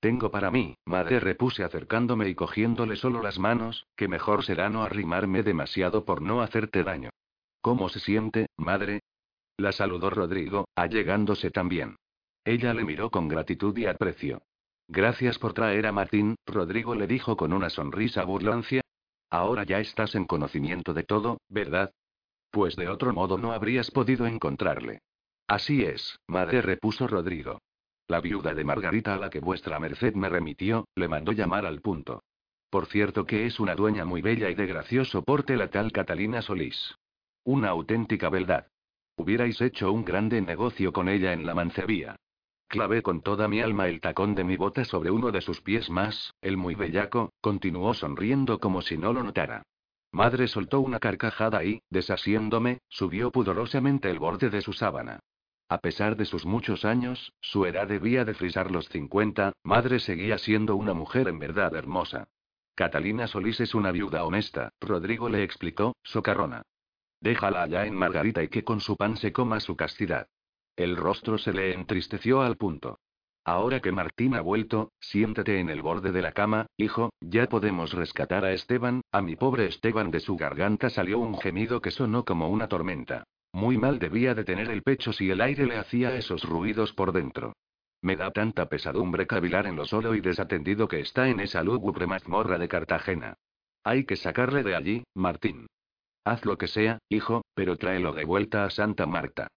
Tengo 0.00 0.30
para 0.30 0.50
mí, 0.50 0.76
madre, 0.86 1.20
repuse 1.20 1.64
acercándome 1.64 2.28
y 2.28 2.34
cogiéndole 2.34 2.96
solo 2.96 3.22
las 3.22 3.38
manos, 3.38 3.86
que 3.96 4.08
mejor 4.08 4.44
será 4.44 4.68
no 4.70 4.82
arrimarme 4.82 5.42
demasiado 5.42 6.04
por 6.04 6.22
no 6.22 6.40
hacerte 6.40 6.82
daño. 6.84 7.10
¿Cómo 7.60 7.88
se 7.90 8.00
siente, 8.00 8.46
madre? 8.56 9.00
La 9.58 9.72
saludó 9.72 10.08
Rodrigo, 10.08 10.66
allegándose 10.74 11.50
también. 11.50 11.96
Ella 12.44 12.72
le 12.74 12.84
miró 12.84 13.10
con 13.10 13.28
gratitud 13.28 13.76
y 13.76 13.86
aprecio. 13.86 14.42
Gracias 14.88 15.38
por 15.38 15.52
traer 15.52 15.86
a 15.86 15.92
Martín, 15.92 16.36
Rodrigo 16.46 16.94
le 16.94 17.06
dijo 17.06 17.36
con 17.36 17.52
una 17.52 17.70
sonrisa 17.70 18.24
burlancia. 18.24 18.82
Ahora 19.30 19.64
ya 19.64 19.78
estás 19.78 20.14
en 20.14 20.24
conocimiento 20.24 20.94
de 20.94 21.04
todo, 21.04 21.38
¿verdad? 21.48 21.92
Pues 22.50 22.74
de 22.74 22.88
otro 22.88 23.12
modo 23.12 23.38
no 23.38 23.52
habrías 23.52 23.90
podido 23.90 24.26
encontrarle. 24.26 25.00
Así 25.46 25.84
es, 25.84 26.18
madre, 26.26 26.62
repuso 26.62 27.06
Rodrigo. 27.06 27.60
La 28.08 28.20
viuda 28.20 28.54
de 28.54 28.64
Margarita 28.64 29.14
a 29.14 29.18
la 29.18 29.30
que 29.30 29.38
vuestra 29.38 29.78
merced 29.78 30.14
me 30.14 30.28
remitió, 30.28 30.88
le 30.96 31.06
mandó 31.06 31.30
llamar 31.30 31.66
al 31.66 31.80
punto. 31.80 32.24
Por 32.70 32.86
cierto 32.86 33.24
que 33.26 33.46
es 33.46 33.60
una 33.60 33.76
dueña 33.76 34.04
muy 34.04 34.22
bella 34.22 34.50
y 34.50 34.54
de 34.54 34.66
gracioso 34.66 35.22
porte 35.22 35.56
la 35.56 35.70
tal 35.70 35.92
Catalina 35.92 36.42
Solís. 36.42 36.96
Una 37.44 37.68
auténtica 37.68 38.28
beldad. 38.28 38.66
Hubierais 39.16 39.60
hecho 39.60 39.92
un 39.92 40.04
grande 40.04 40.40
negocio 40.40 40.92
con 40.92 41.08
ella 41.08 41.32
en 41.32 41.46
la 41.46 41.54
mancebía. 41.54 42.16
Clavé 42.70 43.02
con 43.02 43.20
toda 43.20 43.48
mi 43.48 43.60
alma 43.60 43.88
el 43.88 44.00
tacón 44.00 44.36
de 44.36 44.44
mi 44.44 44.56
bota 44.56 44.84
sobre 44.84 45.10
uno 45.10 45.32
de 45.32 45.40
sus 45.40 45.60
pies 45.60 45.90
más, 45.90 46.34
el 46.40 46.56
muy 46.56 46.76
bellaco, 46.76 47.32
continuó 47.40 47.94
sonriendo 47.94 48.60
como 48.60 48.80
si 48.80 48.96
no 48.96 49.12
lo 49.12 49.24
notara. 49.24 49.64
Madre 50.12 50.46
soltó 50.46 50.78
una 50.78 51.00
carcajada 51.00 51.64
y, 51.64 51.82
desasiéndome, 51.90 52.78
subió 52.88 53.32
pudorosamente 53.32 54.08
el 54.08 54.20
borde 54.20 54.50
de 54.50 54.62
su 54.62 54.72
sábana. 54.72 55.18
A 55.68 55.78
pesar 55.78 56.16
de 56.16 56.24
sus 56.24 56.46
muchos 56.46 56.84
años, 56.84 57.32
su 57.40 57.66
edad 57.66 57.88
debía 57.88 58.24
de 58.24 58.34
frisar 58.34 58.70
los 58.70 58.88
50, 58.88 59.52
madre 59.64 59.98
seguía 59.98 60.38
siendo 60.38 60.76
una 60.76 60.94
mujer 60.94 61.26
en 61.26 61.40
verdad 61.40 61.74
hermosa. 61.74 62.28
Catalina 62.76 63.26
Solís 63.26 63.58
es 63.58 63.74
una 63.74 63.90
viuda 63.90 64.22
honesta, 64.22 64.70
Rodrigo 64.80 65.28
le 65.28 65.42
explicó, 65.42 65.96
socarrona. 66.04 66.62
Déjala 67.20 67.64
allá 67.64 67.84
en 67.84 67.96
Margarita 67.96 68.44
y 68.44 68.48
que 68.48 68.62
con 68.62 68.80
su 68.80 68.96
pan 68.96 69.16
se 69.16 69.32
coma 69.32 69.58
su 69.58 69.74
castidad. 69.74 70.28
El 70.76 70.96
rostro 70.96 71.38
se 71.38 71.52
le 71.52 71.74
entristeció 71.74 72.42
al 72.42 72.56
punto. 72.56 72.98
Ahora 73.44 73.80
que 73.80 73.90
Martín 73.90 74.34
ha 74.34 74.42
vuelto, 74.42 74.92
siéntate 75.00 75.60
en 75.60 75.70
el 75.70 75.82
borde 75.82 76.12
de 76.12 76.22
la 76.22 76.32
cama, 76.32 76.66
hijo, 76.76 77.10
ya 77.20 77.48
podemos 77.48 77.92
rescatar 77.92 78.44
a 78.44 78.52
Esteban, 78.52 79.00
a 79.12 79.22
mi 79.22 79.34
pobre 79.34 79.66
Esteban 79.66 80.10
de 80.10 80.20
su 80.20 80.36
garganta 80.36 80.90
salió 80.90 81.18
un 81.18 81.38
gemido 81.38 81.80
que 81.80 81.90
sonó 81.90 82.24
como 82.24 82.48
una 82.48 82.68
tormenta. 82.68 83.24
Muy 83.52 83.78
mal 83.78 83.98
debía 83.98 84.34
de 84.34 84.44
tener 84.44 84.70
el 84.70 84.82
pecho 84.82 85.12
si 85.12 85.30
el 85.30 85.40
aire 85.40 85.66
le 85.66 85.78
hacía 85.78 86.14
esos 86.14 86.44
ruidos 86.44 86.92
por 86.92 87.12
dentro. 87.12 87.54
Me 88.02 88.16
da 88.16 88.30
tanta 88.30 88.68
pesadumbre 88.68 89.26
cavilar 89.26 89.66
en 89.66 89.76
lo 89.76 89.84
solo 89.84 90.14
y 90.14 90.20
desatendido 90.20 90.86
que 90.86 91.00
está 91.00 91.28
en 91.28 91.40
esa 91.40 91.62
lúgubre 91.62 92.06
mazmorra 92.06 92.58
de 92.58 92.68
Cartagena. 92.68 93.34
Hay 93.84 94.04
que 94.04 94.16
sacarle 94.16 94.62
de 94.62 94.76
allí, 94.76 95.04
Martín. 95.14 95.66
Haz 96.24 96.44
lo 96.44 96.58
que 96.58 96.68
sea, 96.68 96.98
hijo, 97.08 97.42
pero 97.54 97.76
tráelo 97.76 98.12
de 98.12 98.24
vuelta 98.24 98.64
a 98.64 98.70
Santa 98.70 99.06
Marta. 99.06 99.48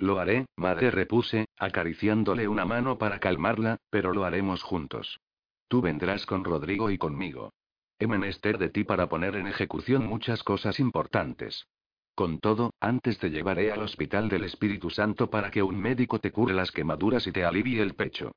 Lo 0.00 0.18
haré, 0.18 0.46
madre 0.56 0.90
repuse, 0.90 1.46
acariciándole 1.58 2.48
una 2.48 2.64
mano 2.64 2.96
para 2.96 3.20
calmarla, 3.20 3.76
pero 3.90 4.14
lo 4.14 4.24
haremos 4.24 4.62
juntos. 4.62 5.20
Tú 5.68 5.82
vendrás 5.82 6.24
con 6.24 6.42
Rodrigo 6.42 6.90
y 6.90 6.96
conmigo. 6.96 7.52
He 7.98 8.06
menester 8.06 8.56
de 8.56 8.70
ti 8.70 8.82
para 8.82 9.10
poner 9.10 9.36
en 9.36 9.46
ejecución 9.46 10.06
muchas 10.06 10.42
cosas 10.42 10.80
importantes. 10.80 11.66
Con 12.14 12.38
todo, 12.38 12.72
antes 12.80 13.18
te 13.18 13.28
llevaré 13.28 13.72
al 13.72 13.82
Hospital 13.82 14.30
del 14.30 14.44
Espíritu 14.44 14.88
Santo 14.88 15.28
para 15.28 15.50
que 15.50 15.62
un 15.62 15.78
médico 15.78 16.18
te 16.18 16.32
cure 16.32 16.54
las 16.54 16.72
quemaduras 16.72 17.26
y 17.26 17.32
te 17.32 17.44
alivie 17.44 17.82
el 17.82 17.94
pecho. 17.94 18.32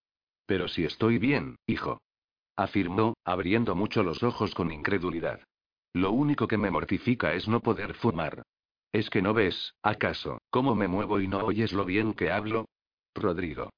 Pero 0.46 0.68
si 0.68 0.84
estoy 0.84 1.18
bien, 1.18 1.56
hijo. 1.66 2.02
Afirmó, 2.58 3.14
abriendo 3.24 3.74
mucho 3.74 4.04
los 4.04 4.22
ojos 4.22 4.54
con 4.54 4.70
incredulidad. 4.70 5.40
Lo 5.94 6.12
único 6.12 6.46
que 6.46 6.58
me 6.58 6.72
mortifica 6.72 7.34
es 7.34 7.48
no 7.48 7.62
poder 7.62 7.94
fumar. 7.94 8.44
¿Es 8.94 9.10
que 9.10 9.24
no 9.24 9.34
ves, 9.34 9.74
acaso, 9.82 10.38
cómo 10.52 10.76
me 10.76 10.88
muevo 10.88 11.20
y 11.20 11.28
no 11.28 11.40
oyes 11.40 11.74
lo 11.74 11.84
bien 11.84 12.14
que 12.14 12.32
hablo? 12.32 12.68
Rodrigo. 13.16 13.72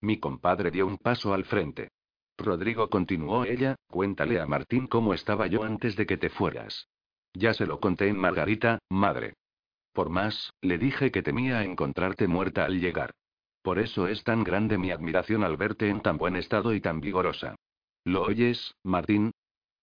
Mi 0.00 0.18
compadre 0.18 0.72
dio 0.72 0.88
un 0.88 0.98
paso 0.98 1.32
al 1.32 1.44
frente. 1.44 1.90
Rodrigo 2.36 2.90
continuó 2.90 3.44
ella, 3.44 3.76
cuéntale 3.86 4.40
a 4.40 4.46
Martín 4.46 4.88
cómo 4.88 5.14
estaba 5.14 5.46
yo 5.46 5.62
antes 5.62 5.94
de 5.94 6.04
que 6.04 6.16
te 6.16 6.30
fueras. 6.30 6.88
Ya 7.32 7.54
se 7.54 7.64
lo 7.64 7.78
conté 7.78 8.08
en 8.08 8.18
Margarita, 8.18 8.80
madre. 8.90 9.34
Por 9.92 10.10
más, 10.10 10.52
le 10.60 10.78
dije 10.78 11.12
que 11.12 11.22
temía 11.22 11.62
encontrarte 11.62 12.26
muerta 12.26 12.64
al 12.64 12.80
llegar. 12.80 13.12
Por 13.62 13.78
eso 13.78 14.08
es 14.08 14.24
tan 14.24 14.42
grande 14.42 14.78
mi 14.78 14.90
admiración 14.90 15.44
al 15.44 15.56
verte 15.56 15.88
en 15.88 16.00
tan 16.00 16.18
buen 16.18 16.34
estado 16.34 16.74
y 16.74 16.80
tan 16.80 17.00
vigorosa. 17.00 17.54
¿Lo 18.04 18.22
oyes, 18.22 18.74
Martín? 18.82 19.30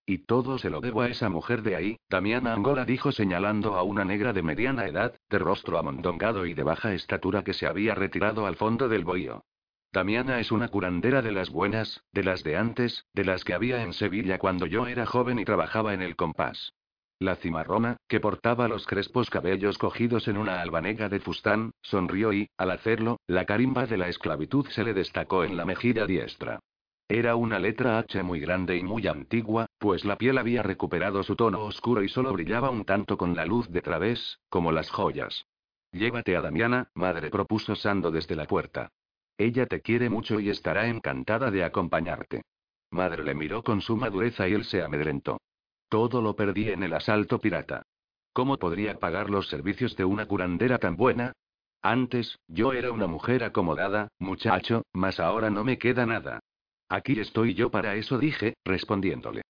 Y 0.06 0.20
todo 0.20 0.58
se 0.58 0.70
lo 0.70 0.82
debo 0.82 1.02
a 1.02 1.08
esa 1.08 1.30
mujer 1.30 1.62
de 1.62 1.78
ahí, 1.78 1.98
Damiana 2.10 2.54
Angola 2.54 2.84
dijo 2.84 3.14
señalando 3.14 3.76
a 3.76 3.84
una 3.84 4.04
negra 4.04 4.34
de 4.34 4.44
mediana 4.44 4.86
edad, 4.86 5.16
de 5.30 5.40
rostro 5.40 5.78
amondongado 5.78 6.46
y 6.46 6.54
de 6.54 6.64
baja 6.64 6.94
estatura 6.94 7.44
que 7.44 7.54
se 7.54 7.68
había 7.68 7.96
retirado 7.96 8.46
al 8.46 8.58
fondo 8.58 8.90
del 8.90 9.06
bohío. 9.06 9.46
Damiana 9.94 10.40
es 10.40 10.52
una 10.52 10.68
curandera 10.68 11.22
de 11.22 11.32
las 11.32 11.50
buenas, 11.52 12.04
de 12.12 12.24
las 12.24 12.44
de 12.44 12.58
antes, 12.58 13.06
de 13.14 13.24
las 13.24 13.46
que 13.46 13.54
había 13.54 13.82
en 13.84 13.94
Sevilla 13.94 14.40
cuando 14.40 14.66
yo 14.66 14.88
era 14.88 15.06
joven 15.06 15.40
y 15.40 15.46
trabajaba 15.46 15.94
en 15.94 16.02
el 16.02 16.16
compás. 16.18 16.74
La 17.20 17.38
cimarrona, 17.38 17.96
que 18.10 18.20
portaba 18.20 18.68
los 18.68 18.86
crespos 18.86 19.30
cabellos 19.30 19.78
cogidos 19.78 20.28
en 20.28 20.36
una 20.36 20.62
albanega 20.62 21.08
de 21.08 21.22
fustán, 21.22 21.72
sonrió 21.82 22.34
y, 22.34 22.50
al 22.58 22.72
hacerlo, 22.72 23.22
la 23.28 23.46
carimba 23.46 23.86
de 23.86 23.98
la 23.98 24.10
esclavitud 24.10 24.68
se 24.68 24.84
le 24.84 24.94
destacó 24.94 25.46
en 25.46 25.56
la 25.56 25.64
mejilla 25.64 26.06
diestra. 26.06 26.60
Era 27.08 27.36
una 27.36 27.60
letra 27.60 28.00
H 28.00 28.24
muy 28.24 28.40
grande 28.40 28.76
y 28.78 28.84
muy 28.84 29.08
antigua, 29.08 29.68
pues 29.84 30.06
la 30.06 30.18
piel 30.18 30.38
había 30.38 30.64
recuperado 30.64 31.24
su 31.24 31.36
tono 31.36 31.66
oscuro 31.66 32.04
y 32.04 32.08
solo 32.08 32.32
brillaba 32.32 32.70
un 32.70 32.86
tanto 32.86 33.18
con 33.18 33.36
la 33.36 33.46
luz 33.46 33.68
de 33.70 33.82
través, 33.82 34.40
como 34.48 34.72
las 34.72 34.90
joyas. 34.90 35.46
Llévate 35.92 36.38
a 36.38 36.42
Damiana, 36.42 36.88
madre 36.94 37.30
propuso 37.30 37.76
Sando 37.76 38.10
desde 38.10 38.38
la 38.38 38.46
puerta. 38.46 38.94
Ella 39.38 39.66
te 39.66 39.82
quiere 39.82 40.10
mucho 40.10 40.40
y 40.40 40.50
estará 40.50 40.88
encantada 40.88 41.52
de 41.52 41.66
acompañarte. 41.66 42.44
Madre 42.92 43.26
le 43.26 43.36
miró 43.36 43.62
con 43.62 43.82
suma 43.82 44.10
dureza 44.10 44.48
y 44.48 44.54
él 44.54 44.64
se 44.64 44.82
amedrentó. 44.82 45.42
Todo 45.90 46.22
lo 46.22 46.34
perdí 46.34 46.70
en 46.70 46.84
el 46.84 46.94
asalto 46.94 47.40
pirata. 47.40 47.84
¿Cómo 48.32 48.60
podría 48.60 48.98
pagar 49.00 49.30
los 49.30 49.50
servicios 49.50 49.98
de 49.98 50.06
una 50.06 50.28
curandera 50.28 50.78
tan 50.78 50.96
buena? 50.96 51.34
Antes, 51.82 52.40
yo 52.48 52.72
era 52.72 52.94
una 52.94 53.08
mujer 53.08 53.44
acomodada, 53.44 54.08
muchacho, 54.18 54.84
mas 54.94 55.20
ahora 55.20 55.50
no 55.50 55.66
me 55.66 55.78
queda 55.78 56.06
nada. 56.06 56.40
Aquí 56.88 57.20
estoy 57.20 57.54
yo 57.54 57.70
para 57.70 57.96
eso, 57.96 58.18
dije, 58.18 58.54
respondiéndole. 58.64 59.42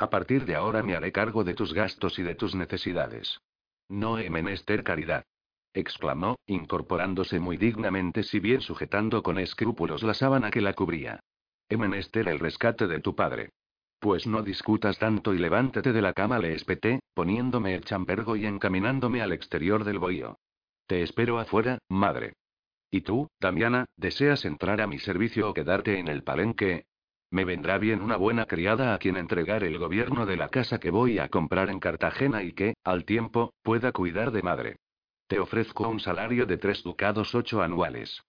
A 0.00 0.08
partir 0.08 0.46
de 0.46 0.54
ahora 0.54 0.82
me 0.82 0.96
haré 0.96 1.12
cargo 1.12 1.44
de 1.44 1.52
tus 1.52 1.74
gastos 1.74 2.18
y 2.18 2.22
de 2.22 2.34
tus 2.34 2.54
necesidades. 2.54 3.38
No 3.90 4.18
he 4.18 4.30
menester 4.30 4.82
caridad. 4.82 5.26
exclamó, 5.74 6.38
incorporándose 6.46 7.38
muy 7.38 7.58
dignamente, 7.58 8.22
si 8.22 8.40
bien 8.40 8.62
sujetando 8.62 9.22
con 9.22 9.38
escrúpulos 9.38 10.02
la 10.02 10.14
sábana 10.14 10.50
que 10.50 10.62
la 10.62 10.72
cubría. 10.72 11.20
He 11.68 11.76
menester 11.76 12.28
el 12.28 12.38
rescate 12.38 12.86
de 12.86 13.00
tu 13.00 13.14
padre. 13.14 13.50
Pues 13.98 14.26
no 14.26 14.42
discutas 14.42 14.98
tanto 14.98 15.34
y 15.34 15.38
levántate 15.38 15.92
de 15.92 16.00
la 16.00 16.14
cama, 16.14 16.38
le 16.38 16.54
espeté, 16.54 17.00
poniéndome 17.12 17.74
el 17.74 17.84
chambergo 17.84 18.36
y 18.36 18.46
encaminándome 18.46 19.20
al 19.20 19.32
exterior 19.32 19.84
del 19.84 19.98
bohío. 19.98 20.38
Te 20.86 21.02
espero 21.02 21.38
afuera, 21.38 21.78
madre. 21.90 22.32
¿Y 22.90 23.02
tú, 23.02 23.28
Damiana, 23.38 23.84
deseas 23.98 24.46
entrar 24.46 24.80
a 24.80 24.86
mi 24.86 24.98
servicio 24.98 25.50
o 25.50 25.52
quedarte 25.52 25.98
en 25.98 26.08
el 26.08 26.22
palenque? 26.22 26.86
Me 27.32 27.44
vendrá 27.44 27.78
bien 27.78 28.02
una 28.02 28.16
buena 28.16 28.46
criada 28.46 28.92
a 28.92 28.98
quien 28.98 29.16
entregar 29.16 29.62
el 29.62 29.78
gobierno 29.78 30.26
de 30.26 30.36
la 30.36 30.48
casa 30.48 30.80
que 30.80 30.90
voy 30.90 31.18
a 31.20 31.28
comprar 31.28 31.70
en 31.70 31.78
Cartagena 31.78 32.42
y 32.42 32.52
que, 32.52 32.74
al 32.82 33.04
tiempo, 33.04 33.54
pueda 33.62 33.92
cuidar 33.92 34.32
de 34.32 34.42
madre. 34.42 34.76
Te 35.28 35.38
ofrezco 35.38 35.88
un 35.88 36.00
salario 36.00 36.44
de 36.44 36.56
tres 36.56 36.82
ducados 36.82 37.34
ocho 37.36 37.62
anuales. 37.62 38.20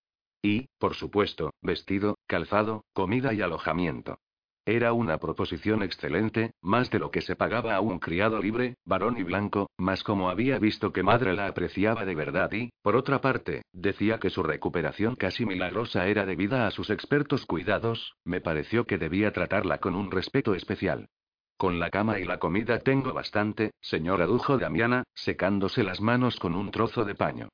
Y, 0.44 0.68
por 0.78 0.94
supuesto, 0.94 1.52
vestido, 1.64 2.20
calzado, 2.28 2.86
comida 2.94 3.34
y 3.34 3.42
alojamiento. 3.42 4.20
Era 4.66 4.94
una 4.94 5.18
proposición 5.18 5.82
excelente, 5.82 6.54
más 6.62 6.92
de 6.92 7.00
lo 7.00 7.10
que 7.10 7.22
se 7.22 7.36
pagaba 7.36 7.74
a 7.74 7.82
un 7.82 7.98
criado 7.98 8.40
libre, 8.40 8.76
varón 8.86 9.18
y 9.18 9.24
blanco, 9.24 9.72
más 9.78 10.04
como 10.04 10.30
había 10.30 10.60
visto 10.60 10.94
que 10.94 11.02
madre 11.02 11.34
la 11.34 11.48
apreciaba 11.48 12.06
de 12.06 12.14
verdad 12.14 12.52
y, 12.52 12.70
por 12.84 12.96
otra 12.96 13.22
parte, 13.22 13.64
decía 13.74 14.20
que 14.20 14.30
su 14.30 14.44
recuperación 14.44 15.16
casi 15.16 15.48
milagrosa 15.48 16.06
era 16.08 16.28
debida 16.28 16.68
a 16.68 16.72
sus 16.72 16.92
expertos 16.92 17.48
cuidados, 17.48 18.16
me 18.24 18.40
pareció 18.40 18.86
que 18.86 19.00
debía 19.00 19.34
tratarla 19.34 19.80
con 19.80 19.96
un 19.96 20.12
respeto 20.12 20.54
especial. 20.54 21.10
Con 21.58 21.80
la 21.80 21.90
cama 21.90 22.20
y 22.20 22.26
la 22.26 22.38
comida 22.38 22.80
tengo 22.80 23.14
bastante, 23.14 23.72
señora, 23.82 24.26
adujo 24.26 24.60
Damiana, 24.60 25.06
secándose 25.16 25.84
las 25.84 26.02
manos 26.02 26.38
con 26.38 26.54
un 26.54 26.70
trozo 26.70 27.04
de 27.04 27.16
paño. 27.16 27.50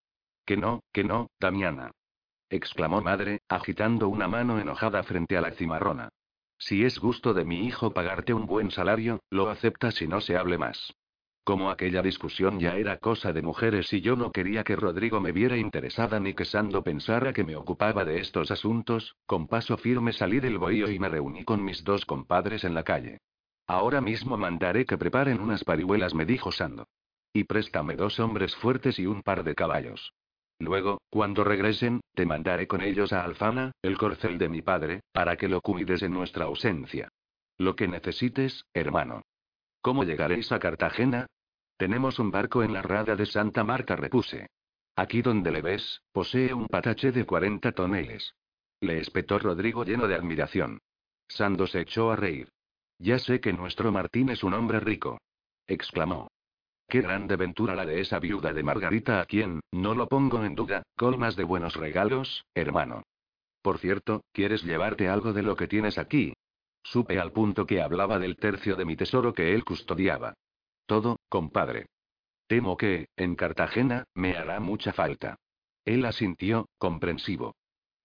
Que 0.45 0.57
no, 0.57 0.81
que 0.91 1.05
no, 1.05 1.27
Damiana. 1.39 1.91
exclamó 2.49 3.01
madre, 3.01 3.39
agitando 3.47 4.09
una 4.09 4.27
mano 4.27 4.59
enojada 4.59 5.03
frente 5.03 5.37
a 5.37 5.41
la 5.41 5.51
cimarrona. 5.51 6.09
Si 6.57 6.83
es 6.83 6.99
gusto 6.99 7.33
de 7.33 7.45
mi 7.45 7.65
hijo 7.65 7.91
pagarte 7.91 8.33
un 8.33 8.45
buen 8.45 8.71
salario, 8.71 9.21
lo 9.29 9.49
aceptas 9.49 10.01
y 10.01 10.07
no 10.07 10.21
se 10.21 10.37
hable 10.37 10.57
más. 10.57 10.93
Como 11.43 11.69
aquella 11.69 12.01
discusión 12.01 12.59
ya 12.59 12.75
era 12.75 12.97
cosa 12.97 13.31
de 13.31 13.41
mujeres 13.41 13.93
y 13.93 14.01
yo 14.01 14.17
no 14.17 14.33
quería 14.33 14.65
que 14.65 14.75
Rodrigo 14.75 15.21
me 15.21 15.31
viera 15.31 15.55
interesada 15.55 16.19
ni 16.19 16.33
que 16.33 16.43
Sando 16.43 16.83
pensara 16.83 17.31
que 17.31 17.45
me 17.45 17.55
ocupaba 17.55 18.03
de 18.03 18.19
estos 18.19 18.51
asuntos, 18.51 19.15
con 19.25 19.47
paso 19.47 19.77
firme 19.77 20.11
salí 20.11 20.41
del 20.41 20.57
bohío 20.57 20.91
y 20.91 20.99
me 20.99 21.07
reuní 21.07 21.45
con 21.45 21.63
mis 21.63 21.85
dos 21.85 22.05
compadres 22.05 22.65
en 22.65 22.73
la 22.73 22.83
calle. 22.83 23.21
Ahora 23.65 24.01
mismo 24.01 24.35
mandaré 24.35 24.85
que 24.85 24.97
preparen 24.97 25.39
unas 25.39 25.63
parihuelas, 25.63 26.13
me 26.13 26.25
dijo 26.25 26.51
Sando. 26.51 26.87
Y 27.31 27.45
préstame 27.45 27.95
dos 27.95 28.19
hombres 28.19 28.53
fuertes 28.55 28.99
y 28.99 29.05
un 29.05 29.23
par 29.23 29.45
de 29.45 29.55
caballos. 29.55 30.13
Luego, 30.59 31.01
cuando 31.09 31.43
regresen, 31.43 32.01
te 32.13 32.25
mandaré 32.25 32.67
con 32.67 32.81
ellos 32.81 33.13
a 33.13 33.23
Alfana, 33.23 33.71
el 33.81 33.97
corcel 33.97 34.37
de 34.37 34.49
mi 34.49 34.61
padre, 34.61 35.01
para 35.11 35.37
que 35.37 35.47
lo 35.47 35.61
cuides 35.61 36.01
en 36.01 36.13
nuestra 36.13 36.45
ausencia. 36.45 37.09
Lo 37.57 37.75
que 37.75 37.87
necesites, 37.87 38.65
hermano. 38.73 39.21
¿Cómo 39.81 40.03
llegaréis 40.03 40.51
a 40.51 40.59
Cartagena? 40.59 41.27
Tenemos 41.77 42.17
un 42.19 42.31
barco 42.31 42.63
en 42.63 42.73
la 42.73 42.81
rada 42.81 43.15
de 43.15 43.25
Santa 43.25 43.63
Marta, 43.63 43.95
repuse. 43.95 44.47
Aquí 44.95 45.21
donde 45.21 45.51
le 45.51 45.61
ves, 45.61 46.01
posee 46.11 46.53
un 46.53 46.67
patache 46.67 47.11
de 47.11 47.25
40 47.25 47.71
toneles. 47.71 48.33
Le 48.81 48.99
espetó 48.99 49.37
Rodrigo 49.37 49.83
lleno 49.83 50.07
de 50.07 50.15
admiración. 50.15 50.79
Sando 51.27 51.67
se 51.67 51.81
echó 51.81 52.11
a 52.11 52.15
reír. 52.15 52.49
Ya 52.97 53.19
sé 53.19 53.39
que 53.39 53.53
nuestro 53.53 53.91
Martín 53.91 54.29
es 54.29 54.43
un 54.43 54.55
hombre 54.55 54.79
rico. 54.79 55.19
exclamó. 55.67 56.29
Qué 56.89 57.01
grande 57.01 57.35
ventura 57.35 57.75
la 57.75 57.85
de 57.85 57.99
esa 57.99 58.17
viuda 58.19 58.53
de 58.53 58.63
Margarita 58.63 59.19
a 59.19 59.25
quien, 59.25 59.59
no 59.73 59.93
lo 59.93 60.07
pongo 60.07 60.45
en 60.45 60.55
duda, 60.55 60.83
colmas 60.95 61.35
de 61.35 61.43
buenos 61.43 61.75
regalos, 61.75 62.45
hermano. 62.55 63.03
Por 63.61 63.79
cierto, 63.79 64.23
¿quieres 64.31 64.63
llevarte 64.63 65.09
algo 65.09 65.33
de 65.33 65.43
lo 65.43 65.57
que 65.57 65.67
tienes 65.67 65.97
aquí? 65.97 66.33
Supe 66.83 67.19
al 67.19 67.33
punto 67.33 67.65
que 67.65 67.81
hablaba 67.81 68.19
del 68.19 68.37
tercio 68.37 68.77
de 68.77 68.85
mi 68.85 68.95
tesoro 68.95 69.33
que 69.33 69.53
él 69.53 69.65
custodiaba. 69.65 70.35
Todo, 70.85 71.17
compadre. 71.27 71.87
Temo 72.47 72.77
que, 72.77 73.09
en 73.17 73.35
Cartagena, 73.35 74.05
me 74.13 74.37
hará 74.37 74.61
mucha 74.61 74.93
falta. 74.93 75.35
Él 75.83 76.05
asintió, 76.05 76.69
comprensivo. 76.77 77.53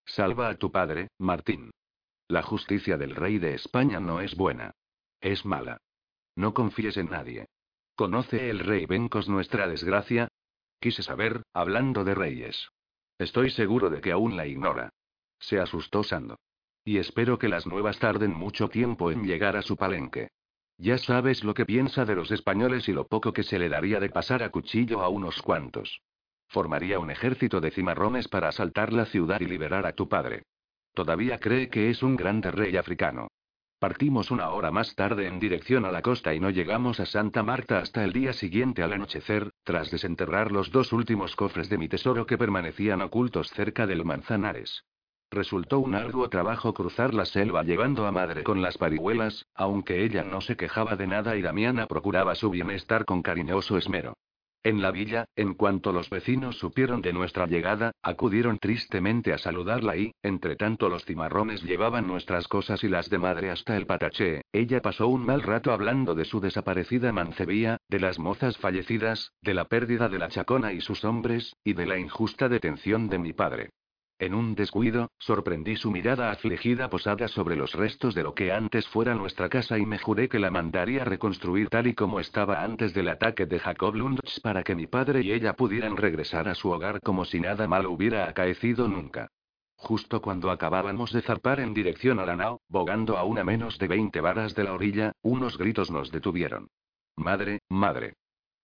Salva 0.04 0.48
a 0.48 0.56
tu 0.56 0.72
padre, 0.72 1.06
Martín. 1.18 1.70
La 2.26 2.42
justicia 2.42 2.96
del 2.96 3.14
rey 3.14 3.38
de 3.38 3.54
España 3.54 4.00
no 4.00 4.20
es 4.20 4.34
buena. 4.34 4.72
Es 5.20 5.46
mala. 5.46 5.78
No 6.34 6.52
confíes 6.52 6.96
en 6.96 7.10
nadie. 7.10 7.46
¿Conoce 8.02 8.50
el 8.50 8.58
rey 8.58 8.84
Bencos 8.84 9.28
nuestra 9.28 9.68
desgracia? 9.68 10.26
Quise 10.80 11.04
saber, 11.04 11.44
hablando 11.52 12.02
de 12.02 12.16
reyes. 12.16 12.68
Estoy 13.16 13.50
seguro 13.50 13.90
de 13.90 14.00
que 14.00 14.10
aún 14.10 14.36
la 14.36 14.44
ignora. 14.44 14.90
Se 15.38 15.60
asustó 15.60 16.02
Sando. 16.02 16.34
Y 16.84 16.98
espero 16.98 17.38
que 17.38 17.48
las 17.48 17.64
nuevas 17.64 18.00
tarden 18.00 18.34
mucho 18.34 18.68
tiempo 18.68 19.12
en 19.12 19.22
llegar 19.22 19.56
a 19.56 19.62
su 19.62 19.76
palenque. 19.76 20.30
Ya 20.78 20.98
sabes 20.98 21.44
lo 21.44 21.54
que 21.54 21.64
piensa 21.64 22.04
de 22.04 22.16
los 22.16 22.32
españoles 22.32 22.88
y 22.88 22.92
lo 22.92 23.06
poco 23.06 23.32
que 23.32 23.44
se 23.44 23.60
le 23.60 23.68
daría 23.68 24.00
de 24.00 24.10
pasar 24.10 24.42
a 24.42 24.50
cuchillo 24.50 25.00
a 25.00 25.08
unos 25.08 25.40
cuantos. 25.40 26.00
Formaría 26.48 26.98
un 26.98 27.12
ejército 27.12 27.60
de 27.60 27.70
cimarrones 27.70 28.26
para 28.26 28.48
asaltar 28.48 28.92
la 28.92 29.06
ciudad 29.06 29.40
y 29.40 29.44
liberar 29.44 29.86
a 29.86 29.92
tu 29.92 30.08
padre. 30.08 30.42
Todavía 30.92 31.38
cree 31.38 31.70
que 31.70 31.88
es 31.88 32.02
un 32.02 32.16
grande 32.16 32.50
rey 32.50 32.76
africano. 32.76 33.28
Partimos 33.82 34.30
una 34.30 34.50
hora 34.50 34.70
más 34.70 34.94
tarde 34.94 35.26
en 35.26 35.40
dirección 35.40 35.84
a 35.84 35.90
la 35.90 36.02
costa 36.02 36.32
y 36.32 36.38
no 36.38 36.50
llegamos 36.50 37.00
a 37.00 37.04
Santa 37.04 37.42
Marta 37.42 37.80
hasta 37.80 38.04
el 38.04 38.12
día 38.12 38.32
siguiente 38.32 38.84
al 38.84 38.92
anochecer, 38.92 39.50
tras 39.64 39.90
desenterrar 39.90 40.52
los 40.52 40.70
dos 40.70 40.92
últimos 40.92 41.34
cofres 41.34 41.68
de 41.68 41.78
mi 41.78 41.88
tesoro 41.88 42.24
que 42.24 42.38
permanecían 42.38 43.02
ocultos 43.02 43.50
cerca 43.50 43.88
del 43.88 44.04
Manzanares. 44.04 44.84
Resultó 45.32 45.80
un 45.80 45.96
arduo 45.96 46.28
trabajo 46.28 46.72
cruzar 46.74 47.12
la 47.12 47.24
selva 47.24 47.64
llevando 47.64 48.06
a 48.06 48.12
madre 48.12 48.44
con 48.44 48.62
las 48.62 48.78
parihuelas, 48.78 49.46
aunque 49.52 50.04
ella 50.04 50.22
no 50.22 50.42
se 50.42 50.56
quejaba 50.56 50.94
de 50.94 51.08
nada 51.08 51.34
y 51.36 51.42
Damiana 51.42 51.88
procuraba 51.88 52.36
su 52.36 52.50
bienestar 52.50 53.04
con 53.04 53.20
cariñoso 53.20 53.76
esmero. 53.76 54.14
En 54.64 54.80
la 54.80 54.92
villa, 54.92 55.24
en 55.34 55.54
cuanto 55.54 55.92
los 55.92 56.08
vecinos 56.08 56.56
supieron 56.56 57.02
de 57.02 57.12
nuestra 57.12 57.46
llegada, 57.46 57.90
acudieron 58.00 58.58
tristemente 58.58 59.32
a 59.32 59.38
saludarla 59.38 59.96
y, 59.96 60.12
entre 60.22 60.54
tanto 60.54 60.88
los 60.88 61.04
cimarrones 61.04 61.64
llevaban 61.64 62.06
nuestras 62.06 62.46
cosas 62.46 62.84
y 62.84 62.88
las 62.88 63.10
de 63.10 63.18
madre 63.18 63.50
hasta 63.50 63.76
el 63.76 63.86
pataché. 63.86 64.42
Ella 64.52 64.80
pasó 64.80 65.08
un 65.08 65.26
mal 65.26 65.42
rato 65.42 65.72
hablando 65.72 66.14
de 66.14 66.24
su 66.24 66.40
desaparecida 66.40 67.12
mancebía, 67.12 67.78
de 67.88 67.98
las 67.98 68.20
mozas 68.20 68.56
fallecidas, 68.56 69.32
de 69.42 69.54
la 69.54 69.64
pérdida 69.64 70.08
de 70.08 70.18
la 70.18 70.28
chacona 70.28 70.72
y 70.72 70.80
sus 70.80 71.04
hombres, 71.04 71.56
y 71.64 71.72
de 71.72 71.86
la 71.86 71.98
injusta 71.98 72.48
detención 72.48 73.08
de 73.08 73.18
mi 73.18 73.32
padre. 73.32 73.70
En 74.22 74.34
un 74.34 74.54
descuido, 74.54 75.10
sorprendí 75.18 75.74
su 75.74 75.90
mirada 75.90 76.30
afligida 76.30 76.88
posada 76.88 77.26
sobre 77.26 77.56
los 77.56 77.74
restos 77.74 78.14
de 78.14 78.22
lo 78.22 78.36
que 78.36 78.52
antes 78.52 78.86
fuera 78.86 79.16
nuestra 79.16 79.48
casa 79.48 79.80
y 79.80 79.84
me 79.84 79.98
juré 79.98 80.28
que 80.28 80.38
la 80.38 80.52
mandaría 80.52 81.04
reconstruir 81.04 81.68
tal 81.68 81.88
y 81.88 81.94
como 81.94 82.20
estaba 82.20 82.62
antes 82.62 82.94
del 82.94 83.08
ataque 83.08 83.46
de 83.46 83.58
Jacob 83.58 83.96
Lundsch 83.96 84.40
para 84.40 84.62
que 84.62 84.76
mi 84.76 84.86
padre 84.86 85.22
y 85.22 85.32
ella 85.32 85.54
pudieran 85.54 85.96
regresar 85.96 86.48
a 86.48 86.54
su 86.54 86.70
hogar 86.70 87.00
como 87.00 87.24
si 87.24 87.40
nada 87.40 87.66
malo 87.66 87.90
hubiera 87.90 88.28
acaecido 88.28 88.86
nunca. 88.86 89.26
Justo 89.74 90.22
cuando 90.22 90.52
acabábamos 90.52 91.10
de 91.10 91.22
zarpar 91.22 91.58
en 91.58 91.74
dirección 91.74 92.20
a 92.20 92.24
la 92.24 92.36
nao, 92.36 92.60
bogando 92.68 93.18
a 93.18 93.24
una 93.24 93.42
menos 93.42 93.76
de 93.80 93.88
20 93.88 94.20
varas 94.20 94.54
de 94.54 94.62
la 94.62 94.72
orilla, 94.72 95.10
unos 95.22 95.58
gritos 95.58 95.90
nos 95.90 96.12
detuvieron. 96.12 96.68
Madre, 97.16 97.58
madre. 97.68 98.14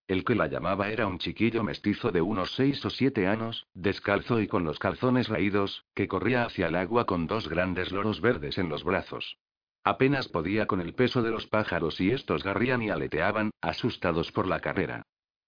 El 0.08 0.24
que 0.24 0.34
la 0.34 0.46
llamaba 0.46 0.88
era 0.88 1.06
un 1.06 1.18
chiquillo 1.18 1.62
mestizo 1.62 2.10
de 2.10 2.22
unos 2.22 2.54
seis 2.54 2.82
o 2.86 2.88
siete 2.88 3.26
años, 3.26 3.66
descalzo 3.74 4.40
y 4.40 4.48
con 4.48 4.64
los 4.64 4.78
calzones 4.78 5.28
raídos, 5.28 5.84
que 5.94 6.08
corría 6.08 6.44
hacia 6.44 6.68
el 6.68 6.76
agua 6.76 7.04
con 7.04 7.26
dos 7.26 7.46
grandes 7.46 7.92
loros 7.92 8.22
verdes 8.22 8.56
en 8.56 8.70
los 8.70 8.84
brazos. 8.84 9.36
Apenas 9.84 10.28
podía 10.28 10.66
con 10.66 10.80
el 10.80 10.94
peso 10.94 11.22
de 11.22 11.30
los 11.30 11.46
pájaros 11.46 12.00
y 12.00 12.10
estos 12.10 12.42
garrían 12.42 12.80
y 12.80 12.88
aleteaban, 12.88 13.50
asustados 13.60 14.32
por 14.32 14.46
la 14.46 14.60
carrera. 14.60 15.02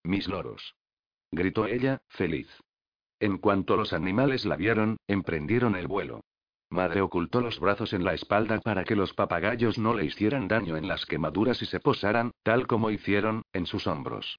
Mis 0.05 0.29
loros. 0.29 0.77
Gritó 1.31 1.67
ella, 1.67 2.03
feliz. 2.09 2.49
En 3.19 3.39
cuanto 3.39 3.77
los 3.77 3.95
animales 3.95 4.45
la 4.45 4.57
vieron, 4.57 4.99
emprendieron 5.09 5.75
el 5.75 5.87
vuelo. 5.87 6.21
Madre 6.69 7.01
ocultó 7.01 7.41
los 7.41 7.59
brazos 7.61 7.95
en 7.95 8.05
la 8.05 8.13
espalda 8.13 8.61
para 8.61 8.85
que 8.85 8.95
los 8.95 9.15
papagayos 9.15 9.79
no 9.79 9.95
le 9.95 10.05
hicieran 10.05 10.49
daño 10.49 10.77
en 10.77 10.87
las 10.87 11.07
quemaduras 11.07 11.63
y 11.63 11.67
se 11.67 11.81
posaran, 11.81 12.33
tal 12.43 12.67
como 12.67 12.91
hicieron, 12.91 13.43
en 13.55 13.65
sus 13.65 13.87
hombros. 13.87 14.39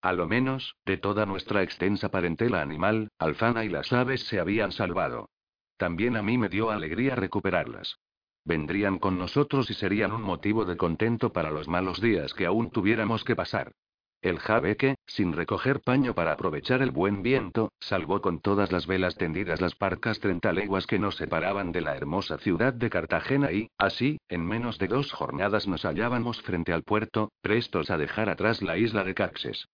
A 0.00 0.12
lo 0.12 0.28
menos, 0.28 0.76
de 0.86 0.96
toda 0.96 1.26
nuestra 1.26 1.62
extensa 1.62 2.08
parentela 2.10 2.62
animal, 2.62 3.10
Alfana 3.18 3.64
y 3.64 3.68
las 3.68 3.92
aves 3.92 4.22
se 4.26 4.38
habían 4.38 4.70
salvado. 4.70 5.28
También 5.76 6.16
a 6.16 6.22
mí 6.22 6.38
me 6.38 6.48
dio 6.48 6.70
alegría 6.70 7.16
recuperarlas. 7.16 7.98
Vendrían 8.44 8.98
con 8.98 9.18
nosotros 9.18 9.70
y 9.70 9.74
serían 9.74 10.12
un 10.12 10.22
motivo 10.22 10.64
de 10.64 10.76
contento 10.76 11.32
para 11.32 11.50
los 11.50 11.66
malos 11.66 12.00
días 12.00 12.32
que 12.32 12.46
aún 12.46 12.70
tuviéramos 12.70 13.24
que 13.24 13.34
pasar. 13.36 13.72
El 14.20 14.38
jabeque, 14.38 14.96
sin 15.06 15.32
recoger 15.32 15.80
paño 15.80 16.14
para 16.14 16.32
aprovechar 16.32 16.82
el 16.82 16.90
buen 16.90 17.22
viento, 17.22 17.72
salvó 17.78 18.20
con 18.20 18.40
todas 18.40 18.72
las 18.72 18.86
velas 18.86 19.16
tendidas 19.16 19.60
las 19.60 19.76
parcas 19.76 20.18
treinta 20.18 20.52
leguas 20.52 20.86
que 20.86 20.98
nos 20.98 21.16
separaban 21.16 21.70
de 21.70 21.80
la 21.80 21.96
hermosa 21.96 22.38
ciudad 22.38 22.72
de 22.72 22.90
Cartagena 22.90 23.52
y, 23.52 23.70
así, 23.78 24.18
en 24.28 24.44
menos 24.44 24.78
de 24.78 24.88
dos 24.88 25.12
jornadas 25.12 25.68
nos 25.68 25.84
hallábamos 25.84 26.40
frente 26.42 26.72
al 26.72 26.82
puerto, 26.82 27.30
prestos 27.42 27.90
a 27.90 27.96
dejar 27.96 28.28
atrás 28.28 28.62
la 28.62 28.76
isla 28.76 29.04
de 29.04 29.14
Caxes. 29.14 29.68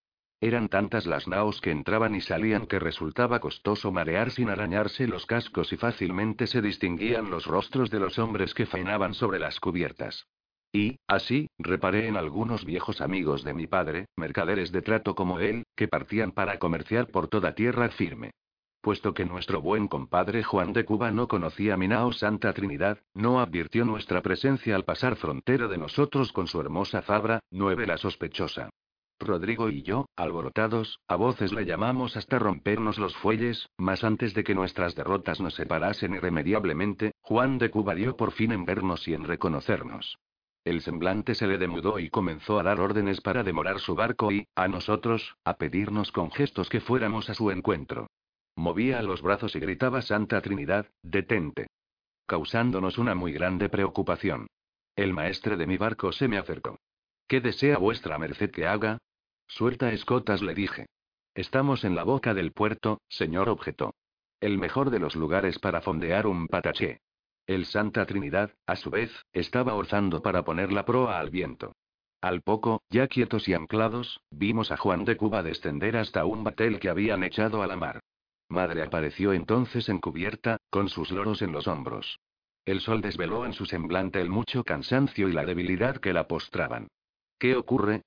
Eran 0.44 0.68
tantas 0.68 1.06
las 1.06 1.26
naos 1.26 1.62
que 1.62 1.70
entraban 1.70 2.14
y 2.14 2.20
salían 2.20 2.66
que 2.66 2.78
resultaba 2.78 3.40
costoso 3.40 3.90
marear 3.90 4.30
sin 4.30 4.50
arañarse 4.50 5.06
los 5.06 5.24
cascos 5.24 5.72
y 5.72 5.78
fácilmente 5.78 6.46
se 6.46 6.60
distinguían 6.60 7.30
los 7.30 7.46
rostros 7.46 7.88
de 7.88 7.98
los 7.98 8.18
hombres 8.18 8.52
que 8.52 8.66
faenaban 8.66 9.14
sobre 9.14 9.38
las 9.38 9.58
cubiertas. 9.58 10.26
Y, 10.70 10.98
así, 11.06 11.48
reparé 11.56 12.08
en 12.08 12.18
algunos 12.18 12.66
viejos 12.66 13.00
amigos 13.00 13.42
de 13.42 13.54
mi 13.54 13.66
padre, 13.66 14.08
mercaderes 14.16 14.70
de 14.70 14.82
trato 14.82 15.14
como 15.14 15.38
él, 15.38 15.64
que 15.74 15.88
partían 15.88 16.30
para 16.30 16.58
comerciar 16.58 17.06
por 17.06 17.28
toda 17.28 17.54
tierra 17.54 17.88
firme. 17.88 18.32
Puesto 18.82 19.14
que 19.14 19.24
nuestro 19.24 19.62
buen 19.62 19.88
compadre 19.88 20.42
Juan 20.42 20.74
de 20.74 20.84
Cuba 20.84 21.10
no 21.10 21.26
conocía 21.26 21.78
Minao 21.78 22.12
Santa 22.12 22.52
Trinidad, 22.52 22.98
no 23.14 23.40
advirtió 23.40 23.86
nuestra 23.86 24.20
presencia 24.20 24.76
al 24.76 24.84
pasar 24.84 25.16
frontera 25.16 25.68
de 25.68 25.78
nosotros 25.78 26.32
con 26.32 26.48
su 26.48 26.60
hermosa 26.60 27.00
fabra, 27.00 27.40
nueve 27.50 27.86
la 27.86 27.96
sospechosa. 27.96 28.68
Rodrigo 29.24 29.70
y 29.70 29.82
yo, 29.82 30.06
alborotados, 30.16 31.00
a 31.08 31.16
voces 31.16 31.52
le 31.52 31.64
llamamos 31.64 32.16
hasta 32.16 32.38
rompernos 32.38 32.98
los 32.98 33.16
fuelles, 33.16 33.68
mas 33.78 34.04
antes 34.04 34.34
de 34.34 34.44
que 34.44 34.54
nuestras 34.54 34.94
derrotas 34.94 35.40
nos 35.40 35.54
separasen 35.54 36.14
irremediablemente, 36.14 37.12
Juan 37.22 37.58
de 37.58 37.70
Cuba 37.70 37.94
dio 37.94 38.16
por 38.16 38.32
fin 38.32 38.52
en 38.52 38.64
vernos 38.64 39.08
y 39.08 39.14
en 39.14 39.24
reconocernos. 39.24 40.18
El 40.64 40.80
semblante 40.80 41.34
se 41.34 41.46
le 41.46 41.58
demudó 41.58 41.98
y 41.98 42.08
comenzó 42.08 42.58
a 42.58 42.62
dar 42.62 42.80
órdenes 42.80 43.20
para 43.20 43.42
demorar 43.42 43.80
su 43.80 43.94
barco 43.94 44.32
y, 44.32 44.46
a 44.54 44.66
nosotros, 44.66 45.36
a 45.44 45.54
pedirnos 45.58 46.10
con 46.10 46.30
gestos 46.30 46.70
que 46.70 46.80
fuéramos 46.80 47.28
a 47.28 47.34
su 47.34 47.50
encuentro. 47.50 48.06
Movía 48.56 49.02
los 49.02 49.20
brazos 49.20 49.54
y 49.56 49.60
gritaba 49.60 50.00
Santa 50.00 50.40
Trinidad, 50.40 50.86
detente. 51.02 51.66
Causándonos 52.26 52.96
una 52.96 53.14
muy 53.14 53.32
grande 53.32 53.68
preocupación. 53.68 54.46
El 54.96 55.12
maestre 55.12 55.56
de 55.56 55.66
mi 55.66 55.76
barco 55.76 56.12
se 56.12 56.28
me 56.28 56.38
acercó. 56.38 56.78
¿Qué 57.26 57.40
desea 57.40 57.78
vuestra 57.78 58.18
merced 58.18 58.50
que 58.50 58.66
haga? 58.66 58.98
Suelta 59.46 59.92
escotas, 59.92 60.42
le 60.42 60.54
dije. 60.54 60.86
Estamos 61.34 61.84
en 61.84 61.94
la 61.94 62.04
boca 62.04 62.34
del 62.34 62.52
puerto, 62.52 63.00
señor 63.08 63.48
objetó. 63.48 63.94
El 64.40 64.58
mejor 64.58 64.90
de 64.90 64.98
los 64.98 65.16
lugares 65.16 65.58
para 65.58 65.80
fondear 65.80 66.26
un 66.26 66.48
pataché. 66.48 67.00
El 67.46 67.66
Santa 67.66 68.06
Trinidad, 68.06 68.52
a 68.66 68.76
su 68.76 68.90
vez, 68.90 69.10
estaba 69.32 69.74
orzando 69.74 70.22
para 70.22 70.44
poner 70.44 70.72
la 70.72 70.84
proa 70.84 71.18
al 71.18 71.30
viento. 71.30 71.72
Al 72.20 72.40
poco, 72.40 72.82
ya 72.88 73.06
quietos 73.06 73.48
y 73.48 73.54
anclados, 73.54 74.20
vimos 74.30 74.70
a 74.70 74.78
Juan 74.78 75.04
de 75.04 75.16
Cuba 75.16 75.42
descender 75.42 75.96
hasta 75.96 76.24
un 76.24 76.42
batel 76.42 76.80
que 76.80 76.88
habían 76.88 77.22
echado 77.22 77.62
a 77.62 77.66
la 77.66 77.76
mar. 77.76 78.00
Madre 78.48 78.82
apareció 78.82 79.32
entonces 79.32 79.88
en 79.88 79.98
cubierta, 79.98 80.56
con 80.70 80.88
sus 80.88 81.10
loros 81.10 81.42
en 81.42 81.52
los 81.52 81.66
hombros. 81.66 82.18
El 82.64 82.80
sol 82.80 83.02
desveló 83.02 83.44
en 83.44 83.52
su 83.52 83.66
semblante 83.66 84.20
el 84.20 84.30
mucho 84.30 84.64
cansancio 84.64 85.28
y 85.28 85.32
la 85.32 85.44
debilidad 85.44 85.98
que 85.98 86.14
la 86.14 86.26
postraban. 86.26 86.88
¿Qué 87.38 87.56
ocurre? 87.56 88.02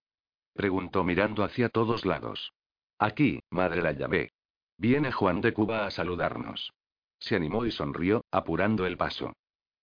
Preguntó 0.58 1.06
mirando 1.06 1.46
hacia 1.46 1.70
todos 1.70 2.06
lados. 2.06 2.52
Aquí, 3.00 3.40
madre 3.50 3.82
la 3.82 3.94
llamé. 3.94 4.32
Viene 4.78 5.12
Juan 5.14 5.40
de 5.40 5.54
Cuba 5.54 5.86
a 5.86 5.92
saludarnos. 5.92 6.74
Se 7.20 7.36
animó 7.36 7.66
y 7.66 7.72
sonrió, 7.72 8.26
apurando 8.32 8.86
el 8.86 8.98
paso. 8.98 9.34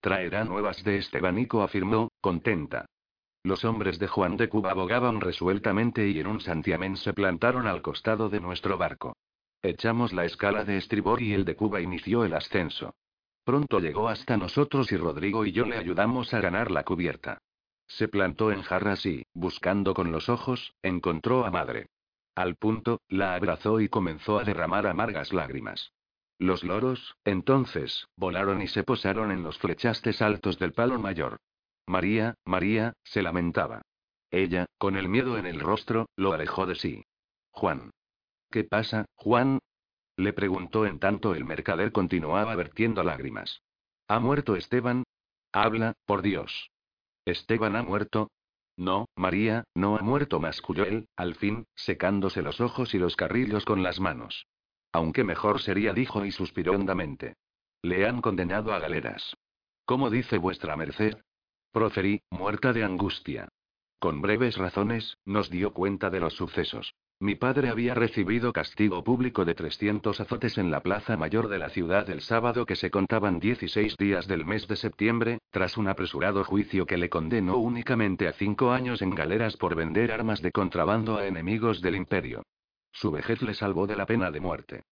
Traerá 0.00 0.44
nuevas 0.44 0.84
de 0.84 0.98
Estebanico, 0.98 1.62
afirmó, 1.62 2.10
contenta. 2.20 2.86
Los 3.42 3.64
hombres 3.64 3.98
de 3.98 4.08
Juan 4.08 4.36
de 4.36 4.48
Cuba 4.48 4.74
bogaban 4.74 5.20
resueltamente 5.20 6.08
y 6.08 6.20
en 6.20 6.26
un 6.26 6.40
santiamén 6.40 6.96
se 6.96 7.12
plantaron 7.12 7.66
al 7.66 7.82
costado 7.82 8.28
de 8.28 8.40
nuestro 8.40 8.76
barco. 8.76 9.16
Echamos 9.62 10.12
la 10.12 10.24
escala 10.24 10.64
de 10.64 10.76
estribor 10.76 11.22
y 11.22 11.32
el 11.32 11.44
de 11.44 11.56
Cuba 11.56 11.80
inició 11.80 12.24
el 12.24 12.34
ascenso. 12.34 12.94
Pronto 13.44 13.80
llegó 13.80 14.08
hasta 14.08 14.36
nosotros 14.36 14.92
y 14.92 14.96
Rodrigo 14.96 15.44
y 15.44 15.52
yo 15.52 15.66
le 15.66 15.76
ayudamos 15.76 16.32
a 16.34 16.40
ganar 16.40 16.70
la 16.70 16.84
cubierta. 16.84 17.38
Se 17.86 18.08
plantó 18.08 18.50
en 18.50 18.62
jarras 18.62 19.04
y, 19.06 19.26
buscando 19.34 19.94
con 19.94 20.10
los 20.12 20.28
ojos, 20.28 20.74
encontró 20.82 21.44
a 21.44 21.50
madre. 21.50 21.86
Al 22.34 22.56
punto, 22.56 23.00
la 23.08 23.34
abrazó 23.34 23.80
y 23.80 23.88
comenzó 23.88 24.38
a 24.38 24.44
derramar 24.44 24.86
amargas 24.86 25.32
lágrimas. 25.32 25.92
Los 26.38 26.64
loros, 26.64 27.16
entonces, 27.24 28.08
volaron 28.16 28.60
y 28.60 28.68
se 28.68 28.82
posaron 28.82 29.30
en 29.30 29.42
los 29.42 29.58
flechastes 29.58 30.20
altos 30.20 30.58
del 30.58 30.72
palo 30.72 30.98
mayor. 30.98 31.38
María, 31.86 32.34
María, 32.44 32.94
se 33.04 33.22
lamentaba. 33.22 33.82
Ella, 34.30 34.66
con 34.78 34.96
el 34.96 35.08
miedo 35.08 35.38
en 35.38 35.46
el 35.46 35.60
rostro, 35.60 36.08
lo 36.16 36.32
alejó 36.32 36.66
de 36.66 36.74
sí. 36.74 37.04
Juan. 37.52 37.90
¿Qué 38.50 38.64
pasa, 38.64 39.06
Juan? 39.14 39.60
Le 40.16 40.32
preguntó 40.32 40.86
en 40.86 40.98
tanto 40.98 41.34
el 41.34 41.44
mercader 41.44 41.92
continuaba 41.92 42.54
vertiendo 42.56 43.04
lágrimas. 43.04 43.62
¿Ha 44.08 44.18
muerto 44.18 44.56
Esteban? 44.56 45.04
Habla, 45.52 45.94
por 46.04 46.22
Dios. 46.22 46.70
¿Esteban 47.24 47.76
ha 47.76 47.82
muerto? 47.82 48.30
No, 48.76 49.06
María, 49.16 49.64
no 49.74 49.96
ha 49.96 50.02
muerto, 50.02 50.40
masculló 50.40 50.84
él, 50.84 51.08
al 51.16 51.36
fin, 51.36 51.66
secándose 51.74 52.42
los 52.42 52.60
ojos 52.60 52.94
y 52.94 52.98
los 52.98 53.16
carrillos 53.16 53.64
con 53.64 53.82
las 53.82 54.00
manos. 54.00 54.46
Aunque 54.92 55.24
mejor 55.24 55.60
sería, 55.60 55.92
dijo 55.92 56.24
y 56.24 56.32
suspiró 56.32 56.72
hondamente. 56.72 57.34
Le 57.82 58.06
han 58.06 58.20
condenado 58.20 58.72
a 58.72 58.78
galeras. 58.78 59.36
¿Cómo 59.84 60.10
dice 60.10 60.38
vuestra 60.38 60.76
merced? 60.76 61.18
Proferí, 61.72 62.22
muerta 62.30 62.72
de 62.72 62.84
angustia. 62.84 63.48
con 63.98 64.20
breves 64.20 64.58
razones, 64.58 65.16
nos 65.24 65.48
dio 65.48 65.72
cuenta 65.72 66.10
de 66.10 66.20
los 66.20 66.34
sucesos. 66.34 66.94
Mi 67.24 67.36
padre 67.36 67.70
había 67.70 67.94
recibido 67.94 68.52
castigo 68.52 69.02
público 69.02 69.46
de 69.46 69.54
300 69.54 70.20
azotes 70.20 70.58
en 70.58 70.70
la 70.70 70.80
plaza 70.80 71.16
mayor 71.16 71.48
de 71.48 71.56
la 71.56 71.70
ciudad 71.70 72.10
el 72.10 72.20
sábado 72.20 72.66
que 72.66 72.76
se 72.76 72.90
contaban 72.90 73.40
16 73.40 73.96
días 73.96 74.26
del 74.26 74.44
mes 74.44 74.68
de 74.68 74.76
septiembre, 74.76 75.38
tras 75.50 75.78
un 75.78 75.88
apresurado 75.88 76.44
juicio 76.44 76.84
que 76.84 76.98
le 76.98 77.08
condenó 77.08 77.56
únicamente 77.56 78.28
a 78.28 78.34
cinco 78.34 78.72
años 78.72 79.00
en 79.00 79.14
galeras 79.14 79.56
por 79.56 79.74
vender 79.74 80.12
armas 80.12 80.42
de 80.42 80.52
contrabando 80.52 81.16
a 81.16 81.26
enemigos 81.26 81.80
del 81.80 81.96
imperio. 81.96 82.42
Su 82.92 83.10
vejez 83.10 83.40
le 83.40 83.54
salvó 83.54 83.86
de 83.86 83.96
la 83.96 84.04
pena 84.04 84.30
de 84.30 84.40
muerte. 84.40 84.82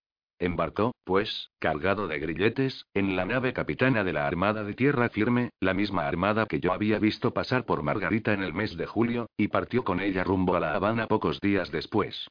Embarcó, 0.43 0.91
pues, 1.05 1.53
cargado 1.61 2.09
de 2.09 2.19
grilletes, 2.19 2.87
en 2.95 3.15
la 3.15 3.25
nave 3.25 3.53
capitana 3.53 4.03
de 4.03 4.13
la 4.13 4.27
Armada 4.27 4.65
de 4.65 4.75
Tierra 4.75 5.09
Firme, 5.09 5.51
la 5.61 5.73
misma 5.73 6.09
armada 6.09 6.47
que 6.47 6.59
yo 6.59 6.73
había 6.73 6.99
visto 6.99 7.33
pasar 7.33 7.65
por 7.65 7.85
Margarita 7.85 8.33
en 8.33 8.43
el 8.43 8.53
mes 8.53 8.77
de 8.77 8.87
julio, 8.87 9.29
y 9.37 9.47
partió 9.47 9.85
con 9.85 10.01
ella 10.01 10.25
rumbo 10.25 10.57
a 10.57 10.61
La 10.61 10.75
Habana 10.75 11.07
pocos 11.07 11.39
días 11.39 11.71
después. 11.71 12.27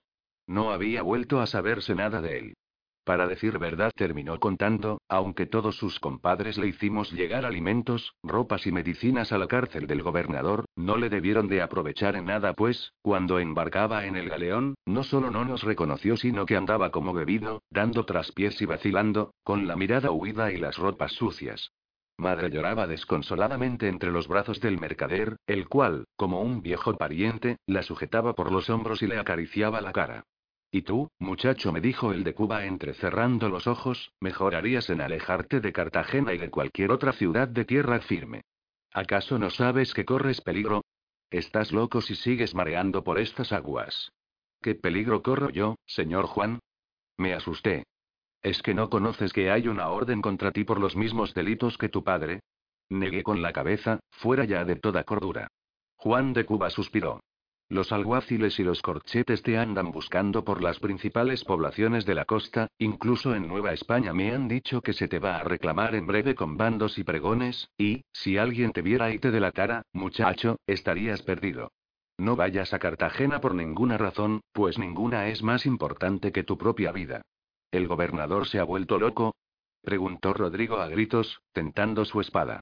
No 0.46 0.74
había 0.74 1.04
vuelto 1.04 1.40
a 1.40 1.48
saberse 1.48 1.96
nada 1.96 2.22
de 2.22 2.38
él. 2.38 2.54
Para 3.04 3.28
decir 3.28 3.58
verdad 3.58 3.92
terminó 3.96 4.40
contando, 4.40 5.02
aunque 5.10 5.48
todos 5.48 5.76
sus 5.76 6.00
compadres 6.00 6.60
le 6.60 6.68
hicimos 6.68 7.12
llegar 7.12 7.46
alimentos, 7.46 8.14
ropas 8.22 8.68
y 8.68 8.72
medicinas 8.72 9.32
a 9.32 9.40
la 9.40 9.48
cárcel 9.48 9.88
del 9.88 10.04
gobernador, 10.04 10.66
no 10.76 10.98
le 10.98 11.10
debieron 11.10 11.48
de 11.48 11.64
aprovechar 11.64 12.16
en 12.16 12.26
nada 12.26 12.54
pues, 12.54 12.94
cuando 13.02 13.40
embarcaba 13.40 14.06
en 14.06 14.18
el 14.18 14.30
galeón, 14.30 14.76
no 14.86 15.04
solo 15.04 15.32
no 15.32 15.46
nos 15.46 15.64
reconoció 15.64 16.16
sino 16.16 16.46
que 16.46 16.56
andaba 16.56 16.92
como 16.92 17.12
bebido, 17.12 17.64
dando 17.72 18.06
traspiés 18.06 18.62
y 18.62 18.66
vacilando, 18.66 19.34
con 19.44 19.68
la 19.68 19.76
mirada 19.76 20.12
huida 20.12 20.52
y 20.52 20.58
las 20.58 20.78
ropas 20.78 21.12
sucias. 21.14 21.72
Madre 22.18 22.52
lloraba 22.52 22.86
desconsoladamente 22.86 23.88
entre 23.88 24.12
los 24.12 24.28
brazos 24.28 24.62
del 24.62 24.80
mercader, 24.80 25.38
el 25.48 25.68
cual, 25.68 26.06
como 26.16 26.42
un 26.42 26.62
viejo 26.62 26.96
pariente, 26.96 27.58
la 27.66 27.82
sujetaba 27.82 28.36
por 28.36 28.52
los 28.52 28.70
hombros 28.70 29.02
y 29.02 29.08
le 29.08 29.18
acariciaba 29.18 29.82
la 29.82 29.92
cara. 29.92 30.26
Y 30.72 30.84
tú, 30.84 31.10
muchacho, 31.20 31.74
me 31.74 31.82
dijo 31.82 32.14
el 32.14 32.24
de 32.24 32.34
Cuba 32.34 32.66
entrecerrando 32.66 33.50
los 33.50 33.68
ojos, 33.68 34.14
mejorarías 34.22 34.90
en 34.90 35.02
alejarte 35.02 35.60
de 35.60 35.74
Cartagena 35.74 36.34
y 36.34 36.38
de 36.38 36.50
cualquier 36.50 36.92
otra 36.92 37.12
ciudad 37.12 37.50
de 37.50 37.66
tierra 37.66 38.00
firme. 38.00 38.44
¿Acaso 38.94 39.38
no 39.38 39.50
sabes 39.50 39.94
que 39.94 40.06
corres 40.06 40.40
peligro? 40.40 40.84
Estás 41.30 41.74
loco 41.74 42.02
si 42.02 42.16
sigues 42.16 42.56
mareando 42.56 43.04
por 43.04 43.20
estas 43.20 43.52
aguas. 43.52 44.14
¿Qué 44.62 44.76
peligro 44.76 45.22
corro 45.22 45.50
yo, 45.50 45.76
señor 45.86 46.28
Juan? 46.28 46.60
Me 47.18 47.34
asusté. 47.34 47.84
¿Es 48.42 48.62
que 48.62 48.74
no 48.74 48.90
conoces 48.90 49.34
que 49.34 49.52
hay 49.52 49.68
una 49.68 49.90
orden 49.90 50.22
contra 50.22 50.52
ti 50.52 50.64
por 50.64 50.80
los 50.80 50.96
mismos 50.96 51.34
delitos 51.34 51.78
que 51.78 51.90
tu 51.90 52.04
padre? 52.04 52.42
Negué 52.90 53.24
con 53.24 53.42
la 53.42 53.54
cabeza, 53.54 54.00
fuera 54.10 54.46
ya 54.46 54.64
de 54.66 54.76
toda 54.78 55.04
cordura. 55.04 55.48
Juan 55.98 56.34
de 56.34 56.46
Cuba 56.46 56.70
suspiró. 56.70 57.22
Los 57.72 57.94
alguaciles 57.94 58.60
y 58.60 58.66
los 58.66 58.82
corchetes 58.82 59.44
te 59.44 59.58
andan 59.58 59.94
buscando 59.94 60.44
por 60.44 60.62
las 60.62 60.78
principales 60.80 61.46
poblaciones 61.46 62.06
de 62.06 62.16
la 62.16 62.26
costa, 62.26 62.68
incluso 62.78 63.34
en 63.34 63.48
Nueva 63.48 63.72
España 63.72 64.14
me 64.14 64.34
han 64.34 64.50
dicho 64.50 64.82
que 64.82 64.92
se 64.92 65.08
te 65.08 65.20
va 65.20 65.38
a 65.38 65.44
reclamar 65.46 65.96
en 65.96 66.06
breve 66.06 66.36
con 66.36 66.58
bandos 66.58 66.98
y 66.98 67.06
pregones, 67.06 67.70
y, 67.78 68.04
si 68.12 68.38
alguien 68.38 68.74
te 68.74 68.82
viera 68.82 69.14
y 69.14 69.20
te 69.20 69.32
delatara, 69.32 69.84
muchacho, 69.94 70.58
estarías 70.68 71.22
perdido. 71.22 71.72
No 72.18 72.36
vayas 72.36 72.74
a 72.74 72.80
Cartagena 72.80 73.40
por 73.40 73.56
ninguna 73.56 73.98
razón, 73.98 74.42
pues 74.52 74.78
ninguna 74.78 75.30
es 75.30 75.42
más 75.42 75.66
importante 75.66 76.34
que 76.34 76.44
tu 76.44 76.58
propia 76.58 76.92
vida. 76.92 77.22
¿El 77.72 77.88
gobernador 77.88 78.50
se 78.50 78.60
ha 78.60 78.66
vuelto 78.66 79.00
loco? 79.00 79.34
preguntó 79.82 80.34
Rodrigo 80.34 80.82
a 80.82 80.90
gritos, 80.90 81.40
tentando 81.54 82.04
su 82.04 82.20
espada. 82.20 82.60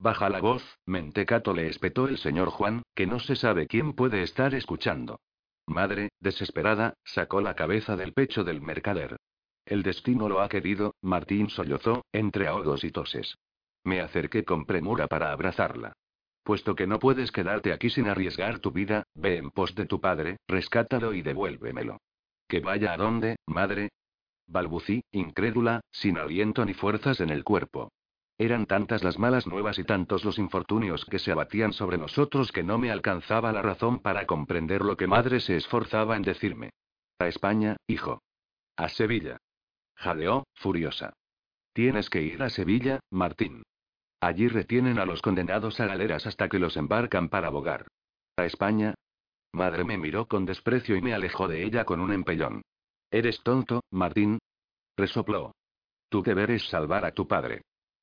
Baja 0.00 0.30
la 0.30 0.40
voz, 0.40 0.62
mentecato 0.86 1.52
le 1.52 1.68
espetó 1.68 2.08
el 2.08 2.16
señor 2.16 2.48
Juan, 2.48 2.82
que 2.94 3.06
no 3.06 3.20
se 3.20 3.36
sabe 3.36 3.66
quién 3.66 3.92
puede 3.92 4.22
estar 4.22 4.54
escuchando. 4.54 5.20
Madre, 5.66 6.08
desesperada, 6.20 6.94
sacó 7.04 7.42
la 7.42 7.54
cabeza 7.54 7.96
del 7.96 8.14
pecho 8.14 8.42
del 8.42 8.62
mercader. 8.62 9.18
El 9.66 9.82
destino 9.82 10.26
lo 10.26 10.40
ha 10.40 10.48
querido, 10.48 10.94
Martín 11.02 11.50
sollozó, 11.50 12.02
entre 12.12 12.48
ahogos 12.48 12.82
y 12.82 12.90
toses. 12.90 13.36
Me 13.84 14.00
acerqué 14.00 14.42
con 14.42 14.64
premura 14.64 15.06
para 15.06 15.32
abrazarla. 15.32 15.92
Puesto 16.44 16.74
que 16.74 16.86
no 16.86 16.98
puedes 16.98 17.30
quedarte 17.30 17.70
aquí 17.70 17.90
sin 17.90 18.08
arriesgar 18.08 18.58
tu 18.58 18.72
vida, 18.72 19.04
ve 19.14 19.36
en 19.36 19.50
pos 19.50 19.74
de 19.74 19.84
tu 19.84 20.00
padre, 20.00 20.38
rescátalo 20.48 21.12
y 21.12 21.20
devuélvemelo. 21.20 21.98
¿Que 22.48 22.60
vaya 22.60 22.94
a 22.94 22.96
dónde, 22.96 23.36
madre? 23.46 23.90
Balbucí, 24.46 25.02
incrédula, 25.12 25.82
sin 25.90 26.16
aliento 26.16 26.64
ni 26.64 26.72
fuerzas 26.72 27.20
en 27.20 27.28
el 27.28 27.44
cuerpo. 27.44 27.90
Eran 28.40 28.64
tantas 28.64 29.04
las 29.04 29.18
malas 29.18 29.46
nuevas 29.46 29.78
y 29.78 29.84
tantos 29.84 30.24
los 30.24 30.38
infortunios 30.38 31.04
que 31.04 31.18
se 31.18 31.30
abatían 31.30 31.74
sobre 31.74 31.98
nosotros 31.98 32.52
que 32.52 32.62
no 32.62 32.78
me 32.78 32.90
alcanzaba 32.90 33.52
la 33.52 33.60
razón 33.60 33.98
para 33.98 34.24
comprender 34.24 34.80
lo 34.80 34.96
que 34.96 35.06
madre 35.06 35.40
se 35.40 35.56
esforzaba 35.56 36.16
en 36.16 36.22
decirme. 36.22 36.70
A 37.18 37.26
España, 37.26 37.76
hijo. 37.86 38.22
A 38.78 38.88
Sevilla. 38.88 39.36
Jadeó, 39.94 40.44
furiosa. 40.54 41.12
Tienes 41.74 42.08
que 42.08 42.22
ir 42.22 42.42
a 42.42 42.48
Sevilla, 42.48 43.00
Martín. 43.10 43.62
Allí 44.22 44.48
retienen 44.48 44.98
a 44.98 45.04
los 45.04 45.20
condenados 45.20 45.78
a 45.78 45.84
galeras 45.84 46.26
hasta 46.26 46.48
que 46.48 46.58
los 46.58 46.78
embarcan 46.78 47.28
para 47.28 47.48
abogar. 47.48 47.88
A 48.38 48.46
España. 48.46 48.94
Madre 49.52 49.84
me 49.84 49.98
miró 49.98 50.28
con 50.28 50.46
desprecio 50.46 50.96
y 50.96 51.02
me 51.02 51.12
alejó 51.12 51.46
de 51.46 51.62
ella 51.62 51.84
con 51.84 52.00
un 52.00 52.10
empellón. 52.10 52.62
Eres 53.10 53.42
tonto, 53.42 53.82
Martín. 53.90 54.38
Resopló. 54.96 55.52
Tu 56.08 56.22
deber 56.22 56.52
es 56.52 56.66
salvar 56.70 57.04
a 57.04 57.12
tu 57.12 57.28
padre. 57.28 57.60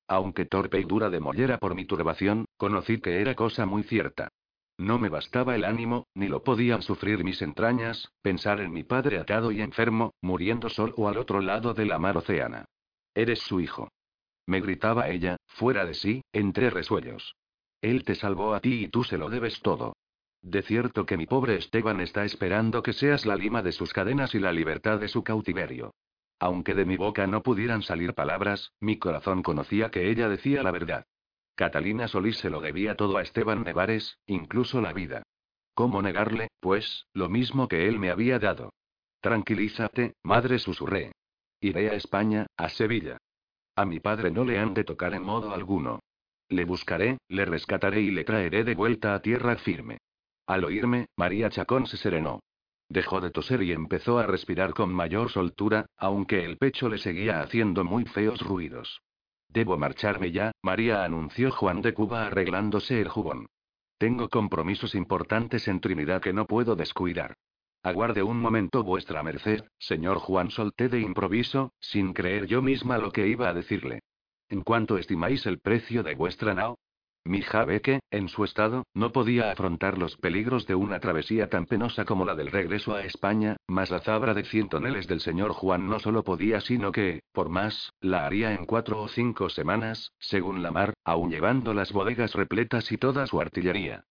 Aunque 0.07 0.45
torpe 0.45 0.79
y 0.79 0.83
dura 0.83 1.09
de 1.09 1.19
mollera 1.19 1.57
por 1.57 1.75
mi 1.75 1.85
turbación, 1.85 2.45
conocí 2.57 2.99
que 2.99 3.21
era 3.21 3.35
cosa 3.35 3.65
muy 3.65 3.83
cierta. 3.83 4.29
No 4.77 4.99
me 4.99 5.09
bastaba 5.09 5.55
el 5.55 5.65
ánimo, 5.65 6.05
ni 6.13 6.27
lo 6.27 6.43
podían 6.43 6.81
sufrir 6.81 7.23
mis 7.23 7.41
entrañas, 7.41 8.11
pensar 8.21 8.61
en 8.61 8.71
mi 8.71 8.83
padre 8.83 9.17
atado 9.17 9.51
y 9.51 9.61
enfermo, 9.61 10.13
muriendo 10.21 10.69
solo 10.69 11.07
al 11.07 11.17
otro 11.17 11.41
lado 11.41 11.73
de 11.73 11.85
la 11.85 11.97
mar 11.97 12.15
océana. 12.17 12.65
Eres 13.15 13.39
su 13.39 13.59
hijo. 13.59 13.89
Me 14.45 14.61
gritaba 14.61 15.09
ella, 15.09 15.37
fuera 15.47 15.85
de 15.85 15.95
sí, 15.95 16.21
entre 16.31 16.69
resuellos. 16.69 17.35
Él 17.81 18.03
te 18.03 18.15
salvó 18.15 18.53
a 18.53 18.59
ti 18.59 18.85
y 18.85 18.87
tú 18.87 19.03
se 19.03 19.17
lo 19.17 19.29
debes 19.29 19.61
todo. 19.61 19.93
De 20.41 20.61
cierto 20.61 21.05
que 21.05 21.17
mi 21.17 21.25
pobre 21.25 21.55
Esteban 21.55 21.99
está 21.99 22.23
esperando 22.23 22.83
que 22.83 22.93
seas 22.93 23.25
la 23.25 23.35
lima 23.35 23.63
de 23.63 23.71
sus 23.71 23.91
cadenas 23.91 24.35
y 24.35 24.39
la 24.39 24.51
libertad 24.51 24.99
de 24.99 25.07
su 25.07 25.23
cautiverio. 25.23 25.93
Aunque 26.39 26.75
de 26.75 26.85
mi 26.85 26.97
boca 26.97 27.25
no 27.27 27.41
pudieran 27.41 27.81
salir 27.81 28.13
palabras, 28.13 28.73
mi 28.79 28.97
corazón 28.97 29.41
conocía 29.41 29.89
que 29.89 30.09
ella 30.09 30.29
decía 30.29 30.63
la 30.63 30.71
verdad. 30.71 31.05
Catalina 31.55 32.07
Solís 32.07 32.37
se 32.37 32.51
lo 32.51 32.61
debía 32.61 32.95
todo 32.95 33.17
a 33.17 33.23
Esteban 33.23 33.63
Nevares, 33.63 34.19
incluso 34.27 34.79
la 34.79 34.93
vida. 34.93 35.23
¿Cómo 35.73 36.01
negarle, 36.01 36.49
pues, 36.59 37.07
lo 37.13 37.29
mismo 37.29 37.67
que 37.67 37.87
él 37.87 37.97
me 37.97 38.11
había 38.11 38.37
dado? 38.37 38.73
Tranquilízate, 39.21 40.13
madre, 40.23 40.59
susurré. 40.59 41.11
Iré 41.59 41.89
a 41.89 41.93
España, 41.93 42.45
a 42.55 42.69
Sevilla. 42.69 43.17
A 43.75 43.85
mi 43.85 43.99
padre 43.99 44.29
no 44.29 44.43
le 44.43 44.59
han 44.59 44.75
de 44.75 44.83
tocar 44.83 45.15
en 45.15 45.23
modo 45.23 45.53
alguno. 45.53 45.99
Le 46.49 46.65
buscaré, 46.65 47.17
le 47.27 47.45
rescataré 47.45 48.01
y 48.01 48.11
le 48.11 48.23
traeré 48.23 48.63
de 48.63 48.75
vuelta 48.75 49.15
a 49.15 49.21
tierra 49.21 49.55
firme. 49.57 49.97
Al 50.45 50.63
oírme, 50.63 51.07
María 51.15 51.49
Chacón 51.49 51.87
se 51.87 51.97
serenó. 51.97 52.39
Dejó 52.89 53.19
de 53.19 53.31
toser 53.31 53.63
y 53.63 53.73
empezó 53.73 54.17
a 54.17 54.25
respirar 54.25 54.73
con 54.73 54.93
mayor 54.93 55.29
soltura, 55.29 55.87
aunque 55.97 56.45
el 56.45 56.57
pecho 56.57 56.87
le 56.87 56.97
seguía 56.97 57.41
haciendo 57.41 57.83
muy 57.83 58.05
feos 58.05 58.41
ruidos. 58.41 59.01
Debo 59.49 59.77
marcharme 59.77 60.31
ya, 60.31 60.51
María 60.61 61.03
anunció 61.03 61.51
Juan 61.51 61.81
de 61.81 61.93
Cuba 61.93 62.27
arreglándose 62.27 63.01
el 63.01 63.09
jubón. 63.09 63.47
Tengo 63.97 64.29
compromisos 64.29 64.95
importantes 64.95 65.67
en 65.67 65.79
Trinidad 65.79 66.21
que 66.21 66.33
no 66.33 66.45
puedo 66.45 66.75
descuidar. 66.75 67.35
Aguarde 67.83 68.23
un 68.23 68.39
momento 68.39 68.83
vuestra 68.83 69.23
merced, 69.23 69.63
señor 69.79 70.19
Juan 70.19 70.51
solté 70.51 70.89
de 70.89 70.99
improviso, 70.99 71.73
sin 71.79 72.13
creer 72.13 72.45
yo 72.45 72.61
misma 72.61 72.97
lo 72.97 73.11
que 73.11 73.27
iba 73.27 73.49
a 73.49 73.53
decirle. 73.53 74.01
¿En 74.49 74.61
cuánto 74.61 74.97
estimáis 74.97 75.45
el 75.45 75.59
precio 75.59 76.03
de 76.03 76.15
vuestra 76.15 76.53
nao? 76.53 76.77
Mi 77.27 77.43
que, 77.81 77.99
en 78.09 78.29
su 78.29 78.45
estado, 78.45 78.85
no 78.93 79.11
podía 79.11 79.51
afrontar 79.51 79.97
los 79.97 80.15
peligros 80.15 80.65
de 80.65 80.75
una 80.75 81.01
travesía 81.01 81.49
tan 81.49 81.65
penosa 81.65 82.05
como 82.05 82.23
la 82.23 82.35
del 82.35 82.51
regreso 82.51 82.95
a 82.95 83.03
España, 83.03 83.57
mas 83.67 83.91
la 83.91 83.99
zabra 83.99 84.33
de 84.33 84.45
cien 84.45 84.69
toneles 84.69 85.07
del 85.07 85.19
señor 85.19 85.51
Juan 85.51 85.89
no 85.89 85.99
solo 85.99 86.23
podía, 86.23 86.61
sino 86.61 86.93
que, 86.93 87.23
por 87.33 87.49
más, 87.49 87.91
la 87.99 88.25
haría 88.25 88.53
en 88.53 88.65
cuatro 88.65 89.01
o 89.01 89.09
cinco 89.09 89.49
semanas, 89.49 90.13
según 90.19 90.63
la 90.63 90.71
mar, 90.71 90.93
aun 91.03 91.29
llevando 91.29 91.73
las 91.73 91.91
bodegas 91.91 92.33
repletas 92.33 92.91
y 92.93 92.97
toda 92.97 93.27
su 93.27 93.41
artillería. 93.41 94.05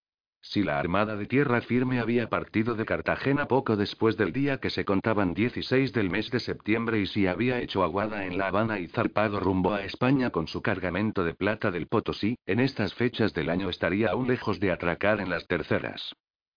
Si 0.48 0.62
la 0.62 0.78
Armada 0.78 1.16
de 1.16 1.26
Tierra 1.26 1.60
Firme 1.60 1.98
había 1.98 2.28
partido 2.28 2.76
de 2.76 2.84
Cartagena 2.84 3.48
poco 3.48 3.74
después 3.74 4.16
del 4.16 4.32
día 4.32 4.58
que 4.58 4.70
se 4.70 4.84
contaban 4.84 5.34
16 5.34 5.92
del 5.92 6.08
mes 6.08 6.30
de 6.30 6.38
septiembre 6.38 7.00
y 7.00 7.06
si 7.06 7.26
había 7.26 7.60
hecho 7.60 7.82
aguada 7.82 8.26
en 8.26 8.38
La 8.38 8.46
Habana 8.46 8.78
y 8.78 8.86
zarpado 8.86 9.40
rumbo 9.40 9.74
a 9.74 9.84
España 9.84 10.30
con 10.30 10.46
su 10.46 10.62
cargamento 10.62 11.24
de 11.24 11.34
plata 11.34 11.72
del 11.72 11.88
Potosí, 11.88 12.38
en 12.46 12.60
estas 12.60 12.94
fechas 12.94 13.34
del 13.34 13.50
año 13.50 13.68
estaría 13.68 14.10
aún 14.10 14.28
lejos 14.28 14.60
de 14.60 14.70
atracar 14.70 15.20
en 15.20 15.30
las 15.30 15.48
terceras. 15.48 16.14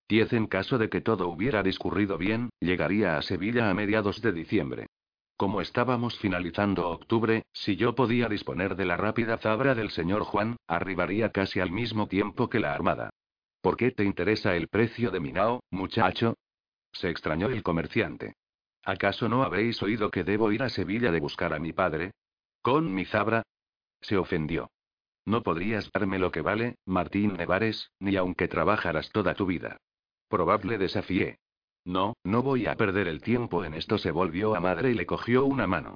Diez 0.08 0.34
en 0.34 0.46
caso 0.46 0.78
de 0.78 0.90
que 0.90 1.02
todo 1.02 1.28
hubiera 1.28 1.64
discurrido 1.64 2.20
bien, 2.20 2.52
llegaría 2.60 3.18
a 3.18 3.24
Sevilla 3.24 3.72
a 3.72 3.74
mediados 3.74 4.22
de 4.22 4.32
diciembre. 4.32 4.86
Como 5.36 5.62
estábamos 5.62 6.16
finalizando 6.20 6.90
octubre, 6.90 7.42
si 7.54 7.76
yo 7.76 7.96
podía 7.96 8.30
disponer 8.30 8.76
de 8.76 8.86
la 8.86 8.98
rápida 8.98 9.38
zabra 9.40 9.74
del 9.74 9.90
señor 9.90 10.26
Juan, 10.26 10.58
arribaría 10.68 11.32
casi 11.32 11.60
al 11.60 11.72
mismo 11.72 12.08
tiempo 12.08 12.50
que 12.50 12.60
la 12.60 12.74
Armada. 12.74 13.10
¿Por 13.62 13.76
qué 13.76 13.92
te 13.92 14.04
interesa 14.04 14.56
el 14.56 14.68
precio 14.68 15.12
de 15.12 15.20
mi 15.20 15.34
nao, 15.34 15.64
muchacho? 15.70 16.36
Se 16.94 17.10
extrañó 17.10 17.48
el 17.48 17.62
comerciante. 17.62 18.36
¿Acaso 18.84 19.28
no 19.28 19.44
habéis 19.44 19.82
oído 19.84 20.10
que 20.10 20.24
debo 20.24 20.52
ir 20.52 20.64
a 20.64 20.70
Sevilla 20.70 21.12
de 21.12 21.20
buscar 21.20 21.54
a 21.54 21.60
mi 21.60 21.74
padre? 21.74 22.12
¿Con 22.62 22.94
mi 22.94 23.06
zabra? 23.06 23.44
Se 24.02 24.18
ofendió. 24.18 24.72
No 25.26 25.44
podrías 25.44 25.92
darme 25.92 26.18
lo 26.18 26.32
que 26.32 26.42
vale, 26.42 26.76
Martín 26.86 27.36
Nevares, 27.36 27.92
ni 28.00 28.16
aunque 28.16 28.48
trabajaras 28.48 29.12
toda 29.12 29.36
tu 29.36 29.46
vida. 29.46 29.78
Probable 30.30 30.78
desafié. 30.78 31.38
No, 31.86 32.16
no 32.24 32.42
voy 32.42 32.68
a 32.68 32.76
perder 32.76 33.08
el 33.08 33.22
tiempo 33.22 33.66
en 33.66 33.74
esto. 33.74 33.98
Se 33.98 34.12
volvió 34.12 34.56
a 34.56 34.60
madre 34.60 34.92
y 34.92 34.94
le 34.94 35.06
cogió 35.06 35.46
una 35.46 35.68
mano. 35.68 35.96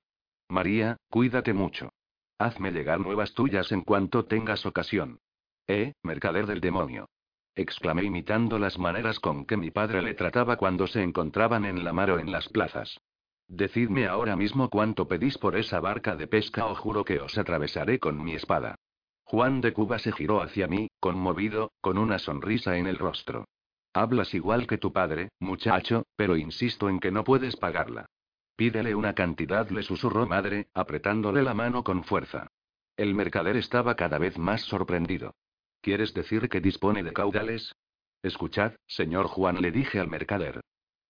María, 0.49 0.97
cuídate 1.09 1.53
mucho. 1.53 1.93
Hazme 2.37 2.71
llegar 2.71 2.99
nuevas 2.99 3.33
tuyas 3.33 3.71
en 3.71 3.81
cuanto 3.81 4.25
tengas 4.25 4.65
ocasión. 4.65 5.19
Eh, 5.67 5.93
mercader 6.03 6.45
del 6.45 6.59
demonio. 6.59 7.07
Exclamé 7.55 8.03
imitando 8.03 8.59
las 8.59 8.77
maneras 8.77 9.19
con 9.19 9.45
que 9.45 9.57
mi 9.57 9.71
padre 9.71 10.01
le 10.01 10.13
trataba 10.13 10.57
cuando 10.57 10.87
se 10.87 11.03
encontraban 11.03 11.65
en 11.65 11.83
la 11.83 11.93
mar 11.93 12.11
o 12.11 12.19
en 12.19 12.31
las 12.31 12.49
plazas. 12.49 12.99
Decidme 13.47 14.07
ahora 14.07 14.35
mismo 14.35 14.69
cuánto 14.69 15.07
pedís 15.07 15.37
por 15.37 15.55
esa 15.55 15.79
barca 15.79 16.15
de 16.15 16.27
pesca 16.27 16.65
o 16.65 16.75
juro 16.75 17.03
que 17.03 17.19
os 17.19 17.37
atravesaré 17.37 17.99
con 17.99 18.23
mi 18.23 18.33
espada. 18.33 18.75
Juan 19.23 19.61
de 19.61 19.73
Cuba 19.73 19.99
se 19.99 20.11
giró 20.11 20.41
hacia 20.41 20.67
mí, 20.67 20.89
conmovido, 20.99 21.71
con 21.81 21.97
una 21.97 22.19
sonrisa 22.19 22.77
en 22.77 22.87
el 22.87 22.97
rostro. 22.97 23.45
Hablas 23.93 24.33
igual 24.33 24.65
que 24.65 24.77
tu 24.77 24.91
padre, 24.91 25.29
muchacho, 25.39 26.05
pero 26.15 26.35
insisto 26.35 26.89
en 26.89 26.99
que 26.99 27.11
no 27.11 27.23
puedes 27.23 27.55
pagarla. 27.55 28.07
Pídele 28.55 28.95
una 28.95 29.13
cantidad, 29.13 29.69
le 29.69 29.83
susurró 29.83 30.25
madre, 30.25 30.67
apretándole 30.73 31.43
la 31.43 31.53
mano 31.53 31.83
con 31.83 32.03
fuerza. 32.03 32.47
El 32.95 33.15
mercader 33.15 33.57
estaba 33.57 33.95
cada 33.95 34.17
vez 34.19 34.37
más 34.37 34.61
sorprendido. 34.61 35.35
¿Quieres 35.83 36.13
decir 36.13 36.47
que 36.47 36.61
dispone 36.61 37.03
de 37.03 37.11
caudales? 37.11 37.75
Escuchad, 38.23 38.71
señor 38.87 39.27
Juan, 39.27 39.61
le 39.61 39.69
dije 39.69 39.99
al 39.99 40.07
mercader. 40.07 40.61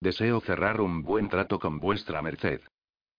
Deseo 0.02 0.42
cerrar 0.42 0.82
un 0.82 1.04
buen 1.04 1.30
trato 1.30 1.60
con 1.60 1.80
vuestra 1.80 2.24
merced. 2.24 2.60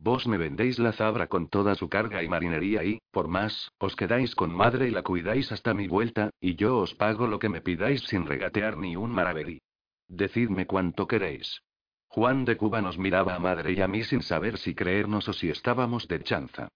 Vos 0.00 0.26
me 0.26 0.36
vendéis 0.36 0.80
la 0.80 0.92
zabra 0.92 1.28
con 1.28 1.48
toda 1.48 1.76
su 1.76 1.88
carga 1.88 2.24
y 2.24 2.28
marinería 2.28 2.82
y, 2.82 2.98
por 3.12 3.28
más, 3.28 3.70
os 3.78 3.94
quedáis 3.94 4.34
con 4.34 4.52
madre 4.52 4.88
y 4.88 4.90
la 4.90 5.02
cuidáis 5.04 5.52
hasta 5.52 5.74
mi 5.74 5.86
vuelta, 5.86 6.30
y 6.40 6.56
yo 6.56 6.76
os 6.78 6.92
pago 6.96 7.28
lo 7.28 7.38
que 7.38 7.48
me 7.48 7.60
pidáis 7.60 8.02
sin 8.02 8.26
regatear 8.26 8.76
ni 8.76 8.96
un 8.96 9.12
maravedí. 9.12 9.60
Decidme 10.08 10.66
cuánto 10.66 11.06
queréis. 11.06 11.62
Juan 12.08 12.44
de 12.44 12.56
Cuba 12.56 12.82
nos 12.82 12.98
miraba 12.98 13.36
a 13.36 13.38
madre 13.38 13.74
y 13.74 13.80
a 13.80 13.86
mí 13.86 14.02
sin 14.02 14.22
saber 14.22 14.58
si 14.58 14.74
creernos 14.74 15.28
o 15.28 15.32
si 15.32 15.50
estábamos 15.50 16.08
de 16.08 16.20
chanza. 16.24 16.68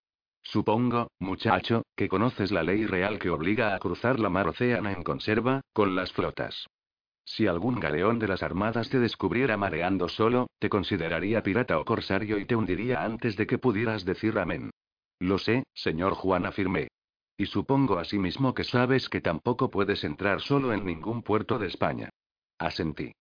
Supongo, 0.51 1.11
muchacho, 1.18 1.82
que 1.94 2.09
conoces 2.09 2.51
la 2.53 2.62
ley 2.62 2.86
real 2.86 3.18
que 3.18 3.28
obliga 3.28 3.74
a 3.74 3.78
cruzar 3.78 4.18
la 4.18 4.30
mar 4.30 4.49
océana 4.49 4.92
en 4.92 5.03
conserva, 5.03 5.61
con 5.74 5.94
las 5.94 6.11
flotas. 6.11 6.66
Si 7.22 7.46
algún 7.46 7.78
galeón 7.78 8.18
de 8.18 8.28
las 8.28 8.42
armadas 8.42 8.88
te 8.88 8.99
descubriera 8.99 9.59
mareando 9.59 10.09
solo, 10.09 10.46
te 10.59 10.70
consideraría 10.70 11.42
pirata 11.42 11.78
o 11.78 11.84
corsario 11.84 12.38
y 12.38 12.46
te 12.46 12.57
hundiría 12.57 13.05
antes 13.05 13.36
de 13.36 13.46
que 13.46 13.59
pudieras 13.59 14.07
decir 14.07 14.38
amén. 14.38 14.70
Lo 15.18 15.36
sé, 15.36 15.64
señor 15.74 16.14
Juan 16.14 16.46
afirmé. 16.46 16.88
Y 17.36 17.44
supongo 17.44 17.99
asimismo 17.99 18.55
que 18.55 18.64
sabes 18.64 19.11
que 19.11 19.20
tampoco 19.20 19.70
puedes 19.70 20.03
entrar 20.03 20.40
solo 20.40 20.72
en 20.72 20.86
ningún 20.86 21.22
puerto 21.22 21.59
de 21.59 21.66
España. 21.66 22.09
Asentí. 22.59 23.12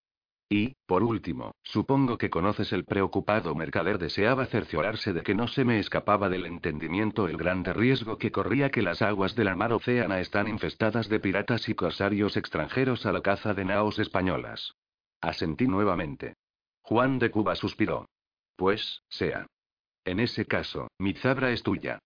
Y, 0.49 0.75
por 0.85 1.03
último, 1.03 1.51
supongo 1.61 2.17
que 2.17 2.29
conoces 2.29 2.71
el 2.71 2.85
preocupado 2.85 3.53
mercader 3.53 3.97
deseaba 3.97 4.45
cerciorarse 4.45 5.11
de 5.11 5.21
que 5.21 5.35
no 5.35 5.49
se 5.49 5.65
me 5.65 5.79
escapaba 5.79 6.29
del 6.29 6.45
entendimiento 6.45 7.27
el 7.27 7.35
grande 7.35 7.73
riesgo 7.73 8.17
que 8.17 8.31
corría 8.31 8.69
que 8.69 8.81
las 8.81 9.01
aguas 9.01 9.35
de 9.35 9.43
la 9.43 9.57
mar 9.57 9.73
océana 9.73 10.21
están 10.21 10.47
infestadas 10.47 11.09
de 11.09 11.19
piratas 11.19 11.67
y 11.67 11.75
corsarios 11.75 12.37
extranjeros 12.37 13.05
a 13.05 13.11
la 13.11 13.21
caza 13.21 13.53
de 13.53 13.65
naos 13.65 13.99
españolas. 13.99 14.73
Asentí 15.19 15.67
nuevamente. 15.67 16.35
Juan 16.81 17.19
de 17.19 17.29
Cuba 17.29 17.55
suspiró. 17.55 18.07
Pues, 18.55 19.01
sea. 19.09 19.47
En 20.05 20.21
ese 20.21 20.45
caso, 20.45 20.87
mi 20.97 21.13
zabra 21.13 21.51
es 21.51 21.61
tuya. 21.61 21.99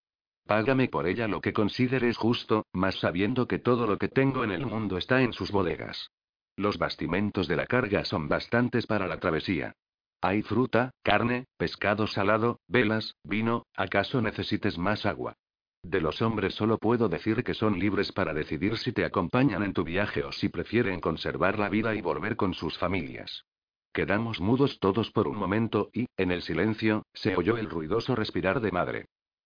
Págame 0.47 0.87
por 0.87 1.05
ella 1.05 1.27
lo 1.27 1.41
que 1.41 1.53
consideres 1.53 2.17
justo, 2.17 2.65
más 2.73 2.95
sabiendo 2.95 3.47
que 3.47 3.59
todo 3.59 3.85
lo 3.85 3.99
que 3.99 4.07
tengo 4.07 4.43
en 4.43 4.49
el 4.49 4.65
mundo 4.65 4.97
está 4.97 5.21
en 5.21 5.33
sus 5.33 5.51
bodegas. 5.51 6.09
Los 6.55 6.77
bastimentos 6.77 7.47
de 7.47 7.55
la 7.55 7.65
carga 7.65 8.05
son 8.05 8.27
bastantes 8.27 8.85
para 8.87 9.07
la 9.07 9.19
travesía. 9.19 9.73
Hay 10.21 10.43
fruta, 10.43 10.91
carne, 11.01 11.45
pescado 11.57 12.05
salado, 12.05 12.59
velas, 12.67 13.15
vino, 13.23 13.65
¿acaso 13.75 14.21
necesites 14.21 14.77
más 14.77 15.05
agua? 15.05 15.35
De 15.83 15.99
los 15.99 16.21
hombres 16.21 16.53
solo 16.53 16.77
puedo 16.77 17.09
decir 17.09 17.43
que 17.43 17.55
son 17.55 17.79
libres 17.79 18.11
para 18.11 18.33
decidir 18.33 18.77
si 18.77 18.91
te 18.91 19.03
acompañan 19.03 19.63
en 19.63 19.73
tu 19.73 19.83
viaje 19.83 20.23
o 20.23 20.31
si 20.31 20.49
prefieren 20.49 20.99
conservar 20.99 21.57
la 21.57 21.69
vida 21.69 21.95
y 21.95 22.01
volver 22.01 22.35
con 22.35 22.53
sus 22.53 22.77
familias. 22.77 23.45
Quedamos 23.91 24.39
mudos 24.39 24.79
todos 24.79 25.09
por 25.11 25.27
un 25.27 25.37
momento 25.37 25.89
y, 25.91 26.05
en 26.17 26.31
el 26.31 26.43
silencio, 26.43 27.03
se 27.13 27.35
oyó 27.35 27.57
el 27.57 27.69
ruidoso 27.69 28.15
respirar 28.15 28.61
de 28.61 28.71
madre. 28.71 29.05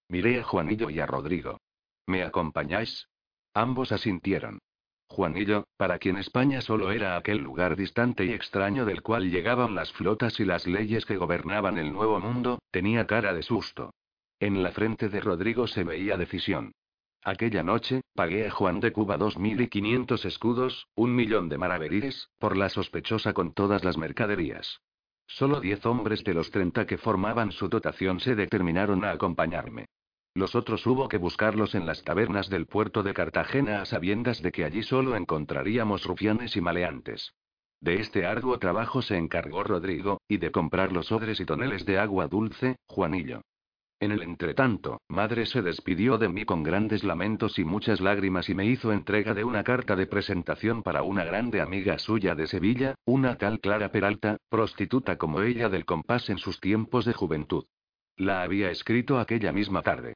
Miré 0.09 0.39
a 0.39 0.43
Juanillo 0.43 0.89
y 0.89 0.99
a 0.99 1.05
Rodrigo. 1.05 1.57
¿Me 2.05 2.23
acompañáis? 2.23 3.07
Ambos 3.53 3.91
asintieron. 3.91 4.59
Juanillo, 5.07 5.67
para 5.77 5.99
quien 5.99 6.17
España 6.17 6.61
solo 6.61 6.91
era 6.91 7.15
aquel 7.15 7.37
lugar 7.37 7.75
distante 7.75 8.25
y 8.25 8.31
extraño 8.31 8.85
del 8.85 9.01
cual 9.01 9.29
llegaban 9.29 9.75
las 9.75 9.91
flotas 9.93 10.39
y 10.39 10.45
las 10.45 10.67
leyes 10.67 11.05
que 11.05 11.17
gobernaban 11.17 11.77
el 11.77 11.93
Nuevo 11.93 12.19
Mundo, 12.19 12.59
tenía 12.71 13.05
cara 13.05 13.33
de 13.33 13.43
susto. 13.43 13.93
En 14.39 14.63
la 14.63 14.71
frente 14.71 15.09
de 15.09 15.21
Rodrigo 15.21 15.67
se 15.67 15.83
veía 15.83 16.17
decisión. 16.17 16.73
Aquella 17.23 17.63
noche, 17.63 18.01
pagué 18.13 18.47
a 18.47 18.51
Juan 18.51 18.79
de 18.79 18.91
Cuba 18.91 19.17
dos 19.17 19.37
mil 19.37 19.59
y 19.61 19.67
quinientos 19.67 20.25
escudos, 20.25 20.87
un 20.95 21.15
millón 21.15 21.49
de 21.49 21.57
maravedíes, 21.57 22.29
por 22.37 22.55
la 22.55 22.69
sospechosa 22.69 23.33
con 23.33 23.53
todas 23.53 23.83
las 23.83 23.97
mercaderías. 23.97 24.81
Solo 25.25 25.59
diez 25.59 25.83
hombres 25.85 26.23
de 26.23 26.35
los 26.35 26.51
treinta 26.51 26.85
que 26.85 26.99
formaban 26.99 27.51
su 27.51 27.67
dotación 27.67 28.19
se 28.19 28.35
determinaron 28.35 29.03
a 29.03 29.11
acompañarme. 29.11 29.87
Los 30.35 30.53
otros 30.53 30.85
hubo 30.85 31.07
que 31.07 31.17
buscarlos 31.17 31.75
en 31.75 31.85
las 31.85 32.03
tabernas 32.03 32.49
del 32.49 32.65
puerto 32.65 33.03
de 33.03 33.13
Cartagena 33.13 33.81
a 33.81 33.85
sabiendas 33.85 34.41
de 34.41 34.51
que 34.51 34.65
allí 34.65 34.83
solo 34.83 35.15
encontraríamos 35.15 36.03
rufianes 36.03 36.57
y 36.57 36.61
maleantes. 36.61 37.33
De 37.79 38.01
este 38.01 38.25
arduo 38.25 38.59
trabajo 38.59 39.01
se 39.01 39.15
encargó 39.15 39.63
Rodrigo, 39.63 40.19
y 40.27 40.35
de 40.35 40.51
comprar 40.51 40.91
los 40.91 41.13
odres 41.13 41.39
y 41.39 41.45
toneles 41.45 41.85
de 41.85 41.99
agua 41.99 42.27
dulce, 42.27 42.75
Juanillo. 42.85 43.43
En 44.01 44.11
el 44.11 44.23
entretanto, 44.23 44.99
madre 45.07 45.45
se 45.45 45.61
despidió 45.61 46.17
de 46.17 46.27
mí 46.27 46.43
con 46.43 46.63
grandes 46.63 47.05
lamentos 47.05 47.57
y 47.57 47.63
muchas 47.63 48.01
lágrimas 48.01 48.49
y 48.49 48.55
me 48.55 48.65
hizo 48.65 48.91
entrega 48.91 49.33
de 49.33 49.45
una 49.45 49.63
carta 49.63 49.95
de 49.95 50.05
presentación 50.05 50.83
para 50.83 51.03
una 51.03 51.23
grande 51.23 51.61
amiga 51.61 51.97
suya 51.97 52.35
de 52.35 52.47
Sevilla, 52.47 52.95
una 53.05 53.37
tal 53.37 53.61
Clara 53.61 53.89
Peralta, 53.89 54.35
prostituta 54.49 55.17
como 55.17 55.41
ella 55.41 55.69
del 55.69 55.85
compás 55.85 56.29
en 56.29 56.39
sus 56.39 56.59
tiempos 56.59 57.05
de 57.05 57.13
juventud. 57.13 57.63
La 58.17 58.41
había 58.41 58.69
escrito 58.69 59.17
aquella 59.17 59.53
misma 59.53 59.81
tarde. 59.81 60.15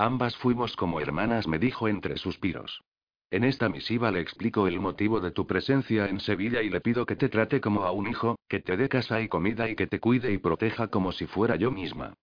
Ambas 0.00 0.34
fuimos 0.38 0.76
como 0.76 0.98
hermanas, 0.98 1.46
me 1.46 1.58
dijo 1.58 1.86
entre 1.86 2.16
suspiros. 2.16 2.82
En 3.30 3.44
esta 3.44 3.68
misiva 3.68 4.10
le 4.10 4.20
explico 4.20 4.66
el 4.66 4.80
motivo 4.80 5.20
de 5.20 5.30
tu 5.30 5.46
presencia 5.46 6.06
en 6.06 6.20
Sevilla 6.20 6.62
y 6.62 6.70
le 6.70 6.80
pido 6.80 7.04
que 7.04 7.16
te 7.16 7.28
trate 7.28 7.60
como 7.60 7.82
a 7.82 7.92
un 7.92 8.08
hijo, 8.08 8.38
que 8.48 8.60
te 8.60 8.78
dé 8.78 8.88
casa 8.88 9.20
y 9.20 9.28
comida 9.28 9.68
y 9.68 9.76
que 9.76 9.86
te 9.86 10.00
cuide 10.00 10.32
y 10.32 10.38
proteja 10.38 10.88
como 10.88 11.12
si 11.12 11.26
fuera 11.26 11.56
yo 11.56 11.70
misma. 11.70 12.14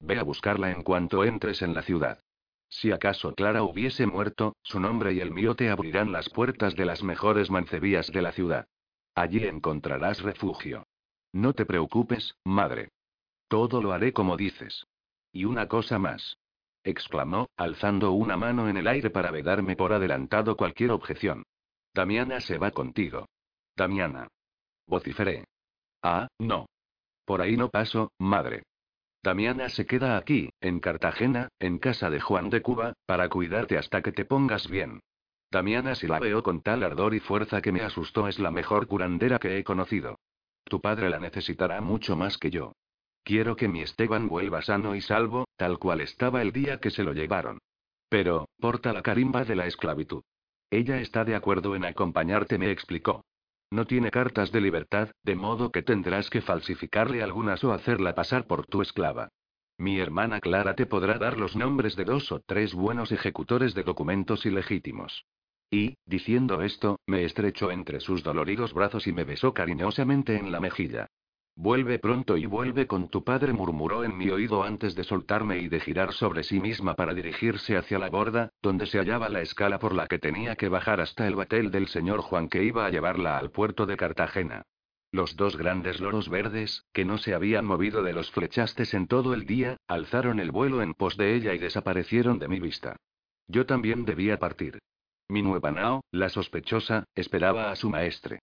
Ve 0.00 0.18
a 0.18 0.22
buscarla 0.22 0.70
en 0.70 0.82
cuanto 0.82 1.24
entres 1.24 1.60
en 1.60 1.74
la 1.74 1.82
ciudad. 1.82 2.22
Si 2.70 2.90
acaso 2.90 3.34
Clara 3.34 3.64
hubiese 3.64 4.06
muerto, 4.06 4.56
su 4.62 4.80
nombre 4.80 5.12
y 5.12 5.20
el 5.20 5.30
mío 5.30 5.54
te 5.54 5.68
abrirán 5.68 6.12
las 6.12 6.30
puertas 6.30 6.74
de 6.74 6.86
las 6.86 7.02
mejores 7.02 7.50
mancebías 7.50 8.10
de 8.12 8.22
la 8.22 8.32
ciudad. 8.32 8.66
Allí 9.14 9.44
encontrarás 9.44 10.22
refugio. 10.22 10.86
No 11.34 11.52
te 11.52 11.66
preocupes, 11.66 12.34
madre. 12.44 12.88
Todo 13.46 13.82
lo 13.82 13.92
haré 13.92 14.14
como 14.14 14.38
dices. 14.38 14.86
Y 15.32 15.44
una 15.44 15.68
cosa 15.68 15.98
más 15.98 16.38
exclamó, 16.86 17.50
alzando 17.56 18.12
una 18.12 18.36
mano 18.36 18.68
en 18.68 18.76
el 18.76 18.86
aire 18.86 19.10
para 19.10 19.30
vedarme 19.30 19.76
por 19.76 19.92
adelantado 19.92 20.56
cualquier 20.56 20.92
objeción. 20.92 21.42
Damiana 21.92 22.40
se 22.40 22.58
va 22.58 22.70
contigo. 22.70 23.26
Damiana. 23.76 24.28
Vociferé. 24.86 25.44
Ah, 26.02 26.28
no. 26.38 26.66
Por 27.24 27.42
ahí 27.42 27.56
no 27.56 27.68
paso, 27.68 28.12
madre. 28.18 28.62
Damiana 29.22 29.68
se 29.68 29.86
queda 29.86 30.16
aquí, 30.16 30.50
en 30.60 30.78
Cartagena, 30.78 31.48
en 31.58 31.78
casa 31.78 32.08
de 32.10 32.20
Juan 32.20 32.48
de 32.48 32.62
Cuba, 32.62 32.92
para 33.06 33.28
cuidarte 33.28 33.76
hasta 33.76 34.00
que 34.00 34.12
te 34.12 34.24
pongas 34.24 34.68
bien. 34.68 35.00
Damiana 35.50 35.96
si 35.96 36.06
la 36.06 36.20
veo 36.20 36.42
con 36.42 36.60
tal 36.60 36.84
ardor 36.84 37.14
y 37.14 37.20
fuerza 37.20 37.60
que 37.60 37.72
me 37.72 37.82
asustó 37.82 38.28
es 38.28 38.38
la 38.38 38.52
mejor 38.52 38.86
curandera 38.86 39.38
que 39.38 39.58
he 39.58 39.64
conocido. 39.64 40.20
Tu 40.64 40.80
padre 40.80 41.10
la 41.10 41.18
necesitará 41.18 41.80
mucho 41.80 42.16
más 42.16 42.38
que 42.38 42.50
yo. 42.50 42.72
Quiero 43.26 43.56
que 43.56 43.66
mi 43.66 43.82
Esteban 43.82 44.28
vuelva 44.28 44.62
sano 44.62 44.94
y 44.94 45.00
salvo, 45.00 45.48
tal 45.56 45.80
cual 45.80 46.00
estaba 46.00 46.42
el 46.42 46.52
día 46.52 46.78
que 46.78 46.92
se 46.92 47.02
lo 47.02 47.12
llevaron. 47.12 47.58
Pero, 48.08 48.48
porta 48.60 48.92
la 48.92 49.02
carimba 49.02 49.42
de 49.44 49.56
la 49.56 49.66
esclavitud. 49.66 50.22
Ella 50.70 51.00
está 51.00 51.24
de 51.24 51.34
acuerdo 51.34 51.74
en 51.74 51.84
acompañarte, 51.84 52.56
me 52.56 52.70
explicó. 52.70 53.24
No 53.68 53.84
tiene 53.84 54.12
cartas 54.12 54.52
de 54.52 54.60
libertad, 54.60 55.10
de 55.24 55.34
modo 55.34 55.72
que 55.72 55.82
tendrás 55.82 56.30
que 56.30 56.40
falsificarle 56.40 57.20
algunas 57.20 57.64
o 57.64 57.72
hacerla 57.72 58.14
pasar 58.14 58.46
por 58.46 58.64
tu 58.64 58.80
esclava. 58.80 59.30
Mi 59.76 59.98
hermana 59.98 60.38
Clara 60.38 60.76
te 60.76 60.86
podrá 60.86 61.18
dar 61.18 61.36
los 61.36 61.56
nombres 61.56 61.96
de 61.96 62.04
dos 62.04 62.30
o 62.30 62.38
tres 62.46 62.74
buenos 62.74 63.10
ejecutores 63.10 63.74
de 63.74 63.82
documentos 63.82 64.46
ilegítimos. 64.46 65.26
Y, 65.68 65.96
diciendo 66.04 66.62
esto, 66.62 67.00
me 67.08 67.24
estrechó 67.24 67.72
entre 67.72 67.98
sus 67.98 68.22
doloridos 68.22 68.72
brazos 68.72 69.08
y 69.08 69.12
me 69.12 69.24
besó 69.24 69.52
cariñosamente 69.52 70.36
en 70.36 70.52
la 70.52 70.60
mejilla. 70.60 71.08
Vuelve 71.58 71.98
pronto 71.98 72.36
y 72.36 72.44
vuelve 72.44 72.86
con 72.86 73.08
tu 73.08 73.24
padre, 73.24 73.54
murmuró 73.54 74.04
en 74.04 74.14
mi 74.14 74.28
oído 74.28 74.62
antes 74.62 74.94
de 74.94 75.04
soltarme 75.04 75.58
y 75.58 75.68
de 75.68 75.80
girar 75.80 76.12
sobre 76.12 76.42
sí 76.42 76.60
misma 76.60 76.94
para 76.94 77.14
dirigirse 77.14 77.78
hacia 77.78 77.98
la 77.98 78.10
borda, 78.10 78.50
donde 78.60 78.84
se 78.84 78.98
hallaba 78.98 79.30
la 79.30 79.40
escala 79.40 79.78
por 79.78 79.94
la 79.94 80.06
que 80.06 80.18
tenía 80.18 80.56
que 80.56 80.68
bajar 80.68 81.00
hasta 81.00 81.26
el 81.26 81.34
batel 81.34 81.70
del 81.70 81.88
señor 81.88 82.20
Juan 82.20 82.50
que 82.50 82.62
iba 82.62 82.84
a 82.84 82.90
llevarla 82.90 83.38
al 83.38 83.50
puerto 83.50 83.86
de 83.86 83.96
Cartagena. 83.96 84.64
Los 85.12 85.34
dos 85.36 85.56
grandes 85.56 85.98
loros 85.98 86.28
verdes, 86.28 86.84
que 86.92 87.06
no 87.06 87.16
se 87.16 87.32
habían 87.32 87.64
movido 87.64 88.02
de 88.02 88.12
los 88.12 88.30
flechastes 88.30 88.92
en 88.92 89.06
todo 89.06 89.32
el 89.32 89.46
día, 89.46 89.78
alzaron 89.88 90.40
el 90.40 90.50
vuelo 90.50 90.82
en 90.82 90.92
pos 90.92 91.16
de 91.16 91.34
ella 91.34 91.54
y 91.54 91.58
desaparecieron 91.58 92.38
de 92.38 92.48
mi 92.48 92.60
vista. 92.60 92.96
Yo 93.48 93.64
también 93.64 94.04
debía 94.04 94.38
partir. 94.38 94.78
Mi 95.28 95.40
nueva 95.40 95.70
nao, 95.70 96.04
la 96.10 96.28
sospechosa, 96.28 97.04
esperaba 97.14 97.70
a 97.70 97.76
su 97.76 97.88
maestre. 97.88 98.40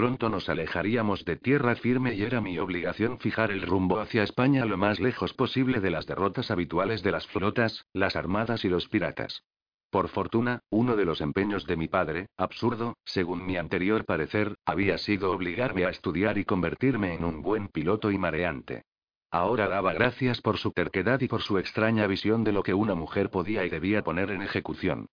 Pronto 0.00 0.30
nos 0.30 0.48
alejaríamos 0.48 1.26
de 1.26 1.36
tierra 1.36 1.76
firme 1.76 2.14
y 2.14 2.22
era 2.22 2.40
mi 2.40 2.58
obligación 2.58 3.18
fijar 3.18 3.50
el 3.50 3.60
rumbo 3.60 4.00
hacia 4.00 4.22
España 4.22 4.64
lo 4.64 4.78
más 4.78 4.98
lejos 4.98 5.34
posible 5.34 5.78
de 5.80 5.90
las 5.90 6.06
derrotas 6.06 6.50
habituales 6.50 7.02
de 7.02 7.10
las 7.10 7.26
flotas, 7.26 7.84
las 7.92 8.16
armadas 8.16 8.64
y 8.64 8.70
los 8.70 8.88
piratas. 8.88 9.44
Por 9.90 10.08
fortuna, 10.08 10.60
uno 10.70 10.96
de 10.96 11.04
los 11.04 11.20
empeños 11.20 11.66
de 11.66 11.76
mi 11.76 11.86
padre, 11.86 12.28
absurdo, 12.38 12.96
según 13.04 13.44
mi 13.44 13.58
anterior 13.58 14.06
parecer, 14.06 14.56
había 14.64 14.96
sido 14.96 15.32
obligarme 15.32 15.84
a 15.84 15.90
estudiar 15.90 16.38
y 16.38 16.46
convertirme 16.46 17.12
en 17.12 17.22
un 17.22 17.42
buen 17.42 17.68
piloto 17.68 18.10
y 18.10 18.16
mareante. 18.16 18.84
Ahora 19.30 19.68
daba 19.68 19.92
gracias 19.92 20.40
por 20.40 20.56
su 20.56 20.70
terquedad 20.70 21.20
y 21.20 21.28
por 21.28 21.42
su 21.42 21.58
extraña 21.58 22.06
visión 22.06 22.42
de 22.42 22.52
lo 22.52 22.62
que 22.62 22.72
una 22.72 22.94
mujer 22.94 23.28
podía 23.28 23.66
y 23.66 23.68
debía 23.68 24.02
poner 24.02 24.30
en 24.30 24.40
ejecución. 24.40 25.08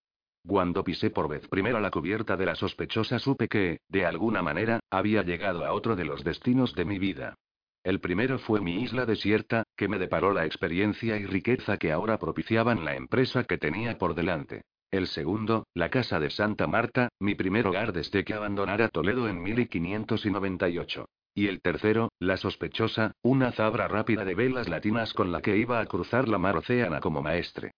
Cuando 0.48 0.82
pisé 0.82 1.10
por 1.10 1.28
vez 1.28 1.46
primero 1.50 1.82
la 1.82 1.92
cubierta 1.92 2.38
de 2.38 2.46
la 2.46 2.56
sospechosa 2.56 3.20
supe 3.20 3.50
que, 3.50 3.82
de 3.90 4.06
alguna 4.06 4.42
manera, 4.42 4.80
había 4.90 5.22
llegado 5.22 5.66
a 5.66 5.74
otro 5.74 5.98
de 5.98 6.06
los 6.06 6.24
destinos 6.24 6.74
de 6.74 6.86
mi 6.86 7.00
vida. 7.00 7.36
El 7.84 8.00
primero 8.00 8.40
fue 8.40 8.62
mi 8.62 8.82
isla 8.82 9.06
desierta, 9.06 9.64
que 9.76 9.90
me 9.90 10.00
deparó 10.00 10.34
la 10.34 10.46
experiencia 10.46 11.18
y 11.18 11.26
riqueza 11.26 11.78
que 11.78 11.92
ahora 11.92 12.18
propiciaban 12.18 12.86
la 12.86 12.96
empresa 12.96 13.44
que 13.44 13.58
tenía 13.58 13.98
por 13.98 14.16
delante. 14.16 14.62
El 14.90 15.08
segundo, 15.08 15.68
la 15.74 15.90
casa 15.90 16.18
de 16.18 16.30
Santa 16.30 16.66
Marta, 16.66 17.10
mi 17.20 17.36
primer 17.36 17.68
hogar 17.68 17.92
desde 17.92 18.24
que 18.24 18.34
abandonara 18.34 18.88
Toledo 18.88 19.28
en 19.28 19.44
1598. 19.44 21.10
Y 21.36 21.48
el 21.48 21.60
tercero, 21.60 22.10
la 22.20 22.38
sospechosa, 22.38 23.12
una 23.22 23.52
zabra 23.52 23.90
rápida 23.90 24.24
de 24.24 24.34
velas 24.34 24.70
latinas 24.70 25.14
con 25.14 25.34
la 25.34 25.42
que 25.42 25.58
iba 25.58 25.82
a 25.82 25.86
cruzar 25.88 26.30
la 26.30 26.38
mar 26.38 26.56
océana 26.56 27.02
como 27.02 27.22
maestre. 27.22 27.74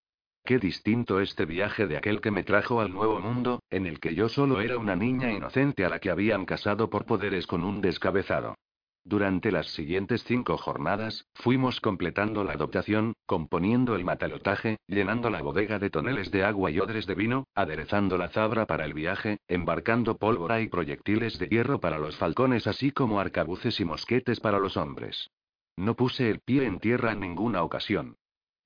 Qué 0.49 0.57
distinto 0.57 1.19
este 1.19 1.45
viaje 1.45 1.85
de 1.85 1.95
aquel 1.95 2.21
que 2.21 2.31
me 2.31 2.41
trajo 2.41 2.81
al 2.81 2.91
nuevo 2.91 3.19
mundo, 3.19 3.61
en 3.69 3.85
el 3.85 3.99
que 3.99 4.15
yo 4.15 4.29
solo 4.29 4.61
era 4.61 4.79
una 4.79 4.95
niña 4.95 5.31
inocente 5.31 5.85
a 5.85 5.89
la 5.89 5.99
que 5.99 6.09
habían 6.09 6.47
casado 6.47 6.89
por 6.89 7.05
poderes 7.05 7.45
con 7.45 7.63
un 7.63 7.81
descabezado. 7.81 8.55
Durante 9.03 9.51
las 9.51 9.67
siguientes 9.67 10.23
cinco 10.23 10.57
jornadas, 10.57 11.27
fuimos 11.35 11.79
completando 11.79 12.43
la 12.43 12.53
adoptación, 12.53 13.13
componiendo 13.27 13.95
el 13.95 14.03
matalotaje, 14.03 14.77
llenando 14.87 15.29
la 15.29 15.43
bodega 15.43 15.77
de 15.77 15.91
toneles 15.91 16.31
de 16.31 16.43
agua 16.43 16.71
y 16.71 16.79
odres 16.79 17.05
de 17.05 17.13
vino, 17.13 17.45
aderezando 17.53 18.17
la 18.17 18.29
zabra 18.29 18.65
para 18.65 18.85
el 18.85 18.95
viaje, 18.95 19.37
embarcando 19.47 20.17
pólvora 20.17 20.61
y 20.61 20.67
proyectiles 20.67 21.37
de 21.37 21.45
hierro 21.47 21.79
para 21.79 21.99
los 21.99 22.17
falcones 22.17 22.65
así 22.65 22.89
como 22.89 23.19
arcabuces 23.19 23.79
y 23.79 23.85
mosquetes 23.85 24.39
para 24.39 24.57
los 24.57 24.77
hombres. 24.77 25.29
No 25.77 25.95
puse 25.95 26.27
el 26.27 26.39
pie 26.39 26.65
en 26.65 26.79
tierra 26.79 27.11
en 27.11 27.19
ninguna 27.19 27.61
ocasión. 27.61 28.15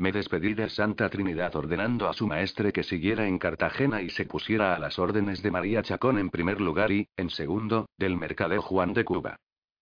Me 0.03 0.11
despedí 0.11 0.53
de 0.53 0.69
Santa 0.69 1.09
Trinidad 1.09 1.55
ordenando 1.55 2.09
a 2.09 2.13
su 2.13 2.27
maestre 2.27 2.73
que 2.73 2.83
siguiera 2.83 3.25
en 3.25 3.37
Cartagena 3.37 4.01
y 4.01 4.09
se 4.09 4.25
pusiera 4.25 4.75
a 4.75 4.79
las 4.79 4.99
órdenes 4.99 5.41
de 5.41 5.49
María 5.49 5.81
Chacón 5.81 6.17
en 6.17 6.29
primer 6.29 6.59
lugar 6.59 6.91
y, 6.91 7.07
en 7.15 7.29
segundo, 7.29 7.85
del 7.97 8.17
mercader 8.17 8.59
Juan 8.59 8.93
de 8.93 9.05
Cuba. 9.05 9.37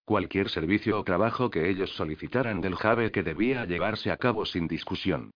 Cualquier 0.06 0.50
servicio 0.50 1.00
o 1.00 1.04
trabajo 1.04 1.50
que 1.50 1.72
ellos 1.72 1.96
solicitaran 1.96 2.62
del 2.62 2.76
Jave 2.76 3.12
que 3.12 3.24
debía 3.24 3.66
llevarse 3.66 4.12
a 4.12 4.18
cabo 4.18 4.46
sin 4.46 4.68
discusión. 4.68 5.32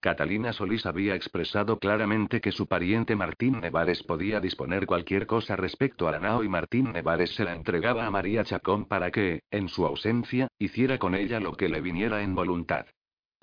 Catalina 0.00 0.54
Solís 0.54 0.86
había 0.86 1.16
expresado 1.16 1.78
claramente 1.78 2.40
que 2.40 2.50
su 2.50 2.66
pariente 2.66 3.16
Martín 3.16 3.60
Nevares 3.60 4.02
podía 4.04 4.40
disponer 4.40 4.86
cualquier 4.86 5.26
cosa 5.26 5.54
respecto 5.54 6.08
a 6.08 6.18
la 6.18 6.42
y 6.42 6.48
Martín 6.48 6.92
Nevares 6.92 7.34
se 7.34 7.44
la 7.44 7.54
entregaba 7.54 8.06
a 8.06 8.10
María 8.10 8.42
Chacón 8.44 8.86
para 8.86 9.10
que, 9.10 9.42
en 9.50 9.68
su 9.68 9.84
ausencia, 9.84 10.48
hiciera 10.58 10.96
con 10.96 11.14
ella 11.14 11.40
lo 11.40 11.52
que 11.52 11.68
le 11.68 11.82
viniera 11.82 12.22
en 12.22 12.34
voluntad. 12.34 12.86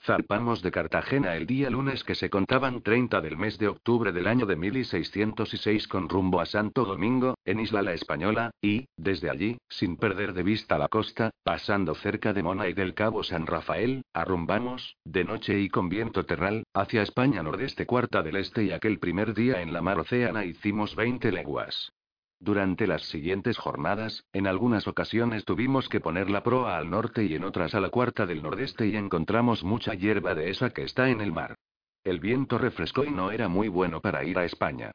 Zarpamos 0.01 0.61
de 0.61 0.71
Cartagena 0.71 1.35
el 1.35 1.47
día 1.47 1.69
lunes 1.69 2.03
que 2.03 2.15
se 2.15 2.29
contaban 2.29 2.81
30 2.81 3.19
del 3.21 3.37
mes 3.37 3.57
de 3.57 3.67
octubre 3.67 4.11
del 4.11 4.27
año 4.27 4.45
de 4.45 4.55
1606 4.55 5.87
con 5.87 6.07
rumbo 6.07 6.39
a 6.39 6.45
Santo 6.45 6.85
Domingo, 6.85 7.35
en 7.45 7.59
Isla 7.59 7.81
La 7.81 7.93
Española, 7.93 8.51
y, 8.61 8.87
desde 8.95 9.29
allí, 9.29 9.57
sin 9.69 9.97
perder 9.97 10.33
de 10.33 10.43
vista 10.43 10.77
la 10.77 10.87
costa, 10.87 11.31
pasando 11.43 11.95
cerca 11.95 12.33
de 12.33 12.43
Mona 12.43 12.67
y 12.69 12.73
del 12.73 12.93
Cabo 12.93 13.23
San 13.23 13.47
Rafael, 13.47 14.03
arrumbamos, 14.13 14.95
de 15.03 15.23
noche 15.23 15.59
y 15.59 15.69
con 15.69 15.89
viento 15.89 16.25
terral, 16.25 16.63
hacia 16.73 17.01
España 17.01 17.43
nordeste 17.43 17.85
cuarta 17.85 18.21
del 18.23 18.37
este 18.37 18.63
y 18.63 18.71
aquel 18.71 18.99
primer 18.99 19.33
día 19.33 19.61
en 19.61 19.73
la 19.73 19.81
mar 19.81 19.99
océana 19.99 20.45
hicimos 20.45 20.95
20 20.95 21.31
leguas. 21.31 21.91
Durante 22.39 22.85
las 22.85 23.03
siguientes 23.03 23.57
jornadas, 23.57 24.25
en 24.31 24.45
algunas 24.45 24.87
ocasiones 24.87 25.43
tuvimos 25.43 25.89
que 25.89 25.99
poner 25.99 26.29
la 26.29 26.43
proa 26.43 26.77
al 26.77 26.89
norte 26.89 27.23
y 27.23 27.33
en 27.33 27.43
otras 27.43 27.73
a 27.73 27.79
la 27.79 27.89
cuarta 27.89 28.25
del 28.25 28.43
nordeste 28.43 28.87
y 28.87 28.95
encontramos 28.95 29.63
mucha 29.63 29.95
hierba 29.95 30.35
de 30.35 30.51
esa 30.51 30.69
que 30.69 30.83
está 30.83 31.09
en 31.09 31.21
el 31.21 31.31
mar. 31.31 31.55
El 32.03 32.19
viento 32.19 32.57
refrescó 32.57 33.03
y 33.03 33.09
no 33.09 33.31
era 33.31 33.47
muy 33.47 33.67
bueno 33.67 34.01
para 34.01 34.23
ir 34.23 34.37
a 34.37 34.45
España. 34.45 34.91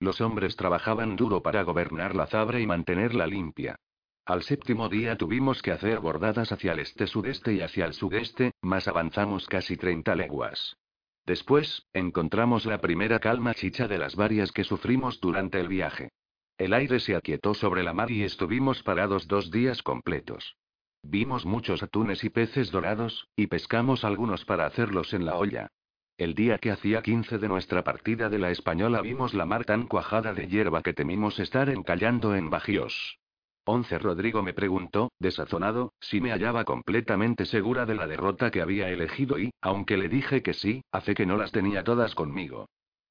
Los 0.00 0.20
hombres 0.20 0.56
trabajaban 0.56 1.16
duro 1.16 1.42
para 1.42 1.62
gobernar 1.62 2.14
la 2.14 2.26
zabra 2.26 2.60
y 2.60 2.66
mantenerla 2.66 3.26
limpia. 3.26 3.76
Al 4.24 4.42
séptimo 4.42 4.88
día 4.88 5.16
tuvimos 5.16 5.62
que 5.62 5.70
hacer 5.70 6.00
bordadas 6.00 6.50
hacia 6.50 6.72
el 6.72 6.80
este-sudeste 6.80 7.52
y 7.54 7.60
hacia 7.60 7.84
el 7.84 7.92
sudeste, 7.92 8.52
más 8.62 8.88
avanzamos 8.88 9.46
casi 9.46 9.76
30 9.76 10.14
leguas. 10.16 10.76
Después, 11.24 11.86
encontramos 11.92 12.66
la 12.66 12.80
primera 12.80 13.20
calma 13.20 13.54
chicha 13.54 13.86
de 13.86 13.98
las 13.98 14.16
varias 14.16 14.50
que 14.50 14.64
sufrimos 14.64 15.20
durante 15.20 15.60
el 15.60 15.68
viaje. 15.68 16.10
El 16.58 16.72
aire 16.72 17.00
se 17.00 17.14
aquietó 17.14 17.52
sobre 17.52 17.82
la 17.82 17.92
mar 17.92 18.10
y 18.10 18.22
estuvimos 18.22 18.82
parados 18.82 19.28
dos 19.28 19.50
días 19.50 19.82
completos. 19.82 20.56
Vimos 21.02 21.44
muchos 21.44 21.82
atunes 21.82 22.24
y 22.24 22.30
peces 22.30 22.70
dorados, 22.70 23.28
y 23.36 23.46
pescamos 23.46 24.04
algunos 24.04 24.44
para 24.46 24.64
hacerlos 24.64 25.12
en 25.12 25.26
la 25.26 25.36
olla. 25.36 25.70
El 26.16 26.34
día 26.34 26.56
que 26.56 26.70
hacía 26.70 27.02
15 27.02 27.36
de 27.36 27.48
nuestra 27.48 27.84
partida 27.84 28.30
de 28.30 28.38
la 28.38 28.50
española 28.50 29.02
vimos 29.02 29.34
la 29.34 29.44
mar 29.44 29.66
tan 29.66 29.86
cuajada 29.86 30.32
de 30.32 30.48
hierba 30.48 30.82
que 30.82 30.94
temimos 30.94 31.38
estar 31.38 31.68
encallando 31.68 32.34
en 32.34 32.48
bajíos. 32.48 33.18
11 33.64 33.98
Rodrigo 33.98 34.42
me 34.42 34.54
preguntó, 34.54 35.12
desazonado, 35.18 35.92
si 36.00 36.22
me 36.22 36.30
hallaba 36.30 36.64
completamente 36.64 37.44
segura 37.44 37.84
de 37.84 37.96
la 37.96 38.06
derrota 38.06 38.50
que 38.50 38.62
había 38.62 38.88
elegido 38.88 39.38
y, 39.38 39.50
aunque 39.60 39.98
le 39.98 40.08
dije 40.08 40.42
que 40.42 40.54
sí, 40.54 40.82
hace 40.90 41.14
que 41.14 41.26
no 41.26 41.36
las 41.36 41.52
tenía 41.52 41.84
todas 41.84 42.14
conmigo. 42.14 42.66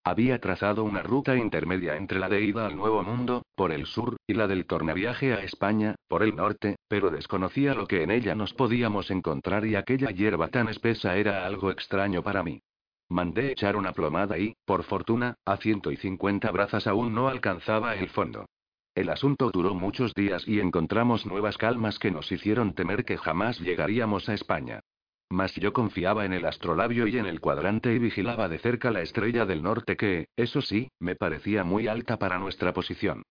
Había 0.08 0.39
trazado 0.39 0.84
una 0.84 1.01
ruta 1.01 1.36
intermedia 1.36 1.97
entre 1.97 2.20
la 2.20 2.30
de 2.30 2.39
ida 2.39 2.68
al 2.68 2.76
Nuevo 2.76 3.01
Mundo, 3.01 3.41
por 3.56 3.72
el 3.72 3.88
sur, 3.88 4.18
y 4.28 4.36
la 4.36 4.45
del 4.45 4.68
tornaviaje 4.68 5.34
a 5.34 5.39
España, 5.39 5.95
por 6.08 6.22
el 6.22 6.36
norte, 6.36 6.76
pero 6.88 7.10
desconocía 7.10 7.74
lo 7.74 7.88
que 7.88 8.03
en 8.03 8.12
ella 8.12 8.36
nos 8.36 8.53
podíamos 8.53 9.10
encontrar 9.10 9.66
y 9.66 9.74
aquella 9.74 10.12
hierba 10.12 10.49
tan 10.49 10.70
espesa 10.70 11.18
era 11.18 11.43
algo 11.43 11.72
extraño 11.72 12.22
para 12.22 12.43
mí. 12.43 12.62
Mandé 13.10 13.51
echar 13.51 13.76
una 13.76 13.93
plomada 13.93 14.38
y, 14.38 14.53
por 14.64 14.84
fortuna, 14.84 15.38
a 15.43 15.58
150 15.58 16.51
brazas 16.51 16.86
aún 16.86 17.16
no 17.16 17.28
alcanzaba 17.28 17.95
el 17.95 18.10
fondo. 18.10 18.45
El 18.93 19.10
asunto 19.10 19.49
duró 19.49 19.74
muchos 19.74 20.14
días 20.14 20.47
y 20.47 20.60
encontramos 20.60 21.26
nuevas 21.26 21.58
calmas 21.58 21.97
que 21.97 22.12
nos 22.12 22.32
hicieron 22.32 22.76
temer 22.76 23.06
que 23.06 23.18
jamás 23.18 23.60
llegaríamos 23.60 24.30
a 24.30 24.36
España. 24.36 24.82
Mas 25.30 25.55
yo 25.55 25.73
confiaba 25.73 26.26
en 26.26 26.34
el 26.34 26.45
astrolabio 26.45 27.07
y 27.07 27.17
en 27.17 27.26
el 27.26 27.41
cuadrante 27.41 27.93
y 27.93 27.99
vigilaba 27.99 28.47
de 28.47 28.59
cerca 28.59 28.91
la 28.91 29.01
estrella 29.01 29.45
del 29.45 29.63
norte 29.63 29.97
que, 29.97 30.28
eso 30.36 30.61
sí, 30.61 30.89
me 30.99 31.15
parecía 31.15 31.63
muy 31.63 31.88
alta 31.88 32.17
para 32.17 32.38
nuestra 32.38 32.73
posición. 32.73 33.23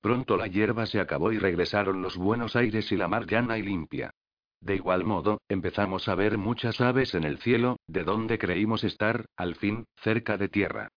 Pronto 0.00 0.36
la 0.36 0.48
hierba 0.48 0.86
se 0.86 1.00
acabó 1.00 1.30
y 1.30 1.38
regresaron 1.38 2.02
los 2.02 2.16
buenos 2.16 2.56
aires 2.56 2.90
y 2.90 2.96
la 2.96 3.06
mar 3.06 3.26
llana 3.26 3.58
y 3.58 3.62
limpia. 3.62 4.10
De 4.60 4.76
igual 4.76 5.04
modo, 5.04 5.40
empezamos 5.48 6.08
a 6.08 6.14
ver 6.14 6.38
muchas 6.38 6.80
aves 6.80 7.14
en 7.14 7.24
el 7.24 7.38
cielo, 7.38 7.78
de 7.86 8.04
donde 8.04 8.38
creímos 8.38 8.84
estar, 8.84 9.26
al 9.36 9.56
fin, 9.56 9.86
cerca 9.96 10.38
de 10.38 10.48
tierra. 10.48 10.88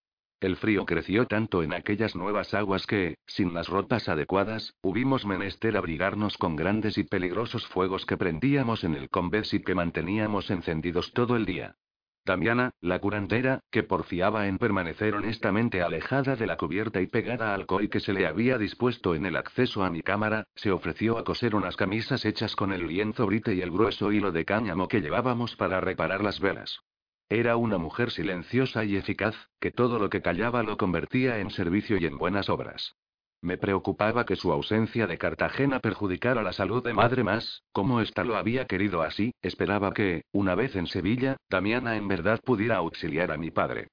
El 0.45 0.57
frío 0.57 0.85
creció 0.85 1.25
tanto 1.25 1.63
en 1.63 1.73
aquellas 1.73 2.15
nuevas 2.15 2.53
aguas 2.53 2.85
que, 2.85 3.17
sin 3.25 3.55
las 3.55 3.67
ropas 3.67 4.07
adecuadas, 4.07 4.75
hubimos 4.83 5.25
menester 5.25 5.75
abrigarnos 5.75 6.37
con 6.37 6.55
grandes 6.55 6.99
y 6.99 7.03
peligrosos 7.03 7.65
fuegos 7.65 8.05
que 8.05 8.15
prendíamos 8.15 8.83
en 8.83 8.93
el 8.93 9.09
convés 9.09 9.55
y 9.55 9.63
que 9.63 9.73
manteníamos 9.73 10.51
encendidos 10.51 11.13
todo 11.13 11.35
el 11.35 11.47
día. 11.47 11.77
Damiana, 12.25 12.69
la 12.79 12.99
curandera, 12.99 13.61
que 13.71 13.81
porfiaba 13.81 14.45
en 14.45 14.59
permanecer 14.59 15.15
honestamente 15.15 15.81
alejada 15.81 16.35
de 16.35 16.45
la 16.45 16.57
cubierta 16.57 17.01
y 17.01 17.07
pegada 17.07 17.55
al 17.55 17.65
coy 17.65 17.89
que 17.89 17.99
se 17.99 18.13
le 18.13 18.27
había 18.27 18.59
dispuesto 18.59 19.15
en 19.15 19.25
el 19.25 19.37
acceso 19.37 19.83
a 19.83 19.89
mi 19.89 20.03
cámara, 20.03 20.43
se 20.53 20.69
ofreció 20.69 21.17
a 21.17 21.23
coser 21.23 21.55
unas 21.55 21.75
camisas 21.75 22.23
hechas 22.23 22.55
con 22.55 22.71
el 22.71 22.85
lienzo 22.85 23.25
brite 23.25 23.55
y 23.55 23.61
el 23.61 23.71
grueso 23.71 24.11
hilo 24.11 24.31
de 24.31 24.45
cáñamo 24.45 24.87
que 24.87 25.01
llevábamos 25.01 25.55
para 25.55 25.81
reparar 25.81 26.23
las 26.23 26.39
velas. 26.39 26.81
Era 27.29 27.57
una 27.57 27.77
mujer 27.79 28.11
silenciosa 28.11 28.85
y 28.85 28.97
eficaz, 28.97 29.35
que 29.59 29.71
todo 29.71 29.97
lo 29.97 30.09
que 30.09 30.21
callaba 30.21 30.61
lo 30.61 30.77
convertía 30.77 31.39
en 31.39 31.49
servicio 31.49 31.97
y 31.97 32.05
en 32.05 32.17
buenas 32.17 32.49
obras. 32.49 32.95
Me 33.41 33.57
preocupaba 33.57 34.25
que 34.25 34.35
su 34.35 34.51
ausencia 34.51 35.07
de 35.07 35.17
Cartagena 35.17 35.79
perjudicara 35.79 36.43
la 36.43 36.53
salud 36.53 36.83
de 36.83 36.93
madre 36.93 37.23
más, 37.23 37.63
como 37.71 38.01
ésta 38.01 38.23
lo 38.23 38.37
había 38.37 38.65
querido 38.65 39.01
así, 39.01 39.33
esperaba 39.41 39.93
que, 39.93 40.23
una 40.31 40.55
vez 40.55 40.75
en 40.75 40.87
Sevilla, 40.87 41.37
Damiana 41.49 41.95
en 41.95 42.07
verdad 42.07 42.39
pudiera 42.43 42.77
auxiliar 42.77 43.31
a 43.31 43.37
mi 43.37 43.51
padre. 43.51 43.87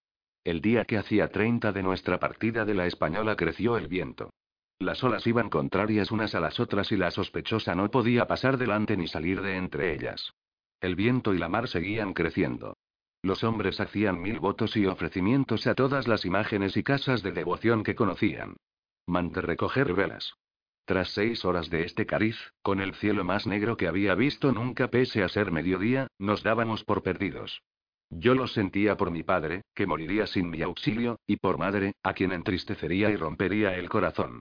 El 0.44 0.60
día 0.60 0.84
que 0.84 0.98
hacía 0.98 1.28
30 1.28 1.72
de 1.72 1.82
nuestra 1.82 2.18
partida 2.18 2.64
de 2.64 2.74
la 2.74 2.86
Española 2.86 3.36
creció 3.36 3.76
el 3.76 3.88
viento. 3.88 4.30
Las 4.78 5.04
olas 5.04 5.26
iban 5.26 5.48
contrarias 5.48 6.10
unas 6.10 6.34
a 6.34 6.40
las 6.40 6.58
otras 6.58 6.90
y 6.90 6.96
la 6.96 7.10
sospechosa 7.10 7.74
no 7.74 7.90
podía 7.90 8.26
pasar 8.26 8.58
delante 8.58 8.96
ni 8.96 9.06
salir 9.06 9.40
de 9.40 9.56
entre 9.56 9.94
ellas. 9.94 10.32
El 10.80 10.96
viento 10.96 11.32
y 11.34 11.38
la 11.38 11.48
mar 11.48 11.68
seguían 11.68 12.12
creciendo. 12.12 12.74
Los 13.22 13.44
hombres 13.44 13.80
hacían 13.80 14.20
mil 14.20 14.40
votos 14.40 14.76
y 14.76 14.86
ofrecimientos 14.86 15.68
a 15.68 15.74
todas 15.74 16.08
las 16.08 16.24
imágenes 16.24 16.76
y 16.76 16.82
casas 16.82 17.22
de 17.22 17.30
devoción 17.30 17.84
que 17.84 17.94
conocían. 17.94 18.56
Mandé 19.06 19.40
recoger 19.40 19.94
velas. 19.94 20.34
Tras 20.84 21.10
seis 21.10 21.44
horas 21.44 21.70
de 21.70 21.84
este 21.84 22.04
cariz, 22.04 22.36
con 22.62 22.80
el 22.80 22.94
cielo 22.94 23.22
más 23.22 23.46
negro 23.46 23.76
que 23.76 23.86
había 23.86 24.16
visto 24.16 24.50
nunca 24.50 24.88
pese 24.88 25.22
a 25.22 25.28
ser 25.28 25.52
mediodía, 25.52 26.08
nos 26.18 26.42
dábamos 26.42 26.82
por 26.82 27.04
perdidos. 27.04 27.62
Yo 28.10 28.34
lo 28.34 28.48
sentía 28.48 28.96
por 28.96 29.12
mi 29.12 29.22
padre, 29.22 29.62
que 29.74 29.86
moriría 29.86 30.26
sin 30.26 30.50
mi 30.50 30.60
auxilio, 30.60 31.20
y 31.26 31.36
por 31.36 31.58
madre, 31.58 31.94
a 32.02 32.14
quien 32.14 32.32
entristecería 32.32 33.10
y 33.10 33.16
rompería 33.16 33.76
el 33.76 33.88
corazón. 33.88 34.40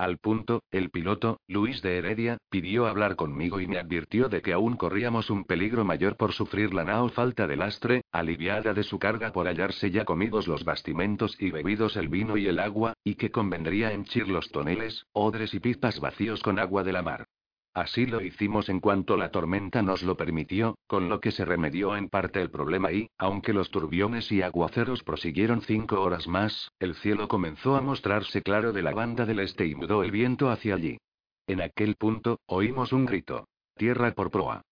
Al 0.00 0.16
punto, 0.16 0.62
el 0.70 0.88
piloto, 0.88 1.40
Luis 1.46 1.82
de 1.82 1.98
Heredia, 1.98 2.38
pidió 2.48 2.86
hablar 2.86 3.16
conmigo 3.16 3.60
y 3.60 3.66
me 3.66 3.76
advirtió 3.76 4.30
de 4.30 4.40
que 4.40 4.54
aún 4.54 4.78
corríamos 4.78 5.28
un 5.28 5.44
peligro 5.44 5.84
mayor 5.84 6.16
por 6.16 6.32
sufrir 6.32 6.72
la 6.72 6.84
nao 6.84 7.10
falta 7.10 7.46
de 7.46 7.56
lastre, 7.56 8.04
aliviada 8.10 8.72
de 8.72 8.82
su 8.82 8.98
carga 8.98 9.30
por 9.30 9.46
hallarse 9.46 9.90
ya 9.90 10.06
comidos 10.06 10.48
los 10.48 10.64
bastimentos 10.64 11.36
y 11.38 11.50
bebidos 11.50 11.98
el 11.98 12.08
vino 12.08 12.38
y 12.38 12.46
el 12.46 12.60
agua, 12.60 12.94
y 13.04 13.16
que 13.16 13.30
convendría 13.30 13.92
henchir 13.92 14.26
los 14.26 14.50
toneles, 14.50 15.04
odres 15.12 15.52
y 15.52 15.60
pipas 15.60 16.00
vacíos 16.00 16.42
con 16.42 16.58
agua 16.58 16.82
de 16.82 16.92
la 16.92 17.02
mar. 17.02 17.26
Así 17.72 18.04
lo 18.04 18.20
hicimos 18.20 18.68
en 18.68 18.80
cuanto 18.80 19.16
la 19.16 19.30
tormenta 19.30 19.80
nos 19.80 20.02
lo 20.02 20.16
permitió, 20.16 20.76
con 20.88 21.08
lo 21.08 21.20
que 21.20 21.30
se 21.30 21.44
remedió 21.44 21.96
en 21.96 22.08
parte 22.08 22.42
el 22.42 22.50
problema 22.50 22.90
y, 22.90 23.10
aunque 23.16 23.52
los 23.52 23.70
turbiones 23.70 24.32
y 24.32 24.42
aguaceros 24.42 25.04
prosiguieron 25.04 25.62
cinco 25.62 26.00
horas 26.02 26.26
más, 26.26 26.72
el 26.80 26.96
cielo 26.96 27.28
comenzó 27.28 27.76
a 27.76 27.80
mostrarse 27.80 28.42
claro 28.42 28.72
de 28.72 28.82
la 28.82 28.92
banda 28.92 29.24
del 29.24 29.38
este 29.38 29.66
y 29.66 29.76
mudó 29.76 30.02
el 30.02 30.10
viento 30.10 30.50
hacia 30.50 30.74
allí. 30.74 30.98
En 31.46 31.60
aquel 31.60 31.94
punto, 31.94 32.40
oímos 32.46 32.92
un 32.92 33.06
grito. 33.06 33.46
Tierra 33.76 34.12
por 34.14 34.32
proa. 34.32 34.62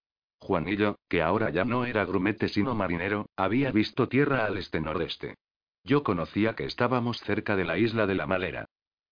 Juanillo, 0.41 0.97
que 1.09 1.23
ahora 1.23 1.51
ya 1.51 1.65
no 1.65 1.85
era 1.85 2.05
grumete 2.05 2.49
sino 2.49 2.75
marinero, 2.75 3.27
había 3.37 3.71
visto 3.71 4.09
tierra 4.09 4.45
al 4.45 4.57
este-nordeste. 4.57 5.37
Yo 5.85 6.03
conocía 6.03 6.55
que 6.55 6.65
estábamos 6.65 7.21
cerca 7.21 7.55
de 7.55 7.65
la 7.65 7.79
isla 7.79 8.07
de 8.07 8.15
la 8.15 8.27
Malera. 8.27 8.67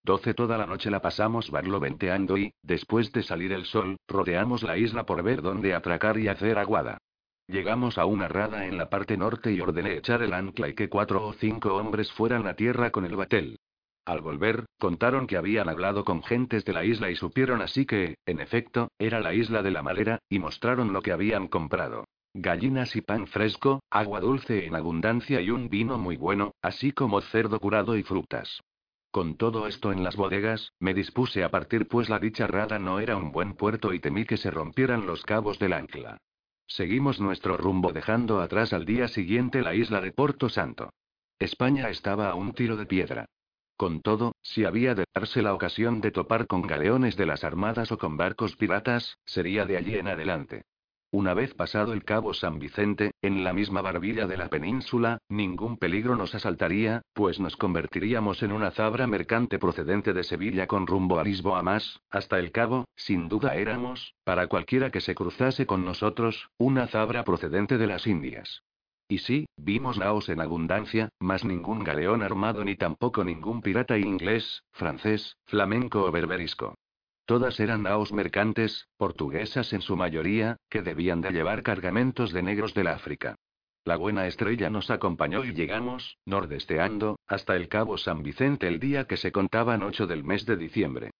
12 0.07 0.35
Toda 0.35 0.57
la 0.57 0.67
noche 0.67 0.89
la 0.89 1.03
pasamos 1.03 1.51
barloventeando 1.51 2.39
y, 2.39 2.53
después 2.63 3.11
de 3.11 3.25
salir 3.25 3.53
el 3.53 3.65
sol, 3.65 3.97
rodeamos 4.07 4.63
la 4.63 4.79
isla 4.79 5.05
por 5.05 5.21
ver 5.25 5.43
dónde 5.43 5.75
atracar 5.75 6.17
y 6.17 6.29
hacer 6.29 6.59
aguada. 6.59 6.99
Llegamos 7.49 7.99
a 7.99 8.07
una 8.07 8.29
rada 8.29 8.67
en 8.67 8.79
la 8.79 8.89
parte 8.89 9.17
norte 9.17 9.53
y 9.53 9.61
ordené 9.61 9.97
echar 9.97 10.23
el 10.23 10.33
ancla 10.33 10.69
y 10.69 10.75
que 10.75 10.89
cuatro 10.89 11.27
o 11.27 11.33
cinco 11.33 11.75
hombres 11.75 12.13
fueran 12.13 12.47
a 12.47 12.55
tierra 12.55 12.91
con 12.91 13.05
el 13.05 13.17
batel. 13.17 13.59
Al 14.05 14.21
volver, 14.21 14.67
contaron 14.79 15.27
que 15.27 15.37
habían 15.37 15.69
hablado 15.69 16.05
con 16.05 16.23
gentes 16.23 16.65
de 16.65 16.73
la 16.73 16.85
isla 16.85 17.11
y 17.11 17.17
supieron 17.17 17.61
así 17.61 17.85
que, 17.85 18.15
en 18.27 18.39
efecto, 18.39 18.93
era 19.01 19.19
la 19.19 19.35
isla 19.35 19.65
de 19.65 19.73
la 19.73 19.83
Malera, 19.83 20.21
y 20.29 20.39
mostraron 20.39 20.93
lo 20.93 21.03
que 21.03 21.11
habían 21.11 21.49
comprado. 21.49 22.05
Gallinas 22.33 22.95
y 22.95 23.01
pan 23.01 23.27
fresco, 23.27 23.81
agua 23.91 24.21
dulce 24.21 24.67
en 24.67 24.77
abundancia 24.77 25.41
y 25.41 25.51
un 25.51 25.69
vino 25.69 25.99
muy 25.99 26.17
bueno, 26.17 26.53
así 26.63 26.93
como 26.93 27.21
cerdo 27.23 27.59
curado 27.59 27.97
y 27.97 28.05
frutas. 28.05 28.61
Con 29.17 29.39
todo 29.39 29.67
esto 29.67 29.93
en 29.93 30.05
las 30.05 30.15
bodegas, 30.15 30.75
me 30.79 30.93
dispuse 30.93 31.43
a 31.43 31.49
partir 31.49 31.89
pues 31.89 32.11
la 32.11 32.19
dicha 32.19 32.47
rada 32.47 32.79
no 32.79 33.01
era 33.01 33.17
un 33.17 33.33
buen 33.33 33.55
puerto 33.55 33.95
y 33.95 33.99
temí 33.99 34.27
que 34.27 34.37
se 34.37 34.51
rompieran 34.51 35.07
los 35.07 35.23
cabos 35.23 35.59
del 35.59 35.73
ancla. 35.73 36.19
Seguimos 36.67 37.19
nuestro 37.19 37.57
rumbo 37.57 37.95
dejando 37.95 38.43
atrás 38.43 38.75
al 38.75 38.85
día 38.85 39.09
siguiente 39.09 39.63
la 39.63 39.75
isla 39.75 40.03
de 40.03 40.13
Porto 40.13 40.51
Santo. 40.51 40.91
España 41.39 41.89
estaba 41.89 42.29
a 42.29 42.35
un 42.35 42.53
tiro 42.53 42.77
de 42.77 42.85
piedra. 42.85 43.25
Con 43.79 44.03
todo, 44.03 44.35
si 44.43 44.67
había 44.67 44.95
de 44.95 45.07
darse 45.15 45.41
la 45.41 45.55
ocasión 45.55 46.03
de 46.03 46.11
topar 46.11 46.47
con 46.47 46.61
galeones 46.61 47.17
de 47.17 47.25
las 47.25 47.43
armadas 47.43 47.93
o 47.93 47.97
con 47.97 48.19
barcos 48.19 48.55
piratas, 48.57 49.17
sería 49.25 49.65
de 49.65 49.79
allí 49.79 49.95
en 49.95 50.09
adelante. 50.09 50.67
Una 51.19 51.33
vez 51.33 51.55
pasado 51.55 51.95
el 51.95 52.05
Cabo 52.05 52.35
San 52.35 52.59
Vicente, 52.59 53.13
en 53.23 53.43
la 53.43 53.55
misma 53.55 53.81
barbilla 53.81 54.27
de 54.27 54.37
la 54.37 54.51
península, 54.51 55.17
ningún 55.31 55.79
peligro 55.79 56.15
nos 56.15 56.35
asaltaría, 56.35 57.01
pues 57.15 57.41
nos 57.41 57.57
convertiríamos 57.57 58.43
en 58.43 58.53
una 58.53 58.71
zabra 58.71 59.07
mercante 59.07 59.59
procedente 59.59 60.13
de 60.13 60.25
Sevilla 60.25 60.67
con 60.67 60.87
rumbo 60.87 61.19
a 61.19 61.25
Lisboa 61.25 61.63
más, 61.63 62.03
hasta 62.11 62.39
el 62.39 62.53
cabo, 62.53 62.85
sin 62.97 63.31
duda 63.31 63.55
éramos, 63.55 64.15
para 64.25 64.47
cualquiera 64.47 64.91
que 64.91 65.01
se 65.01 65.15
cruzase 65.15 65.65
con 65.65 65.87
nosotros, 65.87 66.51
una 66.59 66.87
zabra 66.87 67.25
procedente 67.25 67.79
de 67.79 67.87
las 67.87 68.07
Indias. 68.07 68.63
Y 69.09 69.21
sí, 69.21 69.47
vimos 69.57 69.97
naos 69.97 70.29
en 70.29 70.43
abundancia, 70.43 71.09
mas 71.19 71.47
ningún 71.47 71.83
galeón 71.83 72.23
armado 72.23 72.63
ni 72.63 72.77
tampoco 72.77 73.25
ningún 73.25 73.63
pirata 73.63 73.97
inglés, 73.97 74.65
francés, 74.71 75.39
flamenco 75.47 76.05
o 76.05 76.13
berberisco. 76.13 76.75
Todas 77.27 77.59
eran 77.59 77.83
naos 77.83 78.13
mercantes, 78.13 78.87
portuguesas 78.97 79.73
en 79.73 79.83
su 79.83 79.97
mayoría, 79.97 80.59
que 80.71 80.83
debían 80.83 81.21
de 81.21 81.33
llevar 81.33 81.65
cargamentos 81.65 82.33
de 82.33 82.43
negros 82.43 82.73
del 82.73 82.87
África. 82.87 83.35
La 83.85 83.97
buena 83.97 84.29
estrella 84.29 84.71
nos 84.71 84.91
acompañó 84.91 85.45
y 85.45 85.53
llegamos, 85.53 86.19
nordesteando, 86.25 87.19
hasta 87.27 87.57
el 87.57 87.69
Cabo 87.69 87.99
San 87.99 88.23
Vicente 88.23 88.69
el 88.69 88.79
día 88.79 89.07
que 89.09 89.17
se 89.17 89.33
contaban 89.33 89.83
8 89.83 90.07
del 90.07 90.23
mes 90.23 90.47
de 90.47 90.57
diciembre. 90.57 91.11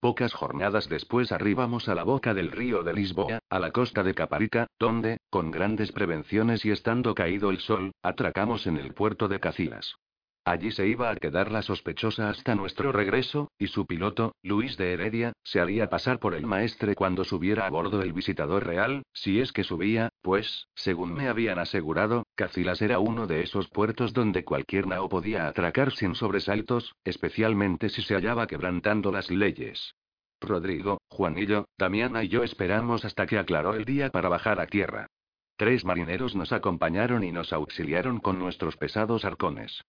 Pocas 0.00 0.34
jornadas 0.34 0.90
después 0.90 1.32
arribamos 1.32 1.88
a 1.88 1.94
la 1.94 2.04
boca 2.04 2.34
del 2.34 2.50
río 2.50 2.82
de 2.82 2.92
Lisboa, 2.92 3.38
a 3.48 3.58
la 3.58 3.70
costa 3.70 4.02
de 4.02 4.14
Caparica, 4.14 4.66
donde, 4.78 5.16
con 5.30 5.50
grandes 5.50 5.92
prevenciones 5.92 6.62
y 6.66 6.72
estando 6.72 7.14
caído 7.14 7.48
el 7.48 7.60
sol, 7.60 7.92
atracamos 8.02 8.66
en 8.66 8.76
el 8.76 8.92
puerto 8.92 9.28
de 9.28 9.40
Cacilas. 9.40 9.94
Allí 10.46 10.72
se 10.72 10.86
iba 10.86 11.08
a 11.08 11.16
quedar 11.16 11.50
la 11.50 11.62
sospechosa 11.62 12.28
hasta 12.28 12.54
nuestro 12.54 12.92
regreso, 12.92 13.50
y 13.58 13.68
su 13.68 13.86
piloto, 13.86 14.34
Luis 14.42 14.76
de 14.76 14.92
Heredia, 14.92 15.32
se 15.42 15.58
haría 15.58 15.88
pasar 15.88 16.18
por 16.18 16.34
el 16.34 16.44
maestre 16.44 16.94
cuando 16.94 17.24
subiera 17.24 17.66
a 17.66 17.70
bordo 17.70 18.02
el 18.02 18.12
visitador 18.12 18.66
real, 18.66 19.04
si 19.14 19.40
es 19.40 19.52
que 19.52 19.64
subía, 19.64 20.10
pues, 20.20 20.68
según 20.74 21.14
me 21.14 21.28
habían 21.28 21.58
asegurado, 21.58 22.26
Cacilas 22.34 22.82
era 22.82 22.98
uno 22.98 23.26
de 23.26 23.40
esos 23.40 23.68
puertos 23.68 24.12
donde 24.12 24.44
cualquier 24.44 24.86
nao 24.86 25.08
podía 25.08 25.48
atracar 25.48 25.92
sin 25.92 26.14
sobresaltos, 26.14 26.94
especialmente 27.04 27.88
si 27.88 28.02
se 28.02 28.14
hallaba 28.14 28.46
quebrantando 28.46 29.10
las 29.10 29.30
leyes. 29.30 29.94
Rodrigo, 30.42 31.00
Juanillo, 31.08 31.68
Damiana 31.78 32.22
y 32.22 32.28
yo 32.28 32.42
esperamos 32.42 33.06
hasta 33.06 33.26
que 33.26 33.38
aclaró 33.38 33.74
el 33.74 33.86
día 33.86 34.10
para 34.10 34.28
bajar 34.28 34.60
a 34.60 34.66
tierra. 34.66 35.06
Tres 35.56 35.86
marineros 35.86 36.34
nos 36.34 36.52
acompañaron 36.52 37.24
y 37.24 37.32
nos 37.32 37.54
auxiliaron 37.54 38.18
con 38.20 38.38
nuestros 38.38 38.76
pesados 38.76 39.24
arcones. 39.24 39.82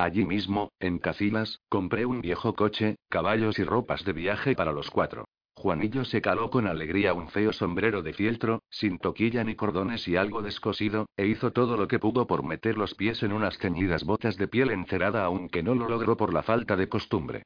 Allí 0.00 0.24
mismo, 0.24 0.72
en 0.80 0.98
Cacilas, 0.98 1.60
compré 1.68 2.06
un 2.06 2.22
viejo 2.22 2.54
coche, 2.54 2.96
caballos 3.10 3.58
y 3.58 3.64
ropas 3.64 4.02
de 4.02 4.14
viaje 4.14 4.54
para 4.54 4.72
los 4.72 4.90
cuatro. 4.90 5.26
Juanillo 5.54 6.06
se 6.06 6.22
caló 6.22 6.48
con 6.48 6.66
alegría 6.66 7.12
un 7.12 7.28
feo 7.28 7.52
sombrero 7.52 8.00
de 8.02 8.14
fieltro, 8.14 8.62
sin 8.70 8.98
toquilla 8.98 9.44
ni 9.44 9.56
cordones 9.56 10.08
y 10.08 10.16
algo 10.16 10.40
descosido, 10.40 11.04
e 11.18 11.26
hizo 11.26 11.52
todo 11.52 11.76
lo 11.76 11.86
que 11.86 11.98
pudo 11.98 12.26
por 12.26 12.42
meter 12.42 12.78
los 12.78 12.94
pies 12.94 13.22
en 13.22 13.32
unas 13.34 13.58
ceñidas 13.58 14.04
botas 14.04 14.38
de 14.38 14.48
piel 14.48 14.70
encerada 14.70 15.22
aunque 15.22 15.62
no 15.62 15.74
lo 15.74 15.86
logró 15.86 16.16
por 16.16 16.32
la 16.32 16.42
falta 16.42 16.76
de 16.76 16.88
costumbre. 16.88 17.42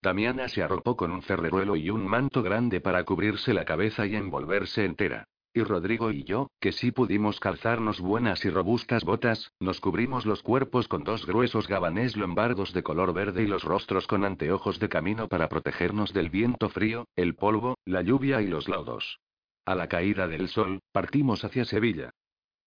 Damiana 0.00 0.48
se 0.48 0.62
arropó 0.62 0.96
con 0.96 1.10
un 1.10 1.20
ferreruelo 1.20 1.76
y 1.76 1.90
un 1.90 2.06
manto 2.06 2.42
grande 2.42 2.80
para 2.80 3.04
cubrirse 3.04 3.52
la 3.52 3.66
cabeza 3.66 4.06
y 4.06 4.16
envolverse 4.16 4.86
entera. 4.86 5.26
Y 5.58 5.64
Rodrigo 5.64 6.12
y 6.12 6.22
yo, 6.22 6.52
que 6.60 6.70
sí 6.70 6.92
pudimos 6.92 7.40
calzarnos 7.40 8.00
buenas 8.00 8.44
y 8.44 8.48
robustas 8.48 9.02
botas, 9.02 9.50
nos 9.58 9.80
cubrimos 9.80 10.24
los 10.24 10.40
cuerpos 10.40 10.86
con 10.86 11.02
dos 11.02 11.26
gruesos 11.26 11.66
gabanés 11.66 12.16
lombardos 12.16 12.72
de 12.72 12.84
color 12.84 13.12
verde 13.12 13.42
y 13.42 13.48
los 13.48 13.64
rostros 13.64 14.06
con 14.06 14.24
anteojos 14.24 14.78
de 14.78 14.88
camino 14.88 15.26
para 15.26 15.48
protegernos 15.48 16.12
del 16.12 16.30
viento 16.30 16.68
frío, 16.68 17.08
el 17.16 17.34
polvo, 17.34 17.76
la 17.84 18.02
lluvia 18.02 18.40
y 18.40 18.46
los 18.46 18.68
lodos. 18.68 19.18
A 19.66 19.74
la 19.74 19.88
caída 19.88 20.28
del 20.28 20.48
sol, 20.48 20.78
partimos 20.92 21.44
hacia 21.44 21.64
Sevilla. 21.64 22.12